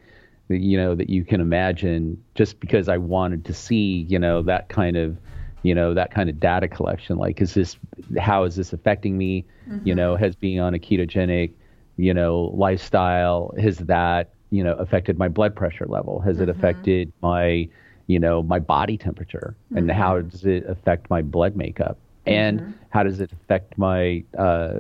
you 0.50 0.78
know 0.78 0.96
that 0.96 1.10
you 1.10 1.24
can 1.24 1.42
imagine 1.42 2.22
just 2.36 2.60
because 2.60 2.90
I 2.90 2.98
wanted 2.98 3.46
to 3.46 3.54
see 3.54 4.06
you 4.10 4.18
know 4.18 4.42
that 4.44 4.70
kind 4.70 4.98
of 4.98 5.18
you 5.64 5.76
know 5.76 5.94
that 5.94 6.12
kind 6.12 6.30
of 6.30 6.40
data 6.40 6.68
collection 6.68 7.18
like 7.18 7.42
is 7.42 7.54
this 7.54 7.78
how 8.18 8.44
is 8.44 8.56
this 8.56 8.74
affecting 8.74 9.18
me 9.18 9.46
mm-hmm. 9.70 9.88
you 9.88 9.94
know 9.94 10.16
has 10.16 10.36
being 10.36 10.60
on 10.60 10.74
a 10.74 10.80
ketogenic 10.80 11.52
you 11.98 12.14
know 12.14 12.52
lifestyle 12.56 13.54
has 13.60 13.78
that 13.78 14.34
you 14.50 14.64
know 14.64 14.74
affected 14.74 15.20
my 15.20 15.28
blood 15.28 15.56
pressure 15.56 15.86
level 15.86 16.20
has 16.20 16.36
mm-hmm. 16.36 16.44
it 16.44 16.50
affected 16.50 17.14
my 17.22 17.68
you 18.08 18.20
know 18.20 18.42
my 18.42 18.58
body 18.58 18.98
temperature 18.98 19.56
mm-hmm. 19.68 19.78
and 19.78 19.92
how 19.92 20.20
does 20.20 20.46
it 20.46 20.66
affect 20.68 21.10
my 21.10 21.22
blood 21.22 21.56
makeup 21.56 21.98
and 22.26 22.59
mm-hmm. 22.59 22.72
how 22.89 23.03
does 23.03 23.20
it 23.20 23.32
affect 23.32 23.78
my 23.78 24.24
uh, 24.38 24.74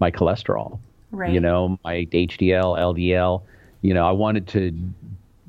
my 0.00 0.10
cholesterol 0.10 0.78
right. 1.10 1.32
you 1.32 1.40
know 1.40 1.78
my 1.84 2.06
hdl 2.12 2.76
ldl 2.78 3.42
you 3.84 3.92
know, 3.92 4.08
I 4.08 4.12
wanted 4.12 4.48
to 4.48 4.72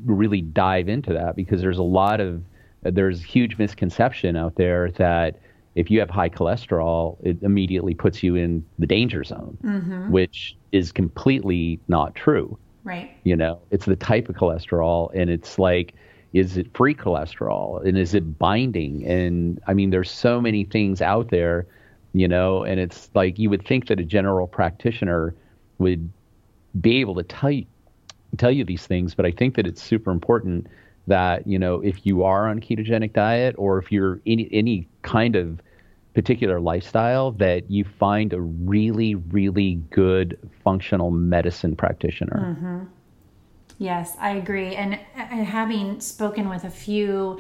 really 0.04 0.42
dive 0.42 0.90
into 0.90 1.14
that 1.14 1.38
because 1.38 1.62
there's 1.62 1.78
a 1.78 1.84
lot 1.84 2.20
of 2.20 2.44
there's 2.84 3.24
huge 3.24 3.58
misconception 3.58 4.36
out 4.36 4.56
there 4.56 4.92
that 4.92 5.40
if 5.76 5.90
you 5.90 6.02
have 6.02 6.10
high 6.10 6.30
cholesterol, 6.30 7.16
it 7.24 7.42
immediately 7.42 7.94
puts 7.96 8.22
you 8.22 8.36
in 8.36 8.64
the 8.78 8.86
danger 8.86 9.24
zone, 9.24 9.58
mm-hmm. 9.64 10.12
which 10.12 10.58
is 10.74 10.92
completely 10.92 11.80
not 11.88 12.14
true. 12.14 12.58
Right. 12.84 13.16
You 13.24 13.38
know, 13.38 13.62
it's 13.72 13.86
the 13.86 13.96
type 13.96 14.28
of 14.28 14.36
cholesterol, 14.36 15.12
and 15.16 15.30
it's 15.30 15.58
like, 15.58 15.96
is 16.36 16.58
it 16.58 16.68
free 16.76 16.94
cholesterol, 16.94 17.82
and 17.86 17.98
is 17.98 18.14
it 18.14 18.38
binding? 18.38 19.08
And 19.08 19.58
I 19.68 19.74
mean, 19.74 19.90
there's 19.90 20.12
so 20.12 20.42
many 20.42 20.66
things 20.66 21.02
out 21.02 21.30
there, 21.30 21.66
you 22.12 22.28
know, 22.28 22.66
and 22.66 22.78
it's 22.78 23.10
like 23.14 23.40
you 23.40 23.50
would 23.50 23.66
think 23.66 23.88
that 23.88 24.02
a 24.02 24.04
general 24.04 24.46
practitioner 24.46 25.34
would 25.78 26.10
be 26.82 27.00
able 27.00 27.16
to 27.16 27.24
tell 27.24 27.52
you, 27.52 27.66
tell 28.38 28.52
you 28.52 28.66
these 28.66 28.86
things, 28.86 29.16
but 29.16 29.26
I 29.26 29.32
think 29.32 29.56
that 29.56 29.66
it's 29.66 29.82
super 29.82 30.12
important 30.12 30.68
that 31.08 31.48
you 31.48 31.58
know 31.58 31.80
if 31.80 32.06
you 32.06 32.24
are 32.24 32.50
on 32.50 32.60
ketogenic 32.60 33.14
diet 33.14 33.56
or 33.58 33.78
if 33.78 33.90
you're 33.90 34.20
any 34.26 34.50
any 34.52 34.90
kind 35.04 35.38
of 35.38 35.62
particular 36.16 36.60
lifestyle 36.60 37.32
that 37.32 37.72
you 37.72 37.86
find 37.86 38.34
a 38.34 38.42
really 38.42 39.16
really 39.16 39.76
good 39.90 40.38
functional 40.66 41.12
medicine 41.12 41.78
practitioner. 41.78 42.56
Mm-hmm. 42.58 42.84
Yes, 43.78 44.16
I 44.20 44.32
agree, 44.32 44.76
and, 44.76 45.00
and 45.16 45.46
having 45.46 46.00
spoken 46.00 46.50
with 46.50 46.64
a 46.64 46.70
few. 46.70 47.40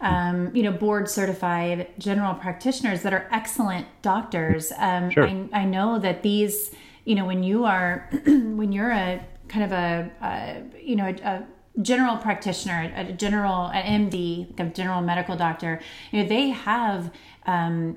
Um, 0.00 0.54
you 0.54 0.62
know, 0.62 0.70
board 0.70 1.10
certified 1.10 1.88
general 1.98 2.32
practitioners 2.32 3.02
that 3.02 3.12
are 3.12 3.26
excellent 3.32 3.84
doctors. 4.00 4.70
Um, 4.78 5.10
sure. 5.10 5.26
I, 5.26 5.48
I 5.52 5.64
know 5.64 5.98
that 5.98 6.22
these, 6.22 6.70
you 7.04 7.16
know, 7.16 7.24
when 7.24 7.42
you 7.42 7.64
are, 7.64 8.08
when 8.24 8.70
you're 8.70 8.92
a 8.92 9.26
kind 9.48 9.64
of 9.64 9.72
a, 9.72 10.10
a 10.22 10.62
you 10.80 10.94
know 10.94 11.06
a, 11.06 11.14
a, 11.28 11.46
general 11.82 12.16
practitioner, 12.16 12.92
a 12.94 13.12
general 13.12 13.66
an 13.68 14.08
MD, 14.08 14.50
like 14.50 14.68
a 14.68 14.72
general 14.72 15.00
medical 15.00 15.36
doctor, 15.36 15.80
you 16.12 16.22
know 16.22 16.28
they 16.28 16.50
have 16.50 17.10
um, 17.46 17.96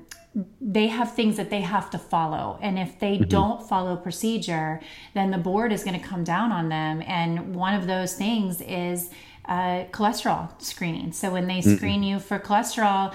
they 0.60 0.86
have 0.86 1.14
things 1.14 1.36
that 1.36 1.50
they 1.50 1.60
have 1.60 1.90
to 1.90 1.98
follow 1.98 2.58
and 2.62 2.78
if 2.78 2.98
they 2.98 3.16
mm-hmm. 3.16 3.28
don't 3.28 3.68
follow 3.68 3.96
procedure 3.96 4.80
then 5.14 5.30
the 5.30 5.38
board 5.38 5.72
is 5.72 5.84
going 5.84 5.98
to 5.98 6.06
come 6.06 6.24
down 6.24 6.50
on 6.50 6.68
them 6.68 7.02
and 7.06 7.54
one 7.54 7.74
of 7.74 7.86
those 7.86 8.14
things 8.14 8.62
is 8.62 9.10
uh, 9.46 9.84
cholesterol 9.90 10.50
screening 10.62 11.12
so 11.12 11.30
when 11.30 11.46
they 11.46 11.60
screen 11.60 12.00
mm-hmm. 12.00 12.04
you 12.04 12.18
for 12.18 12.38
cholesterol 12.38 13.14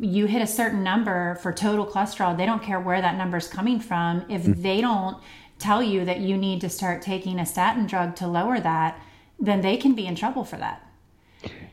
you 0.00 0.26
hit 0.26 0.42
a 0.42 0.46
certain 0.46 0.82
number 0.82 1.36
for 1.36 1.50
total 1.50 1.86
cholesterol 1.86 2.36
they 2.36 2.44
don't 2.44 2.62
care 2.62 2.78
where 2.78 3.00
that 3.00 3.16
number 3.16 3.38
is 3.38 3.48
coming 3.48 3.80
from 3.80 4.22
if 4.28 4.42
mm-hmm. 4.42 4.60
they 4.60 4.82
don't 4.82 5.16
tell 5.60 5.82
you 5.82 6.04
that 6.06 6.20
you 6.20 6.36
need 6.36 6.60
to 6.62 6.68
start 6.68 7.02
taking 7.02 7.38
a 7.38 7.46
statin 7.46 7.86
drug 7.86 8.16
to 8.16 8.26
lower 8.26 8.58
that, 8.58 9.00
then 9.38 9.60
they 9.60 9.76
can 9.76 9.94
be 9.94 10.06
in 10.06 10.16
trouble 10.16 10.44
for 10.44 10.56
that. 10.56 10.84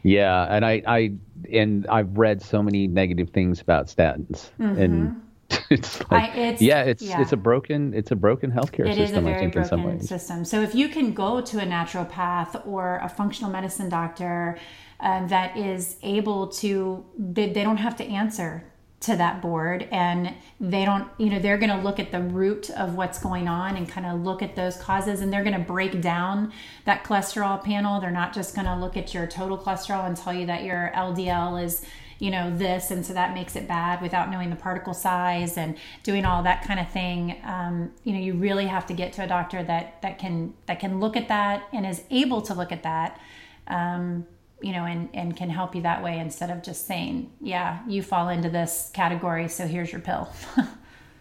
Yeah, 0.03 0.43
and 0.49 0.65
I, 0.65 0.82
I 0.88 1.13
and 1.51 1.86
I've 1.88 2.18
read 2.18 2.41
so 2.41 2.63
many 2.63 2.88
negative 2.88 3.30
things 3.32 3.61
about 3.61 3.88
statins, 3.88 4.51
mm-hmm. 4.59 4.82
and 4.82 5.22
it's 5.70 5.99
like, 6.11 6.32
I, 6.32 6.38
it's, 6.38 6.61
yeah, 6.61 6.84
it's 6.84 7.03
yeah. 7.03 7.22
it's 7.22 7.32
a 7.32 7.38
broken 7.38 7.93
it's 7.93 8.11
a 8.11 8.15
broken 8.15 8.51
healthcare 8.51 8.88
it 8.88 8.95
system. 8.95 8.99
It 8.99 9.03
is 9.03 9.11
a 9.11 9.22
very 9.22 9.47
broken 9.47 10.01
system. 10.01 10.45
So 10.45 10.61
if 10.61 10.76
you 10.76 10.89
can 10.89 11.13
go 11.13 11.41
to 11.41 11.59
a 11.59 11.65
naturopath 11.65 12.65
or 12.68 12.99
a 13.03 13.09
functional 13.09 13.51
medicine 13.51 13.89
doctor 13.89 14.57
uh, 14.99 15.28
that 15.28 15.57
is 15.57 15.97
able 16.03 16.47
to, 16.47 17.05
they, 17.18 17.51
they 17.51 17.63
don't 17.63 17.78
have 17.78 17.95
to 17.97 18.03
answer 18.03 18.63
to 19.00 19.16
that 19.16 19.41
board 19.43 19.88
and 19.91 20.34
they 20.60 20.84
don't 20.84 21.08
you 21.20 21.30
know 21.30 21.38
they're 21.38 21.60
going 21.60 21.70
to 21.70 21.78
look 21.78 22.00
at 22.00 22.12
the 22.12 22.20
root 22.20 22.72
of 22.72 22.95
what's 22.95 23.20
going 23.20 23.48
on 23.48 23.76
and 23.76 23.88
kind 23.88 24.08
of 24.08 24.22
look 24.22 24.41
at 24.41 24.56
those 24.56 24.76
causes 24.78 25.22
and 25.22 25.32
they're 25.32 25.43
going 25.43 25.58
to 25.58 25.64
break 25.64 26.02
down 26.02 26.52
that 26.86 27.04
cholesterol 27.04 27.64
panel. 27.64 28.02
They're 28.02 28.10
not 28.10 28.34
just 28.34 28.56
going 28.56 28.66
to 28.66 28.76
look 28.76 28.98
at 28.98 29.14
your 29.14 29.28
total 29.28 29.58
cholesterol 29.58 30.08
and 30.08 30.18
tell 30.18 30.34
you 30.34 30.48
that 30.48 30.64
your 30.64 30.91
ldl 30.95 31.64
is 31.64 31.86
you 32.18 32.32
know 32.32 32.56
this 32.58 32.89
and 32.89 33.06
so 33.06 33.14
that 33.14 33.36
makes 33.36 33.56
it 33.56 33.68
bad 33.68 34.02
without 34.02 34.32
knowing 34.32 34.50
the 34.50 34.56
particle 34.56 34.95
size 34.95 35.58
and 35.58 35.78
doing 36.02 36.26
all 36.26 36.41
that 36.41 36.64
kind 36.64 36.80
of 36.80 36.89
thing. 36.89 37.39
Um, 37.43 37.91
you 38.04 38.14
know 38.14 38.20
you 38.20 38.34
really 38.34 38.66
have 38.66 38.88
to 38.88 38.95
get 38.95 39.14
to 39.14 39.24
a 39.24 39.28
doctor 39.28 39.62
that 39.62 40.02
that 40.02 40.18
can 40.18 40.56
that 40.66 40.80
can 40.80 41.00
look 41.00 41.16
at 41.16 41.28
that 41.28 41.68
and 41.72 41.86
is 41.86 42.02
able 42.10 42.41
to 42.41 42.56
look 42.56 42.72
at 42.72 42.82
that. 42.82 43.20
Um, 43.68 44.26
you 44.62 44.72
know, 44.72 44.86
and, 44.86 45.10
and 45.14 45.36
can 45.36 45.49
help 45.49 45.76
you 45.76 45.82
that 45.84 46.03
way 46.03 46.20
instead 46.20 46.49
of 46.49 46.64
just 46.64 46.88
saying, 46.88 47.32
yeah, 47.41 47.80
you 47.88 48.01
fall 48.01 48.30
into 48.30 48.49
this 48.49 48.89
category, 48.93 49.47
so 49.47 49.68
here's 49.68 49.91
your 49.91 50.01
pill. 50.01 50.30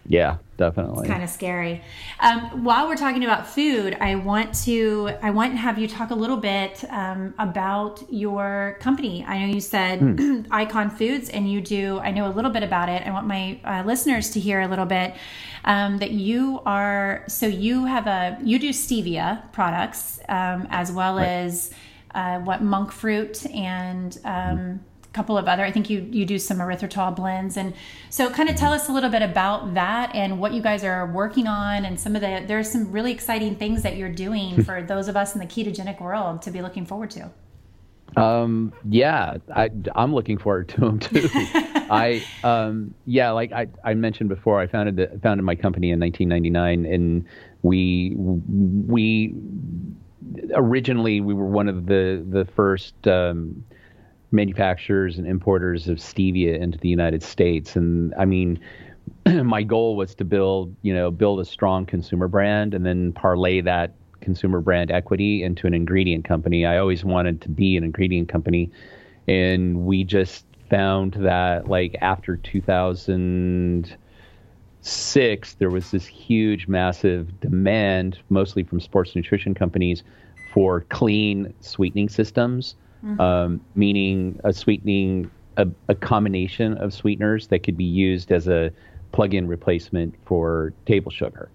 yeah, 0.07 0.37
definitely. 0.57 1.01
It's 1.01 1.11
kind 1.11 1.23
of 1.23 1.29
scary. 1.29 1.83
Um, 2.19 2.63
while 2.63 2.87
we're 2.87 2.95
talking 2.95 3.23
about 3.23 3.45
food, 3.45 3.95
I 4.01 4.15
want 4.15 4.55
to 4.63 5.11
I 5.21 5.29
want 5.29 5.53
to 5.53 5.57
have 5.57 5.77
you 5.77 5.87
talk 5.87 6.09
a 6.09 6.15
little 6.15 6.37
bit 6.37 6.83
um, 6.89 7.35
about 7.37 8.03
your 8.11 8.77
company. 8.79 9.23
I 9.27 9.39
know 9.39 9.53
you 9.53 9.61
said 9.61 9.99
hmm. 9.99 10.41
Icon 10.51 10.89
Foods, 10.89 11.29
and 11.29 11.51
you 11.51 11.61
do. 11.61 11.99
I 11.99 12.09
know 12.11 12.27
a 12.27 12.33
little 12.33 12.51
bit 12.51 12.63
about 12.63 12.89
it. 12.89 13.05
I 13.05 13.11
want 13.11 13.27
my 13.27 13.59
uh, 13.63 13.83
listeners 13.85 14.31
to 14.31 14.39
hear 14.39 14.61
a 14.61 14.67
little 14.67 14.85
bit 14.85 15.13
um, 15.63 15.99
that 15.99 16.11
you 16.11 16.59
are. 16.65 17.23
So 17.27 17.45
you 17.45 17.85
have 17.85 18.07
a 18.07 18.39
you 18.43 18.57
do 18.57 18.69
stevia 18.69 19.51
products 19.51 20.19
um, 20.27 20.67
as 20.71 20.91
well 20.91 21.17
right. 21.17 21.27
as 21.27 21.71
uh, 22.17 22.39
what 22.39 22.63
monk 22.63 22.91
fruit 22.91 23.45
and 23.51 24.17
um, 24.25 24.79
a 25.03 25.13
couple 25.13 25.37
of 25.37 25.47
other. 25.47 25.63
I 25.63 25.71
think 25.71 25.87
you 25.87 26.07
you 26.11 26.25
do 26.25 26.39
some 26.39 26.57
erythritol 26.57 27.15
blends, 27.15 27.57
and 27.57 27.73
so 28.09 28.29
kind 28.31 28.49
of 28.49 28.55
tell 28.55 28.73
us 28.73 28.89
a 28.89 28.91
little 28.91 29.11
bit 29.11 29.21
about 29.21 29.75
that 29.75 30.15
and 30.15 30.39
what 30.39 30.51
you 30.51 30.61
guys 30.61 30.83
are 30.83 31.05
working 31.05 31.45
on, 31.45 31.85
and 31.85 31.99
some 31.99 32.15
of 32.15 32.21
the 32.21 32.43
there's 32.47 32.71
some 32.71 32.91
really 32.91 33.11
exciting 33.11 33.55
things 33.55 33.83
that 33.83 33.97
you're 33.97 34.11
doing 34.11 34.63
for 34.63 34.81
those 34.81 35.07
of 35.07 35.15
us 35.15 35.35
in 35.35 35.39
the 35.39 35.45
ketogenic 35.45 36.01
world 36.01 36.41
to 36.41 36.51
be 36.51 36.61
looking 36.61 36.87
forward 36.87 37.11
to. 37.11 37.29
Um, 38.15 38.73
yeah, 38.89 39.37
I, 39.53 39.69
I'm 39.95 40.15
looking 40.15 40.39
forward 40.39 40.69
to 40.69 40.79
them 40.79 40.99
too. 40.99 41.29
I, 41.33 42.23
um, 42.43 42.95
yeah, 43.05 43.31
like 43.31 43.51
I, 43.51 43.67
I 43.83 43.93
mentioned 43.93 44.29
before, 44.29 44.59
I 44.59 44.65
founded 44.65 44.95
the, 44.95 45.19
founded 45.21 45.45
my 45.45 45.55
company 45.55 45.91
in 45.91 45.99
1999, 45.99 46.91
and 46.91 47.25
we 47.61 48.15
we 48.17 49.35
originally 50.53 51.21
we 51.21 51.33
were 51.33 51.45
one 51.45 51.67
of 51.67 51.85
the 51.85 52.25
the 52.29 52.45
first 52.45 53.07
um, 53.07 53.63
manufacturers 54.31 55.17
and 55.17 55.27
importers 55.27 55.87
of 55.87 55.97
stevia 55.97 56.59
into 56.59 56.77
the 56.77 56.89
United 56.89 57.23
States, 57.23 57.75
and 57.75 58.13
I 58.15 58.25
mean. 58.25 58.59
my 59.43 59.63
goal 59.63 59.95
was 59.95 60.13
to 60.13 60.25
build, 60.25 60.75
you 60.81 60.93
know, 60.93 61.09
build 61.09 61.39
a 61.39 61.45
strong 61.45 61.85
consumer 61.85 62.27
brand 62.27 62.73
and 62.73 62.85
then 62.85 63.13
parlay 63.13 63.61
that 63.61 63.93
consumer 64.19 64.59
brand 64.59 64.91
equity 64.91 65.43
into 65.43 65.65
an 65.65 65.73
ingredient 65.73 66.25
company. 66.25 66.65
I 66.65 66.77
always 66.77 67.05
wanted 67.05 67.39
to 67.41 67.49
be 67.49 67.77
an 67.77 67.85
ingredient 67.85 68.27
company, 68.27 68.69
and 69.25 69.85
we 69.85 70.03
just 70.03 70.45
found 70.69 71.13
that 71.13 71.69
like 71.69 71.95
after 72.01 72.35
2006, 74.87 75.55
there 75.55 75.69
was 75.69 75.91
this 75.91 76.05
huge, 76.05 76.67
massive 76.67 77.39
demand, 77.41 78.19
mostly 78.29 78.63
from 78.63 78.79
sports 78.79 79.15
nutrition 79.15 79.53
companies, 79.53 80.03
for 80.53 80.81
clean 80.89 81.53
sweetening 81.59 82.07
systems, 82.07 82.75
mm-hmm. 83.03 83.19
um, 83.19 83.61
meaning 83.75 84.39
a 84.45 84.53
sweetening 84.53 85.29
a, 85.57 85.67
a 85.89 85.95
combination 85.95 86.77
of 86.77 86.93
sweeteners 86.93 87.47
that 87.47 87.63
could 87.63 87.75
be 87.75 87.83
used 87.83 88.31
as 88.31 88.47
a 88.47 88.71
plug-in 89.11 89.47
replacement 89.47 90.15
for 90.25 90.73
table 90.85 91.11
sugar. 91.11 91.49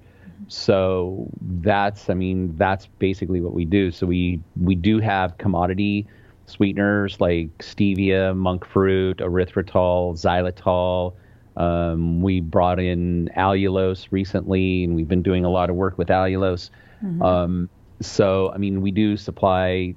So 0.48 1.28
that's, 1.40 2.10
I 2.10 2.14
mean, 2.14 2.54
that's 2.58 2.86
basically 2.98 3.40
what 3.40 3.54
we 3.54 3.64
do. 3.64 3.90
So 3.92 4.06
we 4.06 4.40
we 4.60 4.74
do 4.74 4.98
have 4.98 5.38
commodity 5.38 6.06
sweeteners 6.46 7.20
like 7.20 7.56
stevia, 7.58 8.36
monk 8.36 8.66
fruit, 8.66 9.18
erythritol, 9.18 10.20
xylitol. 10.20 11.14
Um, 11.56 12.22
we 12.22 12.40
brought 12.40 12.80
in 12.80 13.30
allulose 13.36 14.08
recently, 14.10 14.84
and 14.84 14.94
we've 14.94 15.08
been 15.08 15.22
doing 15.22 15.44
a 15.44 15.50
lot 15.50 15.70
of 15.70 15.76
work 15.76 15.98
with 15.98 16.08
allulose. 16.08 16.70
Mm-hmm. 17.04 17.22
Um, 17.22 17.68
so, 18.00 18.50
I 18.52 18.58
mean, 18.58 18.80
we 18.80 18.90
do 18.90 19.16
supply 19.16 19.94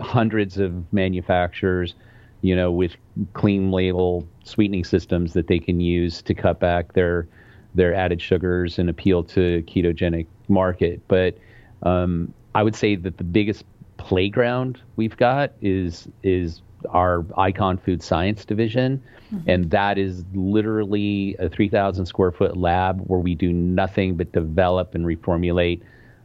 hundreds 0.00 0.58
of 0.58 0.92
manufacturers, 0.92 1.94
you 2.42 2.54
know, 2.54 2.70
with 2.70 2.96
clean 3.32 3.70
label 3.70 4.26
sweetening 4.44 4.84
systems 4.84 5.32
that 5.32 5.48
they 5.48 5.58
can 5.58 5.80
use 5.80 6.22
to 6.22 6.34
cut 6.34 6.60
back 6.60 6.92
their 6.92 7.28
their 7.74 7.94
added 7.94 8.22
sugars 8.22 8.78
and 8.78 8.88
appeal 8.88 9.22
to 9.22 9.62
ketogenic 9.64 10.26
market. 10.48 11.00
But 11.08 11.36
um, 11.82 12.32
I 12.54 12.62
would 12.62 12.74
say 12.74 12.96
that 12.96 13.18
the 13.18 13.24
biggest 13.24 13.64
playground 13.98 14.80
we've 14.96 15.16
got 15.16 15.52
is 15.60 16.08
is 16.22 16.62
our 16.88 17.24
Icon 17.36 17.78
Food 17.78 18.02
Science 18.02 18.44
division, 18.44 19.02
mm-hmm. 19.32 19.48
and 19.48 19.70
that 19.70 19.98
is 19.98 20.24
literally 20.34 21.36
a 21.38 21.48
3,000 21.48 22.06
square 22.06 22.32
foot 22.32 22.56
lab 22.56 23.00
where 23.06 23.20
we 23.20 23.34
do 23.34 23.52
nothing 23.52 24.16
but 24.16 24.32
develop 24.32 24.94
and 24.94 25.04
reformulate 25.04 25.80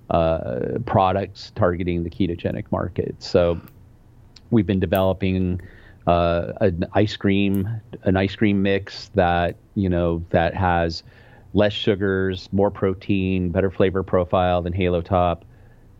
uh, 0.09 0.79
products 0.85 1.51
targeting 1.55 2.03
the 2.03 2.09
ketogenic 2.09 2.65
market. 2.71 3.15
So 3.19 3.59
we've 4.49 4.67
been 4.67 4.79
developing 4.79 5.61
uh, 6.07 6.53
an 6.61 6.85
ice 6.93 7.15
cream 7.15 7.69
an 8.03 8.17
ice 8.17 8.35
cream 8.35 8.61
mix 8.61 9.09
that 9.09 9.55
you 9.75 9.87
know 9.87 10.23
that 10.31 10.55
has 10.55 11.03
less 11.53 11.73
sugars, 11.73 12.49
more 12.51 12.71
protein, 12.71 13.49
better 13.49 13.69
flavor 13.69 14.03
profile 14.03 14.61
than 14.61 14.73
Halo 14.73 15.01
Top. 15.01 15.45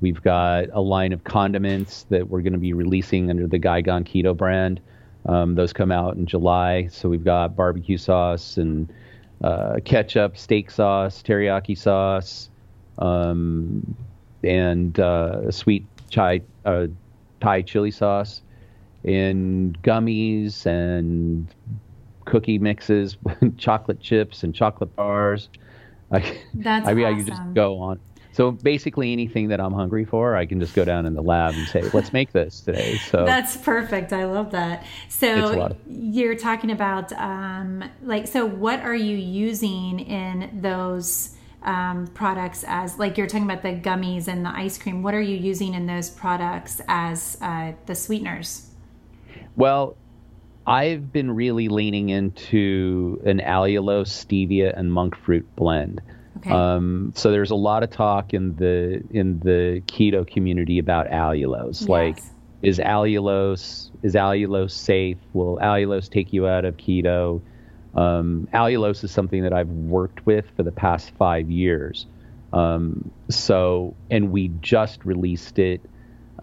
We've 0.01 0.21
got 0.21 0.65
a 0.73 0.81
line 0.81 1.13
of 1.13 1.23
condiments 1.23 2.05
that 2.09 2.27
we're 2.27 2.41
going 2.41 2.53
to 2.53 2.59
be 2.59 2.73
releasing 2.73 3.29
under 3.29 3.47
the 3.47 3.59
Guy-Gone 3.59 4.03
Keto 4.03 4.35
brand. 4.35 4.81
Um, 5.27 5.53
those 5.53 5.71
come 5.71 5.91
out 5.91 6.15
in 6.15 6.25
July. 6.25 6.87
So 6.91 7.07
we've 7.07 7.23
got 7.23 7.55
barbecue 7.55 7.97
sauce 7.97 8.57
and 8.57 8.91
uh, 9.43 9.79
ketchup, 9.85 10.37
steak 10.37 10.71
sauce, 10.71 11.21
teriyaki 11.21 11.77
sauce, 11.77 12.49
um, 12.97 13.95
and 14.43 14.99
uh, 14.99 15.51
sweet 15.51 15.85
chai 16.09 16.41
uh, 16.65 16.87
Thai 17.39 17.61
chili 17.61 17.91
sauce, 17.91 18.41
and 19.03 19.79
gummies 19.81 20.65
and 20.65 21.47
cookie 22.25 22.59
mixes, 22.59 23.17
chocolate 23.57 23.99
chips, 23.99 24.43
and 24.43 24.53
chocolate 24.53 24.95
bars. 24.95 25.49
I, 26.11 26.19
That's 26.53 26.87
I 26.87 26.93
mean, 26.93 27.05
awesome. 27.05 27.15
I 27.15 27.17
could 27.17 27.27
just 27.27 27.53
go 27.53 27.79
on. 27.79 27.99
So 28.34 28.51
basically, 28.51 29.11
anything 29.11 29.49
that 29.49 29.59
I'm 29.59 29.73
hungry 29.73 30.05
for, 30.05 30.36
I 30.36 30.45
can 30.45 30.59
just 30.59 30.73
go 30.73 30.86
down 30.86 31.05
in 31.05 31.13
the 31.13 31.21
lab 31.21 31.53
and 31.53 31.67
say, 31.67 31.82
"Let's 31.93 32.13
make 32.13 32.32
this 32.32 32.61
today." 32.61 32.97
So 32.97 33.25
that's 33.25 33.57
perfect. 33.57 34.13
I 34.13 34.25
love 34.25 34.51
that. 34.51 34.86
So 35.09 35.61
of- 35.61 35.77
you're 35.88 36.36
talking 36.36 36.71
about 36.71 37.11
um, 37.13 37.84
like, 38.01 38.27
so 38.27 38.45
what 38.45 38.79
are 38.82 38.95
you 38.95 39.17
using 39.17 39.99
in 39.99 40.61
those? 40.61 41.36
Um, 41.63 42.07
products 42.07 42.65
as 42.67 42.97
like 42.97 43.19
you're 43.19 43.27
talking 43.27 43.43
about 43.43 43.61
the 43.61 43.75
gummies 43.75 44.27
and 44.27 44.43
the 44.43 44.49
ice 44.49 44.79
cream 44.79 45.03
what 45.03 45.13
are 45.13 45.21
you 45.21 45.38
using 45.38 45.75
in 45.75 45.86
those 45.86 46.09
products 46.09 46.82
as 46.88 47.38
uh, 47.39 47.73
the 47.86 47.93
sweeteners 47.93 48.71
well 49.55 49.95
I've 50.65 51.11
been 51.11 51.32
really 51.32 51.67
leaning 51.69 52.09
into 52.09 53.21
an 53.25 53.39
allulose, 53.39 54.09
stevia, 54.09 54.77
and 54.77 54.93
monk 54.93 55.15
fruit 55.15 55.47
blend. 55.55 56.01
Okay. 56.38 56.49
Um, 56.49 57.11
so 57.15 57.32
there's 57.32 57.51
a 57.51 57.55
lot 57.55 57.84
of 57.84 57.89
talk 57.89 58.34
in 58.34 58.55
the 58.55 59.03
in 59.11 59.39
the 59.39 59.82
keto 59.88 60.25
community 60.25 60.79
about 60.79 61.07
allulose. 61.09 61.82
Yes. 61.82 61.89
Like, 61.89 62.19
is 62.61 62.79
allulose 62.79 63.91
is 64.03 64.15
allulose 64.15 64.71
safe? 64.71 65.17
Will 65.34 65.57
allulose 65.57 66.09
take 66.09 66.34
you 66.34 66.47
out 66.47 66.65
of 66.65 66.77
keto? 66.77 67.41
Um, 67.95 68.47
allulose 68.53 69.03
is 69.03 69.11
something 69.11 69.43
that 69.43 69.53
I've 69.53 69.69
worked 69.69 70.25
with 70.25 70.45
for 70.55 70.63
the 70.63 70.71
past 70.71 71.11
five 71.17 71.51
years. 71.51 72.05
Um, 72.53 73.11
so, 73.29 73.95
and 74.09 74.32
we 74.32 74.49
just 74.61 75.05
released 75.05 75.59
it 75.59 75.82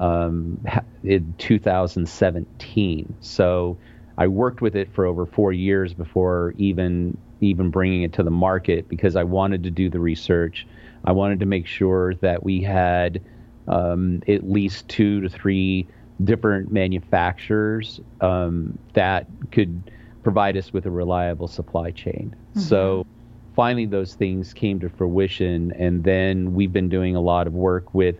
um, 0.00 0.64
in 1.02 1.34
2017. 1.38 3.14
So 3.20 3.78
I 4.16 4.26
worked 4.26 4.60
with 4.60 4.76
it 4.76 4.92
for 4.92 5.06
over 5.06 5.26
four 5.26 5.52
years 5.52 5.94
before 5.94 6.54
even 6.58 7.16
even 7.40 7.70
bringing 7.70 8.02
it 8.02 8.12
to 8.14 8.22
the 8.22 8.30
market 8.30 8.88
because 8.88 9.16
I 9.16 9.24
wanted 9.24 9.62
to 9.64 9.70
do 9.70 9.90
the 9.90 10.00
research. 10.00 10.66
I 11.04 11.12
wanted 11.12 11.40
to 11.40 11.46
make 11.46 11.66
sure 11.66 12.14
that 12.16 12.42
we 12.42 12.60
had 12.62 13.22
um, 13.68 14.22
at 14.26 14.48
least 14.48 14.88
two 14.88 15.20
to 15.20 15.28
three 15.28 15.86
different 16.24 16.72
manufacturers 16.72 18.00
um, 18.20 18.78
that 18.94 19.26
could 19.52 19.90
provide 20.22 20.56
us 20.56 20.72
with 20.72 20.86
a 20.86 20.90
reliable 20.90 21.48
supply 21.48 21.90
chain. 21.90 22.34
Mm-hmm. 22.50 22.60
So 22.60 23.06
finally, 23.54 23.86
those 23.86 24.14
things 24.14 24.52
came 24.52 24.80
to 24.80 24.88
fruition, 24.88 25.72
and 25.72 26.02
then 26.04 26.54
we've 26.54 26.72
been 26.72 26.88
doing 26.88 27.16
a 27.16 27.20
lot 27.20 27.46
of 27.46 27.54
work 27.54 27.94
with 27.94 28.16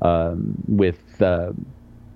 um, 0.00 0.54
with 0.66 1.22
uh, 1.22 1.52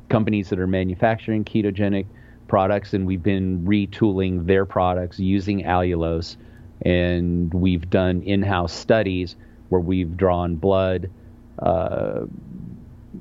companies 0.09 0.49
that 0.49 0.59
are 0.59 0.67
manufacturing 0.67 1.45
ketogenic 1.45 2.07
products, 2.49 2.95
and 2.95 3.07
we've 3.07 3.23
been 3.23 3.65
retooling 3.65 4.47
their 4.47 4.65
products 4.65 5.19
using 5.19 5.63
allulose. 5.63 6.37
And 6.83 7.53
we've 7.53 7.89
done 7.89 8.23
in-house 8.23 8.73
studies 8.73 9.37
where 9.69 9.81
we've 9.81 10.17
drawn 10.17 10.57
blood 10.57 11.11
uh, 11.59 12.27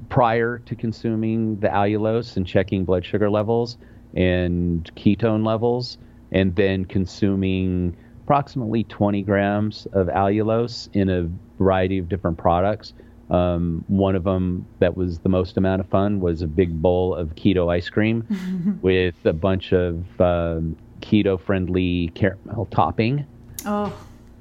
prior 0.09 0.59
to 0.59 0.75
consuming 0.75 1.59
the 1.59 1.67
allulose 1.67 2.37
and 2.37 2.45
checking 2.45 2.85
blood 2.85 3.05
sugar 3.05 3.29
levels 3.29 3.77
and 4.13 4.89
ketone 4.95 5.45
levels, 5.45 5.97
and 6.31 6.55
then 6.55 6.85
consuming 6.85 7.95
approximately 8.23 8.83
20 8.83 9.21
grams 9.23 9.87
of 9.93 10.07
allulose 10.07 10.89
in 10.93 11.09
a 11.09 11.29
variety 11.57 11.97
of 11.97 12.09
different 12.09 12.37
products 12.37 12.93
um, 13.29 13.83
one 13.87 14.15
of 14.15 14.23
them 14.23 14.67
that 14.79 14.95
was 14.95 15.19
the 15.19 15.29
most 15.29 15.57
amount 15.57 15.81
of 15.81 15.89
fun 15.89 16.19
was 16.19 16.41
a 16.41 16.47
big 16.47 16.81
bowl 16.81 17.15
of 17.15 17.29
keto 17.29 17.71
ice 17.71 17.89
cream 17.89 18.79
with 18.81 19.15
a 19.25 19.33
bunch 19.33 19.73
of 19.73 19.95
um, 20.21 20.77
keto 21.01 21.39
friendly 21.39 22.11
caramel 22.13 22.67
topping. 22.67 23.25
Oh, 23.65 23.93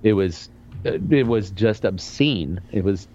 it 0.02 0.12
was 0.12 0.48
it 0.84 1.26
was 1.26 1.50
just 1.50 1.84
obscene. 1.84 2.60
It 2.72 2.84
was 2.84 3.08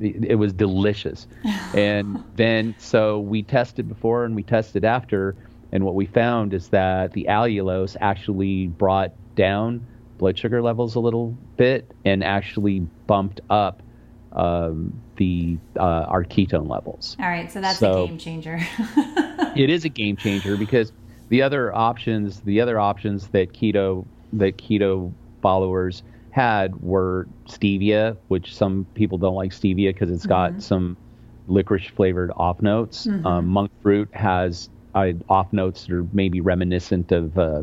it 0.00 0.38
was 0.38 0.52
delicious. 0.52 1.26
and 1.74 2.22
then 2.36 2.74
so 2.78 3.18
we 3.20 3.42
tested 3.42 3.88
before 3.88 4.24
and 4.24 4.34
we 4.34 4.42
tested 4.42 4.84
after, 4.84 5.36
and 5.72 5.84
what 5.84 5.94
we 5.94 6.06
found 6.06 6.54
is 6.54 6.68
that 6.68 7.12
the 7.12 7.26
allulose 7.28 7.96
actually 8.00 8.68
brought 8.68 9.12
down 9.36 9.86
blood 10.18 10.38
sugar 10.38 10.62
levels 10.62 10.94
a 10.94 11.00
little 11.00 11.36
bit 11.56 11.90
and 12.04 12.22
actually 12.22 12.80
bumped 13.06 13.40
up 13.48 13.82
um, 14.32 14.92
the 15.16 15.58
uh, 15.76 15.82
our 15.82 16.24
ketone 16.24 16.68
levels. 16.68 17.16
All 17.18 17.26
right, 17.26 17.50
so 17.50 17.60
that's 17.60 17.78
so 17.78 18.04
a 18.04 18.06
game 18.06 18.18
changer. 18.18 18.58
it 19.56 19.70
is 19.70 19.84
a 19.84 19.88
game 19.88 20.16
changer 20.16 20.56
because 20.56 20.92
the 21.28 21.42
other 21.42 21.74
options, 21.74 22.40
the 22.40 22.60
other 22.60 22.78
options 22.78 23.28
that 23.28 23.52
keto 23.52 24.06
that 24.32 24.56
keto 24.56 25.12
followers 25.42 26.02
had 26.30 26.80
were 26.82 27.26
stevia, 27.46 28.16
which 28.28 28.54
some 28.54 28.86
people 28.94 29.18
don't 29.18 29.34
like 29.34 29.50
stevia 29.50 29.92
because 29.92 30.10
it's 30.10 30.26
got 30.26 30.52
mm-hmm. 30.52 30.60
some 30.60 30.96
licorice 31.48 31.88
flavored 31.88 32.30
off 32.36 32.62
notes. 32.62 33.06
Mm-hmm. 33.06 33.26
Um, 33.26 33.46
monk 33.46 33.70
fruit 33.82 34.08
has 34.12 34.70
uh, 34.94 35.12
off 35.28 35.52
notes 35.52 35.86
that 35.86 35.94
are 35.94 36.06
maybe 36.12 36.40
reminiscent 36.40 37.12
of 37.12 37.36
uh, 37.38 37.62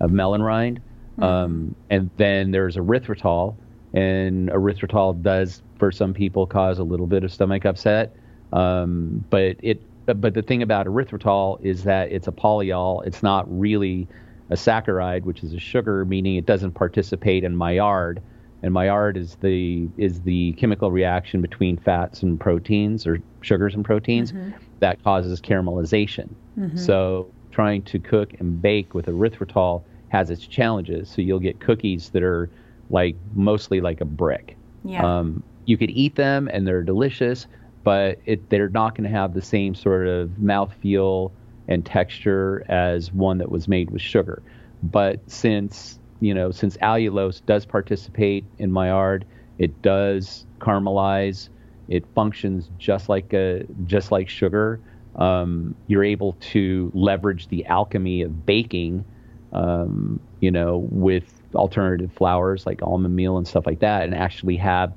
of 0.00 0.10
melon 0.10 0.42
rind. 0.42 0.80
Mm-hmm. 1.12 1.22
Um, 1.22 1.74
and 1.90 2.10
then 2.16 2.50
there's 2.50 2.76
erythritol, 2.76 3.56
and 3.92 4.48
erythritol 4.50 5.22
does 5.22 5.62
for 5.78 5.92
some 5.92 6.12
people 6.12 6.46
cause 6.46 6.78
a 6.78 6.84
little 6.84 7.06
bit 7.06 7.24
of 7.24 7.32
stomach 7.32 7.64
upset. 7.64 8.14
Um, 8.52 9.24
but 9.30 9.56
it 9.60 9.80
but 10.06 10.34
the 10.34 10.42
thing 10.42 10.62
about 10.62 10.86
erythritol 10.86 11.62
is 11.62 11.84
that 11.84 12.10
it's 12.10 12.28
a 12.28 12.32
polyol. 12.32 13.06
It's 13.06 13.22
not 13.22 13.46
really 13.48 14.08
a 14.50 14.54
saccharide, 14.54 15.24
which 15.24 15.42
is 15.42 15.52
a 15.52 15.58
sugar, 15.58 16.04
meaning 16.04 16.36
it 16.36 16.46
doesn't 16.46 16.72
participate 16.72 17.44
in 17.44 17.56
Maillard. 17.56 18.22
And 18.62 18.74
Maillard 18.74 19.16
is 19.16 19.36
the 19.36 19.88
is 19.96 20.20
the 20.22 20.52
chemical 20.54 20.90
reaction 20.90 21.40
between 21.40 21.76
fats 21.76 22.22
and 22.22 22.40
proteins 22.40 23.06
or 23.06 23.20
sugars 23.40 23.74
and 23.74 23.84
proteins 23.84 24.32
that 24.80 25.02
causes 25.04 25.40
caramelization. 25.40 26.28
So 26.76 27.30
trying 27.52 27.82
to 27.82 27.98
cook 27.98 28.32
and 28.40 28.60
bake 28.60 28.94
with 28.94 29.06
erythritol 29.06 29.82
has 30.08 30.30
its 30.30 30.46
challenges. 30.46 31.08
So 31.08 31.22
you'll 31.22 31.38
get 31.38 31.60
cookies 31.60 32.10
that 32.10 32.22
are 32.22 32.50
like 32.90 33.14
mostly 33.34 33.80
like 33.80 34.00
a 34.00 34.04
brick. 34.04 34.56
Yeah. 34.84 35.04
Um, 35.04 35.42
you 35.66 35.76
could 35.76 35.90
eat 35.90 36.16
them 36.16 36.48
and 36.52 36.66
they're 36.66 36.82
delicious, 36.82 37.46
but 37.84 38.18
it, 38.24 38.48
they're 38.48 38.70
not 38.70 38.94
going 38.96 39.04
to 39.04 39.14
have 39.14 39.34
the 39.34 39.42
same 39.42 39.74
sort 39.74 40.06
of 40.06 40.30
mouthfeel 40.40 41.30
and 41.68 41.84
texture 41.84 42.64
as 42.68 43.12
one 43.12 43.38
that 43.38 43.50
was 43.50 43.68
made 43.68 43.90
with 43.90 44.02
sugar. 44.02 44.42
But 44.82 45.20
since 45.30 45.98
you 46.20 46.34
know, 46.34 46.50
since 46.50 46.76
allulose 46.78 47.44
does 47.46 47.64
participate 47.64 48.44
in 48.58 48.72
Maillard, 48.72 49.24
it 49.58 49.82
does 49.82 50.46
caramelize. 50.60 51.48
It 51.88 52.04
functions 52.14 52.68
just 52.78 53.08
like 53.08 53.32
a 53.32 53.64
just 53.86 54.10
like 54.10 54.28
sugar. 54.28 54.80
Um, 55.16 55.74
you're 55.86 56.04
able 56.04 56.34
to 56.52 56.90
leverage 56.94 57.48
the 57.48 57.66
alchemy 57.66 58.22
of 58.22 58.46
baking, 58.46 59.04
um, 59.52 60.20
you 60.40 60.50
know, 60.50 60.86
with 60.90 61.24
alternative 61.54 62.12
flours 62.12 62.66
like 62.66 62.82
almond 62.82 63.16
meal 63.16 63.38
and 63.38 63.46
stuff 63.46 63.66
like 63.66 63.80
that, 63.80 64.02
and 64.02 64.14
actually 64.14 64.56
have 64.56 64.92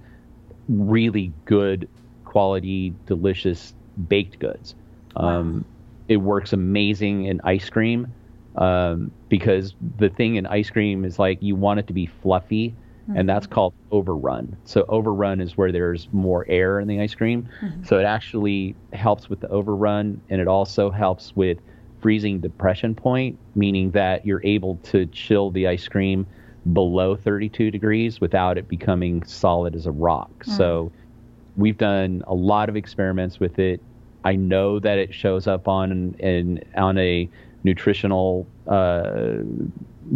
really 0.68 1.32
good 1.46 1.88
quality, 2.26 2.94
delicious 3.06 3.74
baked 4.08 4.40
goods. 4.40 4.76
Um, 5.16 5.66
it 6.08 6.18
works 6.18 6.54
amazing 6.54 7.26
in 7.26 7.42
ice 7.44 7.70
cream 7.70 8.14
um, 8.56 9.12
because 9.30 9.76
the 9.98 10.10
thing 10.10 10.36
in 10.36 10.46
ice 10.46 10.70
cream 10.70 11.06
is 11.06 11.20
like 11.20 11.42
you 11.42 11.56
want 11.56 11.80
it 11.80 11.88
to 11.88 11.94
be 11.94 12.06
fluffy, 12.06 12.76
and 13.16 13.28
that's 13.28 13.46
mm-hmm. 13.46 13.56
called 13.56 13.74
overrun. 13.92 14.56
So 14.66 14.86
overrun 14.88 15.42
is 15.42 15.58
where 15.58 15.72
there's 15.72 16.08
more 16.12 16.46
air 16.48 16.80
in 16.80 16.88
the 16.88 17.02
ice 17.02 17.16
cream. 17.16 17.48
Mm-hmm. 17.62 17.84
So 17.84 18.00
it 18.00 18.04
actually 18.04 18.76
helps 18.94 19.30
with 19.30 19.40
the 19.40 19.50
overrun, 19.50 20.22
and 20.30 20.40
it 20.42 20.48
also 20.48 20.90
helps 20.90 21.36
with 21.36 21.58
freezing 22.02 22.40
depression 22.40 22.96
point, 22.96 23.38
meaning 23.56 23.92
that 23.92 24.26
you're 24.26 24.44
able 24.44 24.78
to 24.84 25.06
chill 25.08 25.52
the 25.52 25.68
ice 25.68 25.88
cream 25.88 26.26
below 26.74 27.16
32 27.16 27.72
degrees 27.72 28.22
without 28.22 28.58
it 28.58 28.68
becoming 28.68 29.24
solid 29.24 29.76
as 29.76 29.86
a 29.86 29.92
rock. 29.92 30.44
So 30.44 30.86
mm. 30.86 30.92
we've 31.58 31.78
done 31.78 32.24
a 32.28 32.34
lot 32.34 32.70
of 32.70 32.76
experiments 32.76 33.40
with 33.40 33.60
it. 33.60 33.82
I 34.24 34.36
know 34.36 34.80
that 34.80 34.98
it 34.98 35.14
shows 35.14 35.48
up 35.48 35.68
on 35.68 36.16
an 36.20 36.64
on 36.76 36.98
a 36.98 37.30
nutritional 37.64 38.48
uh, 38.68 39.38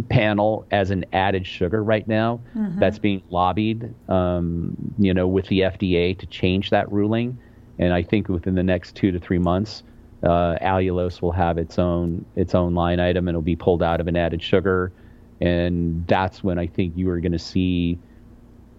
panel 0.08 0.66
as 0.70 0.90
an 0.90 1.04
added 1.12 1.46
sugar 1.46 1.82
right 1.82 2.06
now. 2.06 2.40
That's 2.78 2.98
being 2.98 3.22
lobbied, 3.30 3.94
um, 4.08 4.76
you 4.98 5.14
know, 5.14 5.26
with 5.26 5.46
the 5.46 5.60
FDA 5.60 6.18
to 6.18 6.26
change 6.26 6.70
that 6.70 6.90
ruling. 6.90 7.38
And 7.78 7.92
I 7.92 8.02
think 8.02 8.28
within 8.28 8.54
the 8.54 8.62
next 8.62 8.94
two 8.96 9.10
to 9.12 9.18
three 9.18 9.38
months, 9.38 9.82
uh, 10.22 10.56
allulose 10.62 11.20
will 11.20 11.32
have 11.32 11.58
its 11.58 11.78
own 11.78 12.24
its 12.36 12.54
own 12.54 12.74
line 12.74 13.00
item 13.00 13.28
and 13.28 13.34
it'll 13.34 13.42
be 13.42 13.56
pulled 13.56 13.82
out 13.82 14.00
of 14.00 14.06
an 14.08 14.16
added 14.16 14.42
sugar. 14.42 14.92
And 15.40 16.06
that's 16.06 16.42
when 16.42 16.58
I 16.58 16.66
think 16.66 16.96
you 16.96 17.10
are 17.10 17.20
going 17.20 17.32
to 17.32 17.38
see 17.38 17.98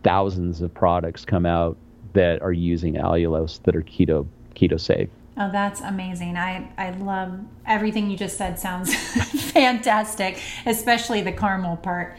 thousands 0.04 0.62
of 0.62 0.74
products 0.74 1.26
come 1.26 1.46
out 1.46 1.78
that 2.14 2.42
are 2.42 2.54
using 2.54 2.96
allulose 2.96 3.62
that 3.64 3.76
are 3.76 3.84
keto 3.84 4.26
keto 4.58 4.80
safe. 4.80 5.10
Oh, 5.40 5.52
that's 5.52 5.82
amazing. 5.82 6.36
I, 6.36 6.68
I 6.78 6.90
love 6.92 7.40
everything 7.68 8.10
you 8.10 8.18
just 8.18 8.38
said 8.38 8.58
sounds 8.60 8.94
fantastic, 9.52 10.40
especially 10.66 11.22
the 11.22 11.32
caramel 11.32 11.78
part. 11.78 12.18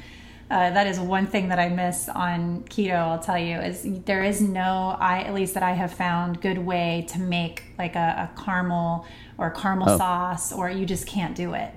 Uh, 0.50 0.70
that 0.70 0.86
is 0.86 0.98
one 0.98 1.26
thing 1.26 1.48
that 1.48 1.58
I 1.58 1.68
miss 1.68 2.08
on 2.08 2.62
keto, 2.70 2.94
I'll 2.94 3.18
tell 3.18 3.36
you, 3.38 3.56
is 3.58 3.86
there 4.06 4.22
is 4.22 4.40
no, 4.40 4.96
I 4.98 5.20
at 5.22 5.34
least 5.34 5.52
that 5.54 5.62
I 5.62 5.72
have 5.72 5.92
found, 5.92 6.40
good 6.40 6.56
way 6.58 7.04
to 7.10 7.18
make 7.20 7.64
like 7.76 7.96
a, 7.96 8.30
a 8.34 8.42
caramel 8.42 9.04
or 9.36 9.50
caramel 9.50 9.90
Oh. 9.90 9.98
sauce, 9.98 10.52
or 10.52 10.70
you 10.70 10.86
just 10.86 11.06
can't 11.06 11.34
do 11.34 11.52
it. 11.54 11.70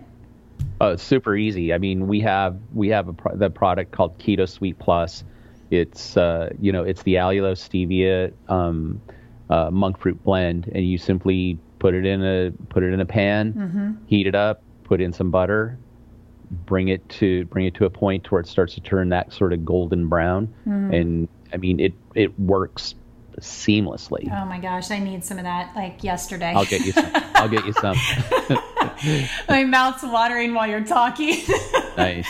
Oh, 0.80 0.90
it's 0.90 1.04
super 1.04 1.36
easy. 1.36 1.74
I 1.74 1.80
mean, 1.80 2.08
we 2.08 2.22
have 2.22 2.58
we 2.74 2.88
have 2.90 3.08
a 3.10 3.14
pro- 3.14 3.36
the 3.36 3.50
product 3.50 3.92
called 3.92 4.18
Keto 4.20 4.48
Sweet 4.48 4.80
Plus. 4.80 5.24
It's 5.70 6.16
uh, 6.16 6.50
you 6.62 6.72
know 6.72 6.84
it's 6.84 7.04
the 7.04 7.16
allulose 7.16 7.60
stevia 7.68 8.32
um, 8.50 9.02
uh, 9.52 9.70
monk 9.70 10.00
fruit 10.00 10.24
blend, 10.24 10.72
and 10.74 10.88
you 10.88 10.98
simply 10.98 11.60
put 11.78 11.94
it 11.94 12.06
in 12.06 12.24
a 12.24 12.52
put 12.70 12.84
it 12.84 12.94
in 12.94 13.02
a 13.02 13.06
pan, 13.06 14.00
heat 14.08 14.26
it 14.26 14.34
up, 14.34 14.64
put 14.84 15.02
in 15.02 15.14
some 15.14 15.30
butter, 15.30 15.78
bring 16.66 16.88
it 16.88 17.08
to 17.10 17.46
bring 17.46 17.66
it 17.66 17.76
to 17.76 17.86
a 17.86 17.90
point 17.90 18.32
where 18.32 18.42
it 18.42 18.48
starts 18.48 18.74
to 18.76 18.82
turn 18.82 19.10
that 19.10 19.32
sort 19.34 19.54
of 19.54 19.64
golden 19.66 20.08
brown, 20.08 20.54
and 20.66 21.28
I 21.54 21.58
mean 21.58 21.80
it 21.80 21.94
it 22.16 22.40
works 22.40 22.96
seamlessly. 23.40 24.32
Oh 24.32 24.46
my 24.46 24.60
gosh, 24.60 24.90
I 24.90 25.00
need 25.00 25.24
some 25.24 25.38
of 25.38 25.44
that 25.44 25.76
like 25.76 26.04
yesterday. 26.04 26.54
I'll 26.56 26.66
get 26.66 26.86
you 26.86 26.94
some. 26.94 27.12
I'll 27.36 27.50
get 27.50 27.66
you 27.66 27.74
some. 27.74 27.98
my 29.50 29.64
mouth's 29.64 30.04
watering 30.04 30.54
while 30.54 30.68
you're 30.68 30.86
talking. 30.86 31.42
nice. 31.98 32.28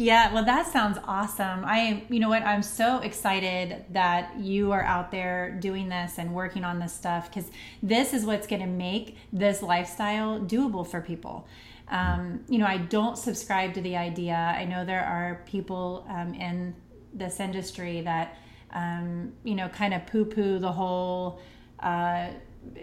Yeah, 0.00 0.32
well, 0.32 0.46
that 0.46 0.66
sounds 0.66 0.96
awesome. 1.04 1.62
I 1.62 2.04
you 2.08 2.20
know 2.20 2.30
what? 2.30 2.42
I'm 2.42 2.62
so 2.62 3.00
excited 3.00 3.84
that 3.90 4.34
you 4.38 4.72
are 4.72 4.82
out 4.82 5.10
there 5.10 5.58
doing 5.60 5.90
this 5.90 6.16
and 6.16 6.32
working 6.32 6.64
on 6.64 6.78
this 6.78 6.94
stuff 6.94 7.28
because 7.28 7.50
this 7.82 8.14
is 8.14 8.24
what's 8.24 8.46
going 8.46 8.62
to 8.62 8.66
make 8.66 9.18
this 9.30 9.60
lifestyle 9.60 10.40
doable 10.40 10.86
for 10.86 11.02
people. 11.02 11.46
Um, 11.88 12.42
you 12.48 12.56
know, 12.56 12.64
I 12.64 12.78
don't 12.78 13.18
subscribe 13.18 13.74
to 13.74 13.82
the 13.82 13.98
idea. 13.98 14.36
I 14.36 14.64
know 14.64 14.86
there 14.86 15.04
are 15.04 15.42
people 15.44 16.06
um, 16.08 16.32
in 16.32 16.74
this 17.12 17.38
industry 17.38 18.00
that, 18.00 18.38
um, 18.72 19.34
you 19.44 19.54
know, 19.54 19.68
kind 19.68 19.92
of 19.92 20.06
poo 20.06 20.24
poo 20.24 20.58
the 20.58 20.72
whole. 20.72 21.42
Uh, 21.78 22.28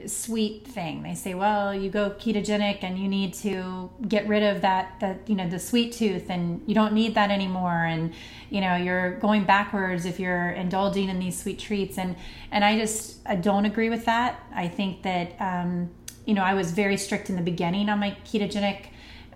sweet 0.05 0.67
thing. 0.67 1.03
They 1.03 1.15
say, 1.15 1.33
well, 1.33 1.73
you 1.73 1.89
go 1.89 2.11
ketogenic 2.11 2.83
and 2.83 2.97
you 2.97 3.07
need 3.07 3.33
to 3.35 3.89
get 4.07 4.27
rid 4.27 4.43
of 4.43 4.61
that 4.61 4.99
that 4.99 5.27
you 5.27 5.35
know 5.35 5.47
the 5.49 5.59
sweet 5.59 5.93
tooth 5.93 6.29
and 6.29 6.61
you 6.65 6.75
don't 6.75 6.93
need 6.93 7.15
that 7.15 7.31
anymore 7.31 7.85
and 7.85 8.13
you 8.49 8.61
know 8.61 8.75
you're 8.75 9.17
going 9.19 9.43
backwards 9.43 10.05
if 10.05 10.19
you're 10.19 10.51
indulging 10.51 11.09
in 11.09 11.19
these 11.19 11.41
sweet 11.41 11.59
treats 11.59 11.97
and 11.97 12.15
and 12.51 12.63
I 12.63 12.77
just 12.77 13.19
I 13.25 13.35
don't 13.35 13.65
agree 13.65 13.89
with 13.89 14.05
that. 14.05 14.43
I 14.53 14.67
think 14.67 15.03
that 15.03 15.35
um, 15.39 15.89
you 16.25 16.33
know 16.33 16.43
I 16.43 16.53
was 16.53 16.71
very 16.71 16.97
strict 16.97 17.29
in 17.29 17.35
the 17.35 17.41
beginning 17.41 17.89
on 17.89 17.99
my 17.99 18.15
ketogenic 18.25 18.87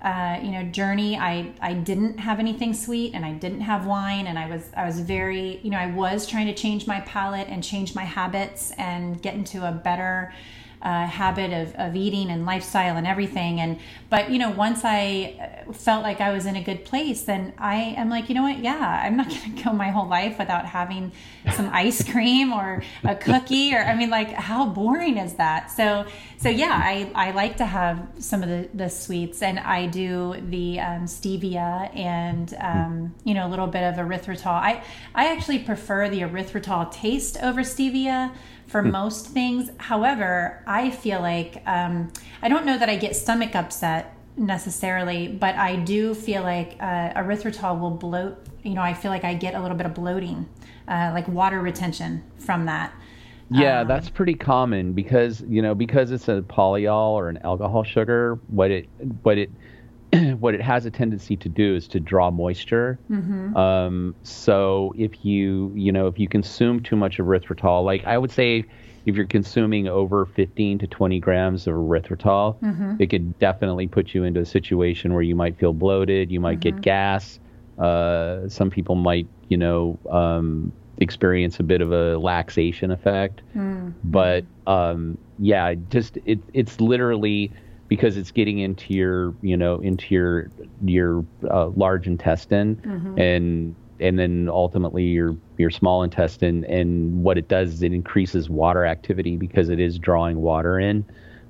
uh, 0.02 0.40
you 0.42 0.52
know 0.52 0.64
journey 0.64 1.18
I 1.18 1.52
I 1.62 1.74
didn't 1.74 2.18
have 2.20 2.40
anything 2.40 2.74
sweet 2.74 3.14
and 3.14 3.24
I 3.24 3.34
didn't 3.34 3.62
have 3.62 3.86
wine 3.86 4.28
and 4.28 4.38
I 4.40 4.48
was 4.48 4.70
I 4.76 4.86
was 4.86 5.00
very 5.00 5.60
you 5.64 5.70
know 5.70 5.78
I 5.78 5.88
was 5.88 6.26
trying 6.26 6.48
to 6.48 6.56
change 6.56 6.88
my 6.88 7.02
palate 7.02 7.48
and 7.50 7.64
change 7.64 7.94
my 7.94 8.04
habits 8.04 8.72
and 8.78 9.22
get 9.22 9.36
into 9.36 9.68
a 9.68 9.72
better 9.72 10.34
uh, 10.82 11.06
habit 11.06 11.52
of, 11.54 11.76
of 11.76 11.96
eating 11.96 12.30
and 12.30 12.46
lifestyle 12.46 12.98
and 12.98 13.06
everything. 13.06 13.60
And 13.60 13.80
but 14.10 14.32
you 14.32 14.40
know 14.40 14.50
once 14.50 14.82
I 14.84 15.64
uh, 15.68 15.74
felt 15.74 16.04
like 16.04 16.22
I 16.22 16.32
was 16.32 16.46
in 16.46 16.56
a 16.56 16.64
good 16.64 16.86
place 16.86 17.22
then 17.24 17.54
I 17.58 17.76
am 17.98 18.10
like 18.10 18.30
you 18.30 18.36
know 18.36 18.44
what? 18.44 18.60
Yeah 18.60 19.02
I'm 19.04 19.16
not 19.18 19.30
gonna 19.30 19.62
go 19.64 19.74
my 19.74 19.90
whole 19.90 20.08
life 20.08 20.40
without 20.40 20.66
having 20.66 21.12
some 21.56 21.70
ice 21.72 22.10
cream 22.10 22.52
or 22.54 22.84
a 23.04 23.16
cookie 23.16 23.74
or 23.74 23.80
I 23.80 23.96
mean 23.96 24.10
like 24.10 24.32
how 24.32 24.66
boring 24.66 25.18
is 25.18 25.36
that? 25.36 25.72
So 25.72 26.06
so 26.38 26.50
yeah 26.50 26.80
I, 26.84 27.12
I 27.14 27.32
like 27.32 27.58
to 27.58 27.66
have 27.66 28.08
some 28.20 28.44
of 28.44 28.50
the, 28.50 28.70
the 28.74 28.90
sweets. 28.90 29.42
And 29.42 29.60
I 29.60 29.86
do 29.88 30.36
the 30.50 30.80
um, 30.80 31.06
stevia 31.06 31.96
and 31.96 32.54
um, 32.60 33.16
you 33.24 33.34
know 33.34 33.48
a 33.48 33.50
little 33.50 33.68
bit 33.68 33.84
of 33.84 33.96
erythritol. 33.96 34.48
I 34.48 34.84
I 35.14 35.32
actually 35.32 35.60
prefer 35.60 36.10
the 36.10 36.22
erythritol 36.22 36.92
taste 36.92 37.38
over 37.42 37.62
stevia 37.62 38.32
for 38.72 38.82
most 38.82 39.28
things. 39.28 39.70
However, 39.78 40.64
I 40.66 40.92
feel 40.92 41.20
like 41.20 41.62
um, 41.66 42.12
I 42.42 42.48
don't 42.48 42.66
know 42.66 42.78
that 42.78 42.90
I 42.90 42.96
get 42.96 43.16
stomach 43.16 43.54
upset 43.54 44.16
necessarily, 44.38 45.28
but 45.28 45.56
I 45.56 45.76
do 45.76 46.16
feel 46.16 46.42
like 46.42 46.78
uh, 46.80 47.14
erythritol 47.14 47.80
will 47.80 47.92
bloat. 47.92 48.38
You 48.64 48.74
know, 48.74 48.82
I 48.82 48.94
feel 48.94 49.12
like 49.12 49.26
I 49.26 49.34
get 49.34 49.56
a 49.56 49.62
little 49.62 49.76
bit 49.76 49.86
of 49.86 49.94
bloating, 49.94 50.48
uh, 50.88 51.12
like 51.14 51.28
water 51.28 51.60
retention 51.60 52.24
from 52.38 52.66
that. 52.68 52.94
Yeah, 53.54 53.84
that's 53.84 54.10
pretty 54.10 54.36
common 54.36 54.94
because 54.94 55.42
you 55.42 55.62
know 55.62 55.76
because 55.76 56.12
it's 56.12 56.30
a 56.30 56.42
polyol 56.42 57.10
or 57.10 57.28
an 57.28 57.38
alcohol 57.44 57.84
sugar. 57.84 58.40
What 58.48 58.72
it 58.72 58.88
what 59.24 59.38
it 59.38 59.52
what 60.40 60.54
it 60.54 60.62
has 60.62 60.86
a 60.86 60.92
tendency 60.92 61.36
to 61.38 61.50
do 61.50 61.76
is 61.76 61.88
to 61.90 62.00
draw 62.00 62.32
moisture. 62.32 63.00
Um, 63.58 64.16
so 64.24 64.94
if 64.98 65.24
you 65.26 65.72
you 65.76 65.92
know 65.92 66.08
if 66.08 66.20
you 66.20 66.28
consume 66.28 66.82
too 66.82 66.96
much 66.96 67.20
of 67.20 67.26
erythritol, 67.26 67.86
like 67.86 68.06
I 68.06 68.18
would 68.18 68.32
say, 68.32 68.66
if 69.06 69.16
you're 69.16 69.26
consuming 69.26 69.88
over 69.88 70.26
15 70.26 70.80
to 70.80 70.88
20 70.88 71.20
grams 71.20 71.68
of 71.68 71.76
erythritol, 71.76 72.60
mm-hmm. 72.60 72.96
it 73.00 73.10
could 73.10 73.38
definitely 73.40 73.88
put 73.88 74.14
you 74.14 74.24
into 74.24 74.42
a 74.42 74.46
situation 74.46 75.14
where 75.14 75.24
you 75.24 75.36
might 75.36 75.58
feel 75.58 75.74
bloated, 75.74 76.32
you 76.32 76.40
might 76.40 76.60
mm-hmm. 76.60 76.78
get 76.78 76.82
gas. 76.82 77.40
Uh, 77.80 78.48
some 78.48 78.70
people 78.70 78.96
might, 78.96 79.28
you 79.50 79.58
know, 79.58 79.98
um, 80.10 80.72
experience 80.98 81.60
a 81.60 81.64
bit 81.64 81.82
of 81.82 81.92
a 81.92 82.18
laxation 82.20 82.92
effect. 82.92 83.42
Mm-hmm. 83.56 83.90
But 84.04 84.46
um, 84.68 85.18
yeah, 85.40 85.74
just 85.90 86.18
it, 86.26 86.40
it's 86.54 86.80
literally 86.80 87.52
because 87.92 88.16
it's 88.16 88.32
getting 88.32 88.60
into 88.60 88.94
your, 88.94 89.34
you 89.42 89.58
know, 89.58 89.82
into 89.82 90.16
your 90.16 90.50
your 90.86 91.26
uh, 91.50 91.68
large 91.76 92.08
intestine, 92.08 92.78
mm-hmm. 92.78 93.20
and 93.20 93.76
and 94.00 94.18
then 94.18 94.48
ultimately 94.48 95.04
your 95.04 95.36
your 95.58 95.70
small 95.70 96.02
intestine. 96.02 96.64
And 96.64 97.22
what 97.22 97.38
it 97.38 97.50
does 97.50 97.74
is 97.74 97.84
it 97.84 97.92
increases 97.92 98.50
water 98.50 98.86
activity 98.86 99.36
because 99.36 99.68
it 99.68 99.82
is 99.82 100.00
drawing 100.00 100.38
water 100.38 100.80
in, 100.80 101.04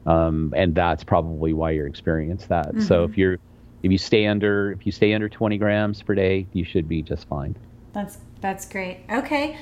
um, 0.07 0.51
and 0.57 0.73
that's 0.73 1.03
probably 1.03 1.53
why 1.53 1.69
you're 1.69 1.85
experiencing 1.85 2.47
that. 2.49 2.69
Mm-hmm. 2.69 2.81
So 2.87 3.03
if 3.03 3.19
you're 3.19 3.37
if 3.83 3.91
you 3.91 3.99
stay 3.99 4.25
under 4.25 4.71
if 4.71 4.83
you 4.83 4.91
stay 4.91 5.13
under 5.13 5.29
20 5.29 5.59
grams 5.59 6.01
per 6.01 6.15
day, 6.15 6.47
you 6.53 6.65
should 6.65 6.89
be 6.89 7.03
just 7.03 7.27
fine. 7.27 7.55
That's 7.93 8.17
that's 8.39 8.67
great. 8.67 9.01
Okay. 9.11 9.59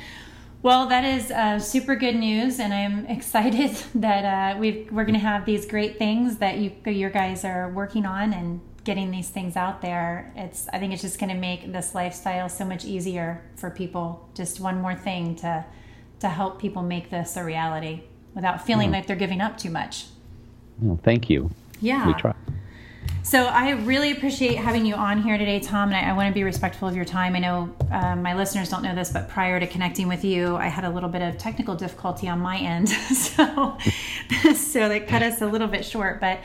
Well, 0.61 0.87
that 0.87 1.05
is 1.05 1.31
uh, 1.31 1.57
super 1.59 1.95
good 1.95 2.15
news, 2.15 2.59
and 2.59 2.73
I'm 2.73 3.05
excited 3.17 3.71
that 3.95 4.55
uh, 4.55 4.59
we 4.59 4.87
are 4.89 5.05
going 5.05 5.13
to 5.13 5.19
have 5.19 5.45
these 5.45 5.65
great 5.65 5.97
things 5.97 6.37
that 6.37 6.57
you 6.57 6.71
your 6.85 7.09
guys 7.09 7.45
are 7.45 7.71
working 7.71 8.05
on 8.05 8.33
and 8.33 8.61
getting 8.83 9.11
these 9.11 9.29
things 9.29 9.55
out 9.55 9.81
there. 9.81 10.33
It's 10.35 10.67
I 10.69 10.79
think 10.79 10.93
it's 10.93 11.01
just 11.01 11.19
going 11.19 11.29
to 11.29 11.39
make 11.39 11.71
this 11.71 11.95
lifestyle 11.95 12.49
so 12.49 12.65
much 12.65 12.85
easier 12.85 13.41
for 13.55 13.69
people. 13.69 14.29
Just 14.35 14.59
one 14.59 14.81
more 14.81 14.95
thing 14.95 15.35
to 15.37 15.65
to 16.19 16.27
help 16.27 16.59
people 16.59 16.81
make 16.81 17.09
this 17.09 17.37
a 17.37 17.43
reality 17.43 18.01
without 18.35 18.65
feeling 18.65 18.91
like 18.91 19.07
they're 19.07 19.15
giving 19.15 19.41
up 19.41 19.57
too 19.57 19.69
much. 19.69 20.07
Well, 20.79 20.99
thank 21.03 21.29
you. 21.29 21.49
Yeah. 21.81 22.07
We 22.07 22.13
try. 22.13 22.33
So 23.21 23.45
I 23.45 23.71
really 23.71 24.11
appreciate 24.11 24.55
having 24.55 24.85
you 24.85 24.95
on 24.95 25.21
here 25.21 25.37
today, 25.37 25.59
Tom, 25.59 25.89
and 25.89 25.97
I, 25.97 26.09
I 26.09 26.13
want 26.13 26.29
to 26.29 26.33
be 26.33 26.43
respectful 26.43 26.87
of 26.87 26.95
your 26.95 27.05
time. 27.05 27.35
I 27.35 27.39
know 27.39 27.69
um, 27.91 28.23
my 28.23 28.33
listeners 28.33 28.69
don't 28.69 28.81
know 28.81 28.95
this, 28.95 29.11
but 29.11 29.29
prior 29.29 29.59
to 29.59 29.67
connecting 29.67 30.07
with 30.07 30.23
you, 30.23 30.55
I 30.55 30.67
had 30.67 30.85
a 30.85 30.89
little 30.89 31.09
bit 31.09 31.21
of 31.21 31.37
technical 31.37 31.75
difficulty 31.75 32.27
on 32.27 32.39
my 32.39 32.57
end, 32.57 32.89
so 32.89 33.77
so 34.55 34.89
that 34.89 35.07
cut 35.07 35.21
us 35.21 35.41
a 35.41 35.45
little 35.45 35.67
bit 35.67 35.85
short. 35.85 36.19
But 36.19 36.39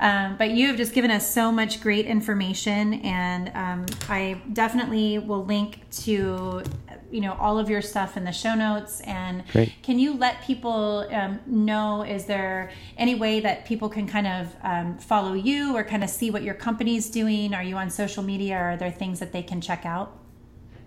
um, 0.00 0.36
but 0.36 0.50
you 0.50 0.66
have 0.66 0.76
just 0.76 0.94
given 0.94 1.10
us 1.10 1.30
so 1.30 1.52
much 1.52 1.80
great 1.80 2.06
information, 2.06 2.94
and 2.94 3.50
um, 3.54 3.86
I 4.08 4.40
definitely 4.52 5.18
will 5.18 5.44
link 5.44 5.80
to 6.02 6.62
you 7.10 7.20
know 7.20 7.36
all 7.40 7.58
of 7.58 7.68
your 7.68 7.82
stuff 7.82 8.16
in 8.16 8.24
the 8.24 8.32
show 8.32 8.54
notes. 8.54 9.00
And 9.00 9.46
great. 9.48 9.72
can 9.82 9.98
you 9.98 10.14
let 10.14 10.42
people 10.42 11.06
um, 11.10 11.40
know? 11.46 12.02
Is 12.02 12.26
there 12.26 12.70
any 12.96 13.14
way 13.14 13.40
that 13.40 13.64
people 13.64 13.88
can 13.88 14.06
kind 14.06 14.26
of 14.26 14.56
um, 14.62 14.98
follow 14.98 15.34
you 15.34 15.76
or 15.76 15.84
kind 15.84 16.04
of 16.04 16.10
see 16.10 16.30
what 16.30 16.42
your 16.42 16.54
company's 16.54 17.10
doing? 17.10 17.54
Are 17.54 17.62
you 17.62 17.76
on 17.76 17.90
social 17.90 18.22
media? 18.22 18.56
Or 18.56 18.70
are 18.70 18.76
there 18.76 18.90
things 18.90 19.20
that 19.20 19.32
they 19.32 19.42
can 19.42 19.60
check 19.60 19.86
out? 19.86 20.18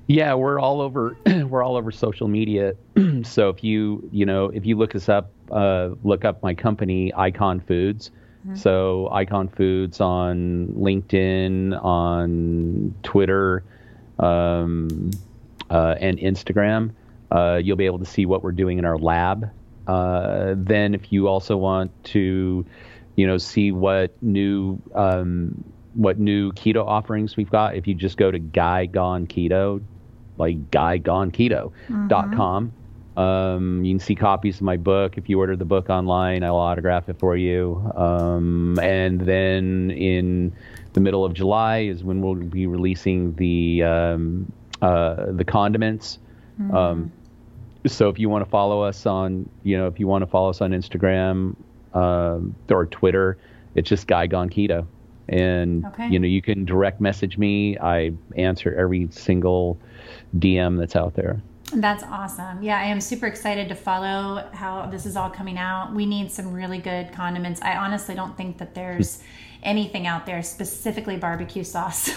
Yeah, 0.08 0.34
we're 0.34 0.60
all 0.60 0.82
over. 0.82 1.18
we're 1.46 1.64
all 1.64 1.76
over 1.76 1.92
social 1.92 2.28
media. 2.28 2.74
so 3.24 3.50
if 3.50 3.64
you 3.64 4.08
you 4.12 4.26
know 4.26 4.46
if 4.46 4.66
you 4.66 4.78
look 4.78 4.96
us 4.96 5.10
up, 5.10 5.32
uh, 5.52 5.90
look 6.04 6.26
up 6.26 6.42
my 6.44 6.54
company, 6.54 7.14
Icon 7.16 7.60
Foods 7.60 8.12
Mm-hmm. 8.46 8.56
So 8.56 9.10
Icon 9.12 9.50
Foods 9.50 10.00
on 10.00 10.68
LinkedIn, 10.68 11.84
on 11.84 12.96
Twitter, 13.04 13.64
um, 14.18 15.12
uh, 15.70 15.96
and 16.00 16.18
Instagram. 16.18 16.92
Uh, 17.32 17.60
you'll 17.62 17.78
be 17.78 17.86
able 17.86 18.00
to 18.00 18.06
see 18.06 18.26
what 18.26 18.44
we're 18.44 18.52
doing 18.52 18.80
in 18.80 18.86
our 18.86 18.98
lab. 18.98 19.50
Uh, 19.88 20.54
then, 20.58 20.94
if 20.94 21.12
you 21.12 21.28
also 21.28 21.58
want 21.58 21.92
to, 22.04 22.66
you 23.16 23.28
know, 23.28 23.38
see 23.38 23.72
what 23.72 24.12
new 24.22 24.80
um, 24.94 25.64
what 25.94 26.20
new 26.20 26.52
keto 26.54 26.86
offerings 26.86 27.36
we've 27.36 27.50
got, 27.50 27.76
if 27.76 27.88
you 27.88 27.94
just 27.94 28.18
go 28.18 28.30
to 28.30 28.40
Guy 28.40 28.86
Gone 28.86 29.28
Keto, 29.28 29.82
like 30.38 30.72
GuyGoneKeto.com, 30.72 32.68
mm-hmm. 32.68 32.80
Um, 33.20 33.84
you 33.84 33.94
can 33.94 34.00
see 34.00 34.16
copies 34.16 34.56
of 34.58 34.62
my 34.62 34.78
book. 34.78 35.18
If 35.18 35.28
you 35.28 35.40
order 35.40 35.58
the 35.58 35.66
book 35.66 35.90
online, 35.90 36.42
I'll 36.42 36.56
autograph 36.56 37.10
it 37.10 37.20
for 37.20 37.36
you. 37.36 37.92
Um, 37.96 38.80
and 38.82 39.20
then 39.20 39.92
in 39.92 40.54
the 40.94 41.02
middle 41.02 41.26
of 41.26 41.34
July 41.34 41.80
is 41.80 42.02
when 42.02 42.22
we'll 42.22 42.36
be 42.36 42.66
releasing 42.66 43.36
the 43.36 43.84
um, 43.84 44.50
uh, 44.82 45.32
the 45.32 45.44
condiments. 45.44 46.20
Mm-hmm. 46.60 47.08
so 47.88 48.10
if 48.10 48.20
you 48.20 48.28
want 48.28 48.44
to 48.44 48.50
follow 48.50 48.82
us 48.84 49.06
on, 49.06 49.50
you 49.64 49.78
know, 49.78 49.88
if 49.88 50.00
you 50.00 50.08
want 50.08 50.24
to 50.24 50.28
follow 50.28 50.50
us 50.50 50.60
on 50.60 50.72
Instagram 50.72 51.56
uh, 51.94 52.40
or 52.70 52.86
Twitter, 52.86 53.38
it's 53.76 53.88
just 53.88 54.08
Guy 54.08 54.28
Gone 54.28 54.50
Keto. 54.50 54.86
And 55.30 55.86
okay. 55.86 56.10
you 56.10 56.20
know, 56.20 56.28
you 56.28 56.42
can 56.42 56.66
direct 56.66 57.00
message 57.00 57.38
me. 57.38 57.78
I 57.78 58.12
answer 58.36 58.76
every 58.76 59.08
single 59.12 59.78
DM 60.38 60.78
that's 60.78 60.96
out 60.96 61.14
there. 61.14 61.42
That's 61.72 62.04
awesome. 62.04 62.64
Yeah, 62.64 62.80
I 62.80 62.86
am 62.86 63.00
super 63.00 63.28
excited 63.28 63.70
to 63.70 63.76
follow 63.76 64.48
how 64.54 64.88
this 64.88 65.06
is 65.06 65.16
all 65.16 65.30
coming 65.30 65.58
out. 65.58 65.94
We 65.94 66.06
need 66.08 66.32
some 66.32 66.52
really 66.52 66.80
good 66.80 67.12
condiments. 67.12 67.62
I 67.62 67.76
honestly 67.78 68.16
don't 68.16 68.36
think 68.36 68.58
that 68.58 68.74
there's 68.74 69.22
anything 69.64 70.08
out 70.08 70.26
there, 70.26 70.42
specifically 70.42 71.18
barbecue 71.18 71.64
sauce, 71.64 72.10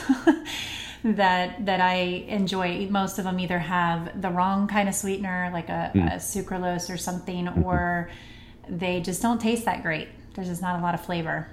that 1.16 1.64
that 1.66 1.80
I 1.80 1.94
enjoy. 2.28 2.86
Most 2.88 3.18
of 3.18 3.24
them 3.24 3.40
either 3.40 3.59
have 3.59 4.20
the 4.20 4.30
wrong 4.30 4.68
kind 4.68 4.88
of 4.88 4.94
sweetener, 4.94 5.50
like 5.53 5.68
a, 5.68 5.90
mm. 5.94 6.12
a 6.12 6.16
sucralose 6.16 6.92
or 6.92 6.96
something, 6.96 7.46
mm-hmm. 7.46 7.64
or 7.64 8.11
they 8.68 9.00
just 9.00 9.20
don't 9.20 9.40
taste 9.40 9.64
that 9.64 9.82
great. 9.82 10.09
There's 10.34 10.48
just 10.48 10.62
not 10.62 10.78
a 10.78 10.82
lot 10.82 10.94
of 10.94 11.05
flavor. 11.05 11.48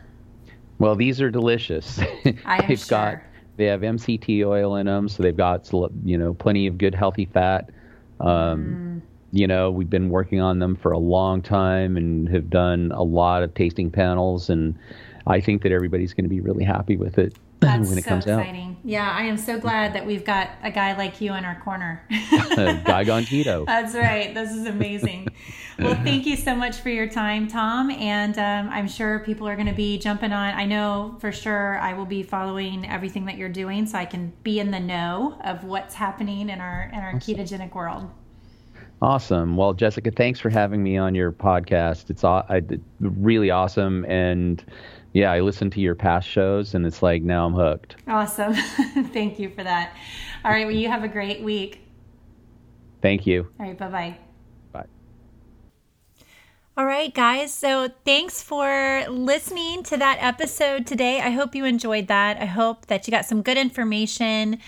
Well, 0.77 0.95
these 0.95 1.19
are 1.19 1.31
delicious. 1.31 1.99
I 1.99 2.35
am 2.45 2.67
they've 2.67 2.79
sure. 2.79 2.87
got 2.87 3.21
they 3.57 3.65
have 3.65 3.81
MCT 3.81 4.45
oil 4.45 4.75
in 4.75 4.85
them, 4.85 5.09
so 5.09 5.23
they've 5.23 5.35
got 5.35 5.69
you 6.03 6.17
know 6.17 6.33
plenty 6.33 6.67
of 6.67 6.77
good 6.77 6.93
healthy 6.93 7.25
fat. 7.25 7.69
Um, 8.19 9.01
mm. 9.01 9.01
You 9.31 9.47
know, 9.47 9.69
we've 9.69 9.89
been 9.89 10.09
working 10.09 10.41
on 10.41 10.59
them 10.59 10.75
for 10.75 10.91
a 10.91 10.97
long 10.97 11.41
time 11.41 11.97
and 11.97 12.27
have 12.29 12.49
done 12.49 12.91
a 12.93 13.03
lot 13.03 13.43
of 13.43 13.53
tasting 13.53 13.91
panels, 13.91 14.49
and 14.49 14.77
I 15.27 15.39
think 15.39 15.63
that 15.63 15.71
everybody's 15.71 16.13
going 16.13 16.25
to 16.25 16.29
be 16.29 16.41
really 16.41 16.63
happy 16.63 16.97
with 16.97 17.17
it 17.17 17.35
That's 17.61 17.89
when 17.89 17.97
it 17.97 18.05
so 18.05 18.09
comes 18.11 18.25
exciting. 18.25 18.77
out. 18.79 18.85
Yeah, 18.85 19.11
I 19.11 19.23
am 19.23 19.37
so 19.37 19.59
glad 19.59 19.91
that 19.93 20.05
we've 20.05 20.23
got 20.23 20.49
a 20.63 20.71
guy 20.71 20.95
like 20.95 21.19
you 21.19 21.33
in 21.33 21.43
our 21.43 21.59
corner. 21.59 22.01
guy 22.55 23.03
gone 23.03 23.23
keto. 23.23 23.65
That's 23.65 23.93
right. 23.93 24.33
This 24.33 24.51
is 24.51 24.65
amazing. 24.65 25.27
well, 25.77 25.95
thank 25.95 26.25
you 26.25 26.37
so 26.37 26.55
much 26.55 26.77
for 26.77 26.89
your 26.89 27.09
time, 27.09 27.49
Tom. 27.49 27.91
And 27.91 28.37
um, 28.37 28.73
I'm 28.73 28.87
sure 28.87 29.19
people 29.19 29.45
are 29.45 29.55
going 29.55 29.67
to 29.67 29.73
be 29.73 29.97
jumping 29.97 30.31
on. 30.31 30.53
I 30.53 30.65
know 30.65 31.17
for 31.19 31.33
sure 31.33 31.77
I 31.79 31.91
will 31.91 32.05
be 32.05 32.23
following 32.23 32.87
everything 32.87 33.25
that 33.25 33.35
you're 33.35 33.49
doing, 33.49 33.85
so 33.85 33.97
I 33.97 34.05
can 34.05 34.31
be 34.43 34.61
in 34.61 34.71
the 34.71 34.79
know 34.79 35.37
of 35.43 35.65
what's 35.65 35.95
happening 35.95 36.47
in 36.49 36.61
our 36.61 36.89
in 36.93 36.99
our 36.99 37.15
awesome. 37.15 37.35
ketogenic 37.35 37.75
world. 37.75 38.09
Awesome. 39.01 39.55
Well, 39.55 39.73
Jessica, 39.73 40.11
thanks 40.11 40.39
for 40.39 40.49
having 40.49 40.83
me 40.83 40.97
on 40.97 41.15
your 41.15 41.31
podcast. 41.31 42.09
It's 42.09 42.23
I, 42.23 42.61
really 42.99 43.49
awesome 43.49 44.05
and 44.05 44.63
yeah, 45.13 45.31
I 45.31 45.39
listened 45.39 45.71
to 45.73 45.81
your 45.81 45.95
past 45.95 46.27
shows 46.27 46.75
and 46.75 46.85
it's 46.85 47.01
like 47.01 47.23
now 47.23 47.45
I'm 47.45 47.53
hooked. 47.53 47.95
Awesome. 48.07 48.53
Thank 49.13 49.39
you 49.39 49.49
for 49.49 49.63
that. 49.63 49.95
All 50.45 50.51
right. 50.51 50.65
Well, 50.65 50.75
you 50.75 50.87
have 50.87 51.03
a 51.03 51.07
great 51.07 51.41
week. 51.41 51.81
Thank 53.01 53.25
you. 53.25 53.47
All 53.59 53.65
right. 53.65 53.77
Bye 53.77 53.87
bye. 53.87 54.17
Bye. 54.71 54.85
All 56.77 56.85
right, 56.85 57.13
guys. 57.13 57.53
So 57.53 57.89
thanks 58.05 58.41
for 58.41 59.05
listening 59.09 59.83
to 59.83 59.97
that 59.97 60.17
episode 60.21 60.85
today. 60.85 61.21
I 61.21 61.31
hope 61.31 61.55
you 61.55 61.65
enjoyed 61.65 62.07
that. 62.07 62.37
I 62.37 62.45
hope 62.45 62.85
that 62.87 63.07
you 63.07 63.11
got 63.11 63.25
some 63.25 63.41
good 63.41 63.57
information 63.57 64.59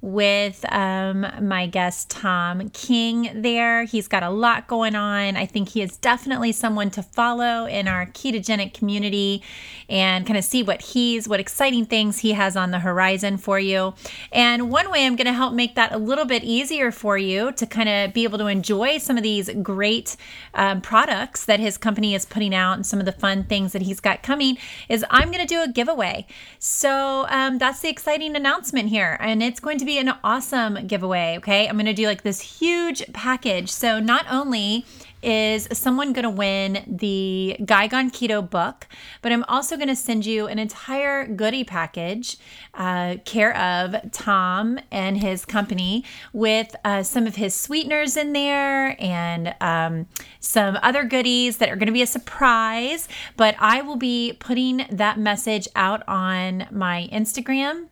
with 0.00 0.64
um, 0.72 1.26
my 1.40 1.66
guest 1.66 2.10
Tom 2.10 2.68
King 2.70 3.30
there. 3.42 3.84
He's 3.84 4.08
got 4.08 4.22
a 4.22 4.30
lot 4.30 4.66
going 4.66 4.94
on. 4.94 5.36
I 5.36 5.46
think 5.46 5.70
he 5.70 5.82
is 5.82 5.96
definitely 5.96 6.52
someone 6.52 6.90
to 6.90 7.02
follow 7.02 7.66
in 7.66 7.88
our 7.88 8.06
ketogenic 8.06 8.74
community 8.74 9.42
and 9.88 10.26
kind 10.26 10.38
of 10.38 10.44
see 10.44 10.62
what 10.62 10.82
he's, 10.82 11.28
what 11.28 11.40
exciting 11.40 11.86
things 11.86 12.18
he 12.18 12.32
has 12.32 12.56
on 12.56 12.70
the 12.70 12.80
horizon 12.80 13.36
for 13.38 13.58
you. 13.58 13.94
And 14.32 14.70
one 14.70 14.90
way 14.90 15.06
I'm 15.06 15.16
going 15.16 15.26
to 15.26 15.32
help 15.32 15.54
make 15.54 15.74
that 15.76 15.92
a 15.92 15.98
little 15.98 16.24
bit 16.24 16.44
easier 16.44 16.90
for 16.90 17.16
you 17.16 17.52
to 17.52 17.66
kind 17.66 17.88
of 17.88 18.12
be 18.12 18.24
able 18.24 18.38
to 18.38 18.46
enjoy 18.46 18.98
some 18.98 19.16
of 19.16 19.22
these 19.22 19.50
great 19.62 20.16
um, 20.54 20.80
products 20.80 21.44
that 21.46 21.60
his 21.60 21.78
company 21.78 22.14
is 22.14 22.24
putting 22.24 22.54
out 22.54 22.74
and 22.74 22.84
some 22.84 22.98
of 22.98 23.06
the 23.06 23.12
fun 23.12 23.44
things 23.44 23.72
that 23.72 23.82
he's 23.82 24.00
got 24.00 24.22
coming 24.22 24.58
is 24.88 25.04
I'm 25.10 25.30
going 25.30 25.46
to 25.46 25.46
do 25.46 25.62
a 25.62 25.68
giveaway. 25.68 26.26
So 26.58 27.26
um, 27.28 27.58
that's 27.58 27.80
the 27.80 27.88
exciting 27.88 28.36
announcement 28.36 28.88
here. 28.88 29.16
And 29.20 29.42
it's 29.42 29.60
going 29.60 29.78
to 29.78 29.85
be 29.86 29.98
an 29.98 30.12
awesome 30.22 30.86
giveaway. 30.86 31.36
Okay. 31.38 31.66
I'm 31.68 31.78
to 31.86 31.92
do 31.94 32.06
like 32.06 32.22
this 32.22 32.40
huge 32.40 33.02
package. 33.12 33.70
So 33.70 34.00
not 34.00 34.26
only 34.30 34.84
is 35.22 35.66
someone 35.72 36.12
going 36.12 36.24
to 36.24 36.30
win 36.30 36.84
the 36.86 37.56
Guy 37.64 37.86
Gone 37.86 38.10
Keto 38.10 38.48
book, 38.48 38.86
but 39.22 39.32
I'm 39.32 39.44
also 39.44 39.76
going 39.76 39.88
to 39.88 39.96
send 39.96 40.26
you 40.26 40.46
an 40.46 40.58
entire 40.58 41.26
goodie 41.26 41.64
package, 41.64 42.36
uh, 42.74 43.16
care 43.24 43.56
of 43.56 44.12
Tom 44.12 44.78
and 44.90 45.18
his 45.18 45.44
company, 45.44 46.04
with 46.32 46.76
uh, 46.84 47.02
some 47.02 47.26
of 47.26 47.36
his 47.36 47.54
sweeteners 47.54 48.16
in 48.16 48.34
there 48.34 49.00
and 49.02 49.54
um, 49.60 50.06
some 50.38 50.78
other 50.82 51.02
goodies 51.02 51.56
that 51.56 51.70
are 51.70 51.76
going 51.76 51.86
to 51.86 51.92
be 51.92 52.02
a 52.02 52.06
surprise. 52.06 53.08
But 53.36 53.56
I 53.58 53.82
will 53.82 53.96
be 53.96 54.34
putting 54.38 54.86
that 54.90 55.18
message 55.18 55.66
out 55.74 56.02
on 56.06 56.66
my 56.70 57.08
Instagram 57.12 57.88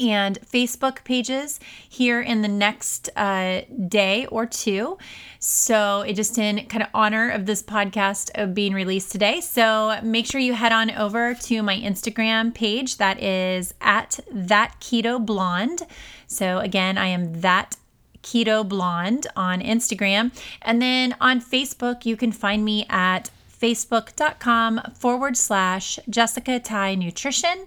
and 0.00 0.40
Facebook 0.40 1.04
pages 1.04 1.60
here 1.88 2.20
in 2.20 2.42
the 2.42 2.48
next 2.48 3.08
uh, 3.16 3.62
day 3.88 4.26
or 4.26 4.46
two. 4.46 4.98
So, 5.38 6.02
it 6.02 6.14
just 6.14 6.38
in 6.38 6.66
kind 6.66 6.82
of 6.82 6.88
honor 6.94 7.30
of 7.30 7.46
this 7.46 7.62
podcast 7.62 8.30
of 8.34 8.54
being 8.54 8.74
released 8.74 9.10
today. 9.10 9.40
So, 9.40 9.98
make 10.02 10.26
sure 10.26 10.40
you 10.40 10.54
head 10.54 10.72
on 10.72 10.90
over 10.90 11.34
to 11.34 11.62
my 11.62 11.76
Instagram 11.76 12.54
page 12.54 12.98
that 12.98 13.22
is 13.22 13.74
at 13.80 14.20
that 14.30 14.76
keto 14.80 15.24
blonde. 15.24 15.82
So, 16.26 16.58
again, 16.58 16.96
I 16.96 17.06
am 17.08 17.40
that 17.40 17.76
keto 18.22 18.66
blonde 18.66 19.26
on 19.36 19.60
Instagram. 19.60 20.32
And 20.62 20.80
then 20.80 21.16
on 21.20 21.40
Facebook, 21.40 22.06
you 22.06 22.16
can 22.16 22.32
find 22.32 22.64
me 22.64 22.86
at 22.88 23.30
facebook.com 23.62 24.80
forward 24.98 25.36
slash 25.36 25.98
Jessica 26.10 26.58
Ty 26.58 26.96
Nutrition. 26.96 27.66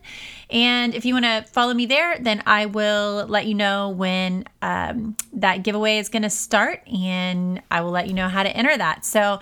And 0.49 0.93
if 0.93 1.05
you 1.05 1.13
want 1.13 1.25
to 1.25 1.45
follow 1.51 1.73
me 1.73 1.85
there, 1.85 2.19
then 2.19 2.43
I 2.45 2.65
will 2.65 3.25
let 3.27 3.45
you 3.47 3.53
know 3.53 3.89
when 3.89 4.45
um, 4.61 5.15
that 5.33 5.63
giveaway 5.63 5.97
is 5.97 6.09
going 6.09 6.23
to 6.23 6.29
start 6.29 6.85
and 6.87 7.61
I 7.71 7.81
will 7.81 7.91
let 7.91 8.07
you 8.07 8.13
know 8.13 8.27
how 8.27 8.43
to 8.43 8.49
enter 8.49 8.77
that. 8.77 9.05
So, 9.05 9.39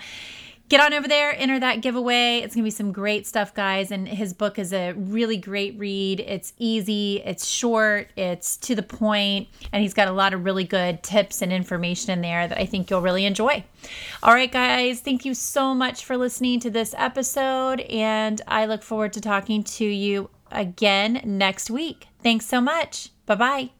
get 0.68 0.80
on 0.80 0.92
over 0.94 1.06
there, 1.06 1.34
enter 1.36 1.60
that 1.60 1.82
giveaway. 1.82 2.38
It's 2.38 2.54
going 2.54 2.62
to 2.62 2.66
be 2.66 2.70
some 2.70 2.92
great 2.92 3.26
stuff, 3.26 3.54
guys. 3.54 3.90
And 3.90 4.08
his 4.08 4.32
book 4.32 4.58
is 4.58 4.72
a 4.72 4.92
really 4.92 5.36
great 5.36 5.78
read. 5.78 6.20
It's 6.20 6.52
easy, 6.58 7.22
it's 7.24 7.46
short, 7.46 8.10
it's 8.16 8.56
to 8.58 8.74
the 8.74 8.82
point, 8.82 9.48
and 9.72 9.82
he's 9.82 9.94
got 9.94 10.08
a 10.08 10.12
lot 10.12 10.32
of 10.32 10.44
really 10.44 10.64
good 10.64 11.02
tips 11.02 11.42
and 11.42 11.52
information 11.52 12.12
in 12.12 12.22
there 12.22 12.48
that 12.48 12.58
I 12.58 12.66
think 12.66 12.90
you'll 12.90 13.02
really 13.02 13.26
enjoy. 13.26 13.64
All 14.22 14.34
right, 14.34 14.50
guys, 14.50 15.00
thank 15.00 15.24
you 15.24 15.34
so 15.34 15.74
much 15.74 16.04
for 16.04 16.16
listening 16.16 16.60
to 16.60 16.70
this 16.70 16.94
episode, 16.96 17.80
and 17.82 18.40
I 18.48 18.66
look 18.66 18.82
forward 18.82 19.12
to 19.14 19.20
talking 19.20 19.62
to 19.64 19.84
you 19.84 20.30
again 20.50 21.20
next 21.24 21.70
week. 21.70 22.08
Thanks 22.22 22.46
so 22.46 22.60
much. 22.60 23.10
Bye 23.26 23.34
bye. 23.34 23.73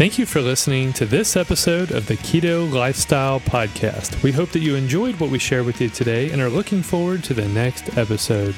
Thank 0.00 0.18
you 0.18 0.24
for 0.24 0.40
listening 0.40 0.94
to 0.94 1.04
this 1.04 1.36
episode 1.36 1.90
of 1.90 2.06
the 2.06 2.16
Keto 2.16 2.72
Lifestyle 2.72 3.38
Podcast. 3.38 4.22
We 4.22 4.32
hope 4.32 4.48
that 4.52 4.60
you 4.60 4.74
enjoyed 4.74 5.20
what 5.20 5.28
we 5.28 5.38
shared 5.38 5.66
with 5.66 5.78
you 5.78 5.90
today 5.90 6.30
and 6.30 6.40
are 6.40 6.48
looking 6.48 6.82
forward 6.82 7.22
to 7.24 7.34
the 7.34 7.46
next 7.48 7.98
episode. 7.98 8.54